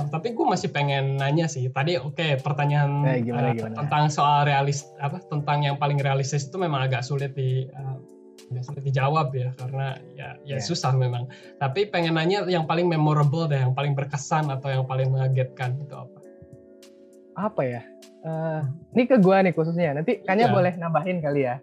Nah, 0.00 0.08
tapi 0.08 0.32
gue 0.32 0.46
masih 0.48 0.72
pengen 0.72 1.20
nanya 1.20 1.44
sih. 1.44 1.68
Tadi 1.68 2.00
oke 2.00 2.16
okay, 2.16 2.30
pertanyaan 2.40 3.04
eh, 3.04 3.20
gimana, 3.20 3.52
uh, 3.52 3.54
gimana? 3.54 3.74
tentang 3.84 4.08
soal 4.08 4.48
realis 4.48 4.88
apa 4.96 5.20
tentang 5.28 5.68
yang 5.68 5.76
paling 5.76 6.00
realistis 6.00 6.48
itu 6.48 6.56
memang 6.56 6.88
agak 6.88 7.04
sulit 7.04 7.36
di 7.36 7.68
uh, 7.68 8.00
agak 8.48 8.64
sulit 8.64 8.82
dijawab 8.88 9.28
ya 9.36 9.52
karena 9.60 10.00
ya 10.16 10.40
ya 10.48 10.56
yeah. 10.56 10.60
susah 10.64 10.96
memang. 10.96 11.28
Tapi 11.60 11.92
pengen 11.92 12.16
nanya 12.16 12.48
yang 12.48 12.64
paling 12.64 12.88
memorable 12.88 13.44
deh, 13.44 13.60
yang 13.60 13.76
paling 13.76 13.92
berkesan 13.92 14.48
atau 14.48 14.72
yang 14.72 14.88
paling 14.88 15.12
mengagetkan 15.12 15.76
itu 15.76 15.92
apa? 15.92 16.18
Apa 17.36 17.62
ya? 17.68 17.82
Uh, 18.24 18.64
ini 18.96 19.04
ke 19.04 19.20
gue 19.20 19.36
nih 19.36 19.52
khususnya. 19.52 19.92
Nanti 19.92 20.24
kayaknya 20.24 20.48
yeah. 20.48 20.56
boleh 20.56 20.72
nambahin 20.80 21.20
kali 21.20 21.44
ya. 21.44 21.60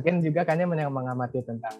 Mungkin 0.00 0.24
juga 0.24 0.48
kayaknya 0.48 0.88
mengamati 0.88 1.44
tentang 1.44 1.76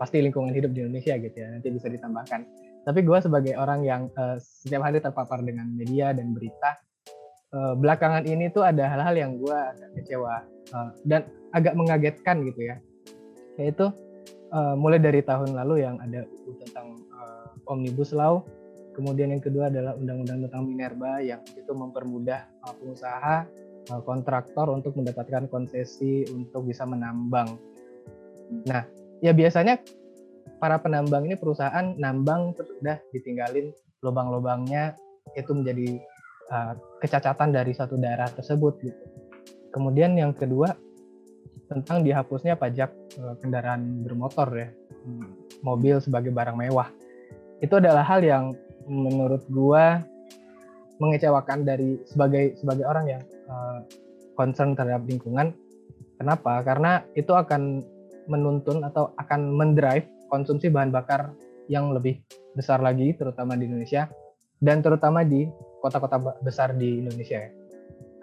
pasti 0.00 0.24
lingkungan 0.24 0.56
hidup 0.56 0.72
di 0.72 0.88
Indonesia 0.88 1.12
gitu 1.20 1.36
ya. 1.36 1.52
Nanti 1.52 1.68
bisa 1.68 1.92
ditambahkan 1.92 2.64
tapi 2.84 3.00
gue 3.00 3.18
sebagai 3.20 3.56
orang 3.56 3.80
yang 3.84 4.02
uh, 4.20 4.36
setiap 4.36 4.84
hari 4.84 5.00
terpapar 5.00 5.40
dengan 5.40 5.68
media 5.72 6.12
dan 6.12 6.36
berita 6.36 6.76
uh, 7.56 7.74
belakangan 7.74 8.28
ini 8.28 8.52
tuh 8.52 8.64
ada 8.64 8.84
hal-hal 8.88 9.16
yang 9.16 9.32
gue 9.40 9.56
agak 9.56 9.90
kecewa 10.00 10.44
uh, 10.76 10.90
dan 11.08 11.24
agak 11.56 11.74
mengagetkan 11.74 12.44
gitu 12.44 12.60
ya. 12.68 12.76
Yaitu 13.56 13.88
uh, 14.52 14.74
mulai 14.76 15.00
dari 15.00 15.24
tahun 15.24 15.56
lalu 15.56 15.86
yang 15.86 15.96
ada 16.02 16.28
tentang 16.60 17.00
uh, 17.16 17.48
omnibus 17.72 18.12
law 18.12 18.44
kemudian 18.94 19.34
yang 19.34 19.42
kedua 19.42 19.68
adalah 19.68 19.98
undang-undang 19.98 20.46
tentang 20.46 20.62
minerba 20.64 21.18
yang 21.18 21.42
itu 21.58 21.72
mempermudah 21.74 22.46
uh, 22.62 22.74
pengusaha 22.78 23.36
uh, 23.90 24.00
kontraktor 24.06 24.70
untuk 24.70 24.94
mendapatkan 24.94 25.50
konsesi 25.50 26.24
untuk 26.30 26.70
bisa 26.70 26.86
menambang. 26.86 27.58
Nah 28.70 28.86
ya 29.18 29.34
biasanya 29.34 29.82
para 30.64 30.80
penambang 30.80 31.28
ini 31.28 31.36
perusahaan 31.36 31.92
nambang 32.00 32.56
terus 32.56 32.72
udah 32.80 32.96
ditinggalin 33.12 33.68
lubang-lubangnya 34.00 34.96
itu 35.36 35.52
menjadi 35.52 36.00
uh, 36.48 36.72
kecacatan 37.04 37.52
dari 37.52 37.76
satu 37.76 38.00
daerah 38.00 38.32
tersebut 38.32 38.80
gitu. 38.80 39.04
Kemudian 39.76 40.16
yang 40.16 40.32
kedua 40.32 40.72
tentang 41.68 42.00
dihapusnya 42.00 42.56
pajak 42.56 42.96
uh, 43.20 43.36
kendaraan 43.44 44.08
bermotor 44.08 44.48
ya, 44.56 44.68
hmm, 45.04 45.60
mobil 45.60 46.00
sebagai 46.00 46.32
barang 46.32 46.56
mewah. 46.56 46.88
Itu 47.60 47.76
adalah 47.76 48.00
hal 48.08 48.24
yang 48.24 48.56
menurut 48.88 49.44
gua 49.52 50.00
mengecewakan 50.96 51.68
dari 51.68 52.00
sebagai 52.08 52.56
sebagai 52.56 52.88
orang 52.88 53.20
yang 53.20 53.22
uh, 53.52 53.84
concern 54.32 54.72
terhadap 54.72 55.04
lingkungan. 55.04 55.52
Kenapa? 56.16 56.64
Karena 56.64 57.04
itu 57.12 57.36
akan 57.36 57.84
menuntun 58.32 58.80
atau 58.80 59.12
akan 59.20 59.52
mendrive 59.52 60.08
konsumsi 60.34 60.66
bahan 60.66 60.90
bakar 60.90 61.30
yang 61.70 61.94
lebih 61.94 62.18
besar 62.58 62.82
lagi 62.82 63.14
terutama 63.14 63.54
di 63.54 63.70
Indonesia 63.70 64.10
dan 64.58 64.82
terutama 64.82 65.22
di 65.22 65.46
kota-kota 65.78 66.18
besar 66.42 66.74
di 66.74 67.06
Indonesia 67.06 67.38
ya. 67.38 67.50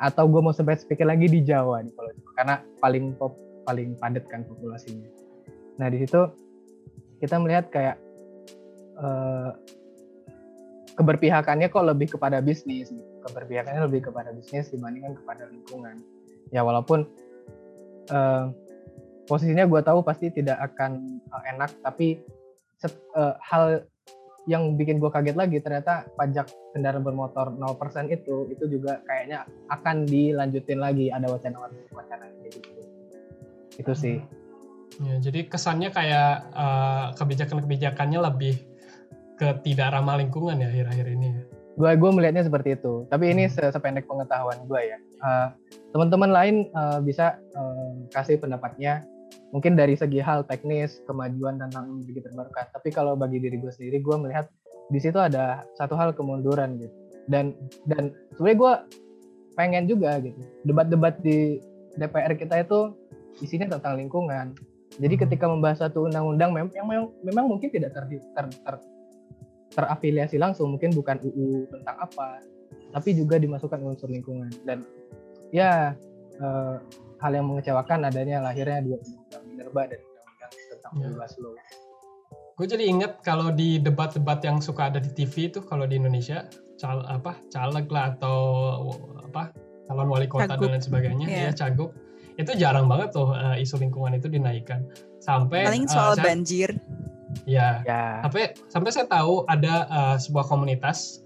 Atau 0.01 0.27
gue 0.27 0.43
mau 0.43 0.51
spesifik 0.51 1.07
lagi 1.07 1.31
di 1.31 1.39
Jawa 1.39 1.79
nih 1.79 1.93
kalau 1.95 2.11
karena 2.35 2.55
paling 2.83 3.15
pop, 3.15 3.39
paling 3.63 3.95
padat 3.95 4.27
kan 4.27 4.43
populasinya. 4.43 5.07
Nah 5.79 5.87
di 5.87 6.03
situ 6.03 6.19
kita 7.23 7.39
melihat 7.39 7.71
kayak 7.71 7.95
uh, 8.99 9.55
keberpihakannya 10.97 11.69
kok 11.69 11.85
lebih 11.85 12.17
kepada 12.17 12.41
bisnis, 12.43 12.91
keberpihakannya 13.23 13.87
lebih 13.87 14.09
kepada 14.09 14.33
bisnis 14.35 14.73
dibandingkan 14.73 15.15
kepada 15.21 15.47
lingkungan. 15.47 16.01
Ya 16.49 16.65
walaupun 16.65 17.07
uh, 18.09 18.49
posisinya 19.31 19.63
gue 19.63 19.79
tahu 19.79 20.03
pasti 20.03 20.27
tidak 20.27 20.59
akan 20.59 21.23
uh, 21.31 21.43
enak 21.55 21.71
tapi 21.79 22.19
set, 22.75 22.91
uh, 23.15 23.39
hal 23.39 23.87
yang 24.49 24.75
bikin 24.75 24.99
gue 24.99 25.07
kaget 25.07 25.39
lagi 25.39 25.63
ternyata 25.63 26.03
pajak 26.19 26.51
kendaraan 26.75 27.05
bermotor 27.05 27.55
0% 27.55 28.11
itu 28.11 28.51
itu 28.51 28.63
juga 28.67 28.99
kayaknya 29.07 29.47
akan 29.71 30.03
dilanjutin 30.03 30.83
lagi 30.83 31.07
ada 31.07 31.31
wacana 31.31 31.71
wacana 31.95 32.25
gitu. 32.43 32.59
Itu 33.79 33.93
sih. 33.95 34.19
Ya 34.99 35.15
jadi 35.23 35.47
kesannya 35.47 35.93
kayak 35.93 36.51
uh, 36.51 37.05
kebijakan-kebijakannya 37.15 38.19
lebih 38.19 38.59
ke 39.39 39.47
tidak 39.63 39.95
ramah 39.95 40.19
lingkungan 40.19 40.59
ya 40.59 40.67
akhir-akhir 40.67 41.07
ini 41.07 41.27
ya? 41.31 41.43
Gue 41.77 41.91
gue 41.95 42.09
melihatnya 42.11 42.43
seperti 42.43 42.81
itu. 42.81 43.05
Tapi 43.07 43.31
ini 43.31 43.47
hmm. 43.47 43.71
sependek 43.71 44.09
pengetahuan 44.09 44.57
gue 44.65 44.81
ya. 44.81 44.97
Uh, 45.21 45.47
teman-teman 45.93 46.33
lain 46.33 46.55
uh, 46.73 46.97
bisa 46.99 47.37
uh, 47.53 47.93
kasih 48.09 48.41
pendapatnya 48.41 49.05
mungkin 49.51 49.75
dari 49.75 49.99
segi 49.99 50.23
hal 50.23 50.47
teknis 50.47 51.03
kemajuan 51.07 51.59
tentang 51.59 51.91
energi 51.91 52.23
terbarukan 52.23 52.65
tapi 52.71 52.89
kalau 52.91 53.19
bagi 53.19 53.39
diri 53.39 53.59
gue 53.59 53.71
sendiri 53.71 53.99
gue 53.99 54.15
melihat 54.15 54.47
di 54.91 54.99
situ 54.99 55.19
ada 55.19 55.63
satu 55.75 55.95
hal 55.95 56.15
kemunduran 56.15 56.79
gitu 56.79 56.95
dan 57.27 57.55
dan 57.87 58.15
sebenarnya 58.35 58.57
gue 58.57 58.73
pengen 59.59 59.83
juga 59.85 60.17
gitu 60.23 60.39
debat-debat 60.63 61.19
di 61.19 61.59
DPR 61.95 62.33
kita 62.39 62.63
itu 62.63 62.95
isinya 63.39 63.79
tentang 63.79 63.99
lingkungan. 63.99 64.55
Jadi 64.99 65.15
hmm. 65.15 65.23
ketika 65.27 65.45
membahas 65.47 65.87
satu 65.87 66.07
undang-undang 66.07 66.51
mem 66.51 66.67
yang 66.75 66.87
memang, 66.87 67.07
memang 67.23 67.45
mungkin 67.47 67.71
tidak 67.71 67.95
ter, 67.95 68.03
ter, 68.11 68.45
ter, 68.51 68.75
terafiliasi 69.71 70.35
langsung, 70.35 70.75
mungkin 70.75 70.91
bukan 70.91 71.15
UU 71.23 71.71
tentang 71.71 71.95
apa, 71.95 72.43
tapi 72.91 73.15
juga 73.15 73.39
dimasukkan 73.39 73.79
unsur 73.79 74.11
lingkungan. 74.11 74.51
Dan 74.67 74.83
ya 75.55 75.95
eh, 76.35 76.75
hal 77.23 77.31
yang 77.31 77.47
mengecewakan 77.47 78.11
adanya 78.11 78.43
lahirnya 78.43 78.83
dua 78.83 78.99
minerba 79.71 79.95
dan 79.95 79.99
undang-undang 80.03 80.51
tentang 80.69 80.93
ya. 80.99 81.07
Law. 81.39 81.55
Gue 82.59 82.67
jadi 82.67 82.83
inget 82.85 83.13
kalau 83.25 83.49
di 83.49 83.79
debat-debat 83.81 84.43
yang 84.45 84.61
suka 84.61 84.91
ada 84.91 84.99
di 85.01 85.09
TV 85.15 85.49
itu 85.49 85.63
kalau 85.63 85.87
di 85.87 85.97
Indonesia 85.97 86.45
cal 86.77 87.05
apa 87.07 87.37
caleg 87.49 87.87
lah 87.89 88.13
atau 88.17 88.37
apa 89.21 89.53
calon 89.87 90.09
wali 90.09 90.27
kota 90.29 90.49
cagup. 90.49 90.69
dan 90.69 90.71
lain 90.77 90.83
sebagainya 90.83 91.25
yeah. 91.29 91.49
ya 91.49 91.51
cagup 91.53 91.93
itu 92.41 92.51
jarang 92.57 92.89
banget 92.89 93.13
tuh 93.13 93.33
uh, 93.33 93.53
isu 93.53 93.77
lingkungan 93.77 94.17
itu 94.17 94.25
dinaikkan 94.25 94.81
sampai 95.21 95.61
paling 95.67 95.85
eh, 95.85 95.91
soal 95.93 96.13
uh, 96.13 96.17
saya, 96.17 96.25
banjir 96.25 96.69
ya, 97.45 97.85
ya 97.85 98.25
sampai 98.25 98.57
sampai 98.65 98.89
saya 98.89 99.05
tahu 99.05 99.45
ada 99.45 99.85
uh, 99.93 100.15
sebuah 100.17 100.49
komunitas 100.49 101.21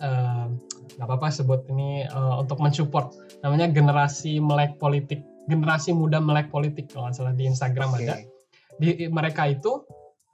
nggak 1.00 1.08
uh, 1.08 1.08
apa-apa 1.08 1.32
sebut 1.32 1.64
ini 1.72 2.04
uh, 2.12 2.43
untuk 2.43 2.60
mensupport 2.60 3.16
namanya 3.48 3.72
generasi 3.72 4.43
melek 4.43 4.76
politik 4.76 5.24
generasi 5.48 5.96
muda 5.96 6.20
melek 6.20 6.52
politik 6.52 6.91
kalau 6.91 7.08
nggak 7.08 7.16
salah 7.16 7.36
di 7.38 7.48
Instagram 7.48 7.96
okay. 7.96 8.12
ada 8.12 8.34
di 8.82 9.07
mereka 9.07 9.47
itu 9.49 9.84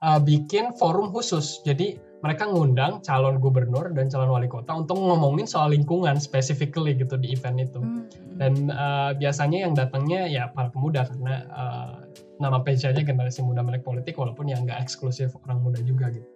uh, 0.02 0.20
bikin 0.22 0.74
forum 0.78 1.14
khusus 1.14 1.62
jadi 1.64 2.00
mereka 2.22 2.46
ngundang 2.46 3.02
calon 3.02 3.42
gubernur 3.42 3.90
dan 3.98 4.06
calon 4.08 4.30
wali 4.30 4.46
kota 4.46 4.78
untuk 4.78 5.02
ngomongin 5.02 5.50
soal 5.50 5.74
lingkungan 5.74 6.22
specifically 6.22 6.94
gitu 6.94 7.18
di 7.18 7.34
event 7.34 7.58
itu. 7.58 7.82
Hmm. 7.82 8.06
Dan 8.38 8.70
uh, 8.70 9.18
biasanya 9.18 9.66
yang 9.66 9.74
datangnya 9.74 10.30
ya 10.30 10.54
para 10.54 10.70
pemuda 10.70 11.10
karena 11.10 11.50
uh, 11.50 11.94
nama 12.38 12.62
page-nya 12.62 13.02
generasi 13.02 13.42
muda 13.42 13.66
melek 13.66 13.82
politik 13.82 14.18
walaupun 14.22 14.50
yang 14.50 14.66
nggak 14.70 14.78
eksklusif 14.82 15.34
orang 15.46 15.66
muda 15.66 15.82
juga 15.82 16.14
gitu. 16.14 16.30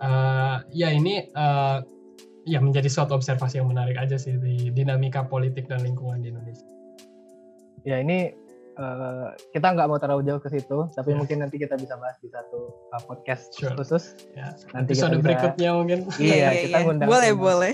Uh, 0.00 0.64
ya 0.72 0.88
ini 0.88 1.28
uh, 1.36 1.84
ya 2.48 2.60
menjadi 2.60 2.88
suatu 2.88 3.16
observasi 3.16 3.60
yang 3.60 3.68
menarik 3.68 3.96
aja 4.00 4.16
sih 4.16 4.36
di 4.40 4.72
dinamika 4.72 5.24
politik 5.24 5.68
dan 5.68 5.84
lingkungan 5.84 6.24
di 6.24 6.32
Indonesia. 6.32 6.68
Ya 7.84 8.00
ini 8.00 8.32
uh, 8.78 9.34
kita 9.54 9.66
nggak 9.74 9.86
mau 9.86 9.98
terlalu 9.98 10.22
jauh 10.26 10.42
ke 10.42 10.48
situ, 10.50 10.78
tapi 10.94 11.14
yeah. 11.14 11.18
mungkin 11.18 11.36
nanti 11.42 11.56
kita 11.58 11.74
bisa 11.78 11.94
bahas 11.98 12.16
di 12.20 12.28
satu 12.30 12.74
uh, 12.90 13.02
podcast 13.06 13.54
sure. 13.54 13.74
khusus. 13.74 14.14
Yeah. 14.34 14.54
Nanti 14.74 14.98
Episode 14.98 15.18
kita 15.18 15.24
berikutnya 15.24 15.70
mungkin. 15.74 15.98
Iya, 16.20 16.34
iya, 16.34 16.48
iya 16.50 16.62
kita 16.68 16.78
iya. 16.78 16.86
ngundang. 16.86 17.08
Boleh, 17.08 17.30
ngundang, 17.30 17.44
boleh. 17.44 17.72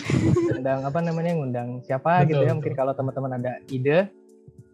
Ngundang 0.50 0.80
apa 0.84 0.98
namanya? 1.00 1.32
Ngundang 1.36 1.68
siapa 1.84 2.10
betul, 2.24 2.28
gitu 2.28 2.42
ya? 2.44 2.52
Mungkin 2.56 2.74
kalau 2.76 2.92
teman-teman 2.96 3.32
ada 3.40 3.52
ide, 3.68 3.98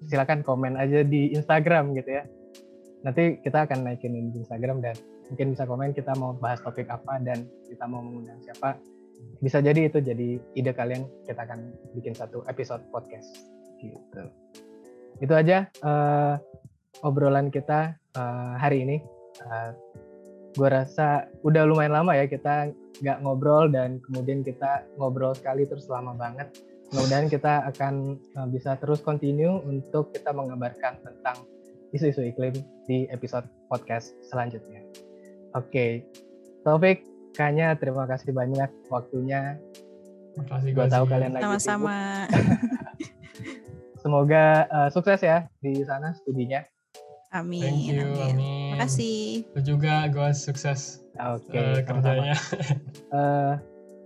silakan 0.06 0.40
komen 0.42 0.74
aja 0.78 1.00
di 1.06 1.34
Instagram 1.34 1.94
gitu 1.98 2.10
ya. 2.10 2.22
Nanti 3.06 3.38
kita 3.42 3.70
akan 3.70 3.86
naikin 3.86 4.12
di 4.34 4.38
Instagram 4.42 4.82
dan 4.82 4.94
mungkin 5.30 5.54
bisa 5.54 5.66
komen 5.66 5.94
kita 5.94 6.14
mau 6.18 6.34
bahas 6.38 6.62
topik 6.62 6.86
apa 6.90 7.18
dan 7.22 7.46
kita 7.66 7.84
mau 7.86 8.02
mengundang 8.02 8.38
siapa. 8.42 8.78
Bisa 9.40 9.64
jadi 9.64 9.88
itu 9.88 9.98
jadi 10.04 10.36
ide 10.52 10.72
kalian, 10.76 11.08
kita 11.24 11.48
akan 11.48 11.72
bikin 11.96 12.12
satu 12.12 12.44
episode 12.46 12.84
podcast 12.92 13.56
gitu 13.80 14.28
itu 15.20 15.32
aja 15.32 15.68
uh, 15.80 16.36
obrolan 17.04 17.48
kita 17.48 17.96
uh, 18.16 18.54
hari 18.60 18.84
ini. 18.84 18.96
Uh, 19.40 19.72
gue 20.56 20.68
rasa 20.72 21.28
udah 21.44 21.68
lumayan 21.68 21.92
lama 21.92 22.16
ya 22.16 22.24
kita 22.24 22.72
nggak 23.04 23.20
ngobrol 23.20 23.68
dan 23.68 24.00
kemudian 24.00 24.40
kita 24.40 24.88
ngobrol 24.96 25.36
sekali 25.36 25.68
terus 25.68 25.88
lama 25.92 26.16
banget. 26.16 26.48
Mudah-mudahan 26.94 27.28
kita 27.28 27.66
akan 27.74 28.16
uh, 28.38 28.48
bisa 28.48 28.78
terus 28.80 29.02
continue 29.04 29.60
untuk 29.66 30.14
kita 30.14 30.32
mengabarkan 30.32 30.96
tentang 31.02 31.44
isu-isu 31.92 32.24
iklim 32.24 32.54
di 32.88 33.04
episode 33.12 33.44
podcast 33.68 34.16
selanjutnya. 34.26 34.80
Oke, 35.56 35.72
okay. 35.72 35.90
Taufik, 36.66 37.06
kayaknya 37.34 37.78
terima 37.78 38.04
kasih 38.10 38.34
banyak 38.34 38.70
waktunya. 38.90 39.54
Makasih 40.36 40.70
gue 40.74 40.86
tahu 40.90 41.04
kalian 41.08 41.30
lagi 41.36 41.42
Sama-sama. 41.46 41.96
Semoga 44.06 44.70
uh, 44.70 44.86
sukses 44.94 45.18
ya 45.18 45.50
di 45.58 45.82
sana 45.82 46.14
studinya. 46.14 46.62
Amin. 47.34 47.58
Thank 47.58 47.90
you, 47.90 48.06
amin. 48.06 48.38
amin. 48.38 48.70
Makasih. 48.78 49.42
Itu 49.50 49.74
juga 49.74 50.06
gue 50.06 50.30
sukses 50.30 51.02
Oke, 51.18 51.50
okay, 51.50 51.66
uh, 51.74 51.78
kerjanya. 51.82 52.38
uh, 53.10 53.52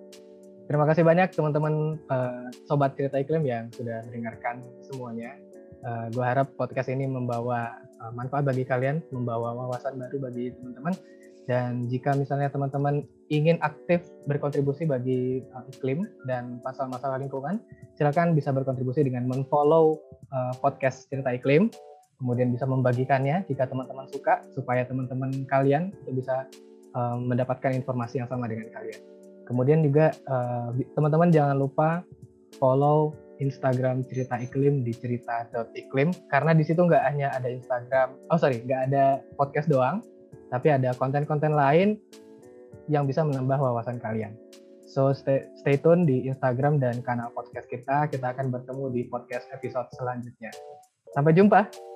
terima 0.73 0.89
kasih 0.89 1.05
banyak 1.05 1.37
teman-teman 1.37 2.01
uh, 2.09 2.49
sobat 2.65 2.97
cerita 2.97 3.21
iklim 3.21 3.45
yang 3.45 3.69
sudah 3.77 4.01
mendengarkan 4.09 4.65
semuanya. 4.89 5.37
Uh, 5.85 6.09
gue 6.09 6.25
harap 6.25 6.49
podcast 6.57 6.89
ini 6.89 7.05
membawa 7.05 7.69
uh, 8.01 8.09
manfaat 8.17 8.49
bagi 8.49 8.65
kalian, 8.65 9.05
membawa 9.13 9.53
wawasan 9.53 10.01
baru 10.01 10.17
bagi 10.17 10.57
teman-teman. 10.57 10.97
Dan 11.45 11.93
jika 11.93 12.17
misalnya 12.17 12.49
teman-teman 12.49 13.05
ingin 13.31 13.63
aktif 13.63 14.03
berkontribusi 14.27 14.85
bagi 14.85 15.41
uh, 15.55 15.65
iklim 15.71 16.05
dan 16.27 16.59
masalah-masalah 16.67 17.23
lingkungan, 17.23 17.63
silakan 17.95 18.35
bisa 18.35 18.51
berkontribusi 18.51 19.07
dengan 19.07 19.31
memfollow 19.31 20.03
uh, 20.35 20.53
podcast 20.59 21.07
Cerita 21.07 21.31
Iklim, 21.31 21.71
kemudian 22.19 22.51
bisa 22.51 22.67
membagikannya 22.67 23.47
jika 23.47 23.71
teman-teman 23.71 24.11
suka, 24.11 24.43
supaya 24.51 24.83
teman-teman 24.83 25.47
kalian 25.47 25.95
itu 26.05 26.21
bisa 26.21 26.51
uh, 26.99 27.17
mendapatkan 27.17 27.71
informasi 27.71 28.19
yang 28.19 28.29
sama 28.29 28.51
dengan 28.51 28.69
kalian. 28.75 29.01
Kemudian 29.51 29.83
juga 29.83 30.15
teman-teman 30.95 31.35
jangan 31.35 31.59
lupa 31.59 32.07
follow 32.63 33.19
Instagram 33.43 34.07
cerita 34.07 34.39
iklim 34.39 34.87
di 34.87 34.95
cerita.iklim 34.95 36.15
karena 36.31 36.55
di 36.55 36.63
situ 36.63 36.87
nggak 36.87 37.03
hanya 37.03 37.35
ada 37.35 37.51
Instagram, 37.51 38.15
oh 38.31 38.39
sorry, 38.39 38.63
nggak 38.63 38.95
ada 38.95 39.19
podcast 39.35 39.67
doang, 39.67 40.07
tapi 40.55 40.71
ada 40.71 40.95
konten-konten 40.95 41.59
lain 41.59 41.99
yang 42.91 43.07
bisa 43.07 43.23
menambah 43.23 43.57
wawasan 43.57 44.03
kalian. 44.03 44.35
So 44.91 45.15
stay, 45.15 45.47
stay 45.55 45.79
tune 45.79 46.03
di 46.03 46.27
Instagram 46.27 46.83
dan 46.83 46.99
kanal 47.07 47.31
podcast 47.31 47.71
kita. 47.71 48.11
Kita 48.11 48.35
akan 48.35 48.51
bertemu 48.51 48.91
di 48.91 49.07
podcast 49.07 49.47
episode 49.55 49.87
selanjutnya. 49.95 50.51
Sampai 51.15 51.31
jumpa. 51.39 51.90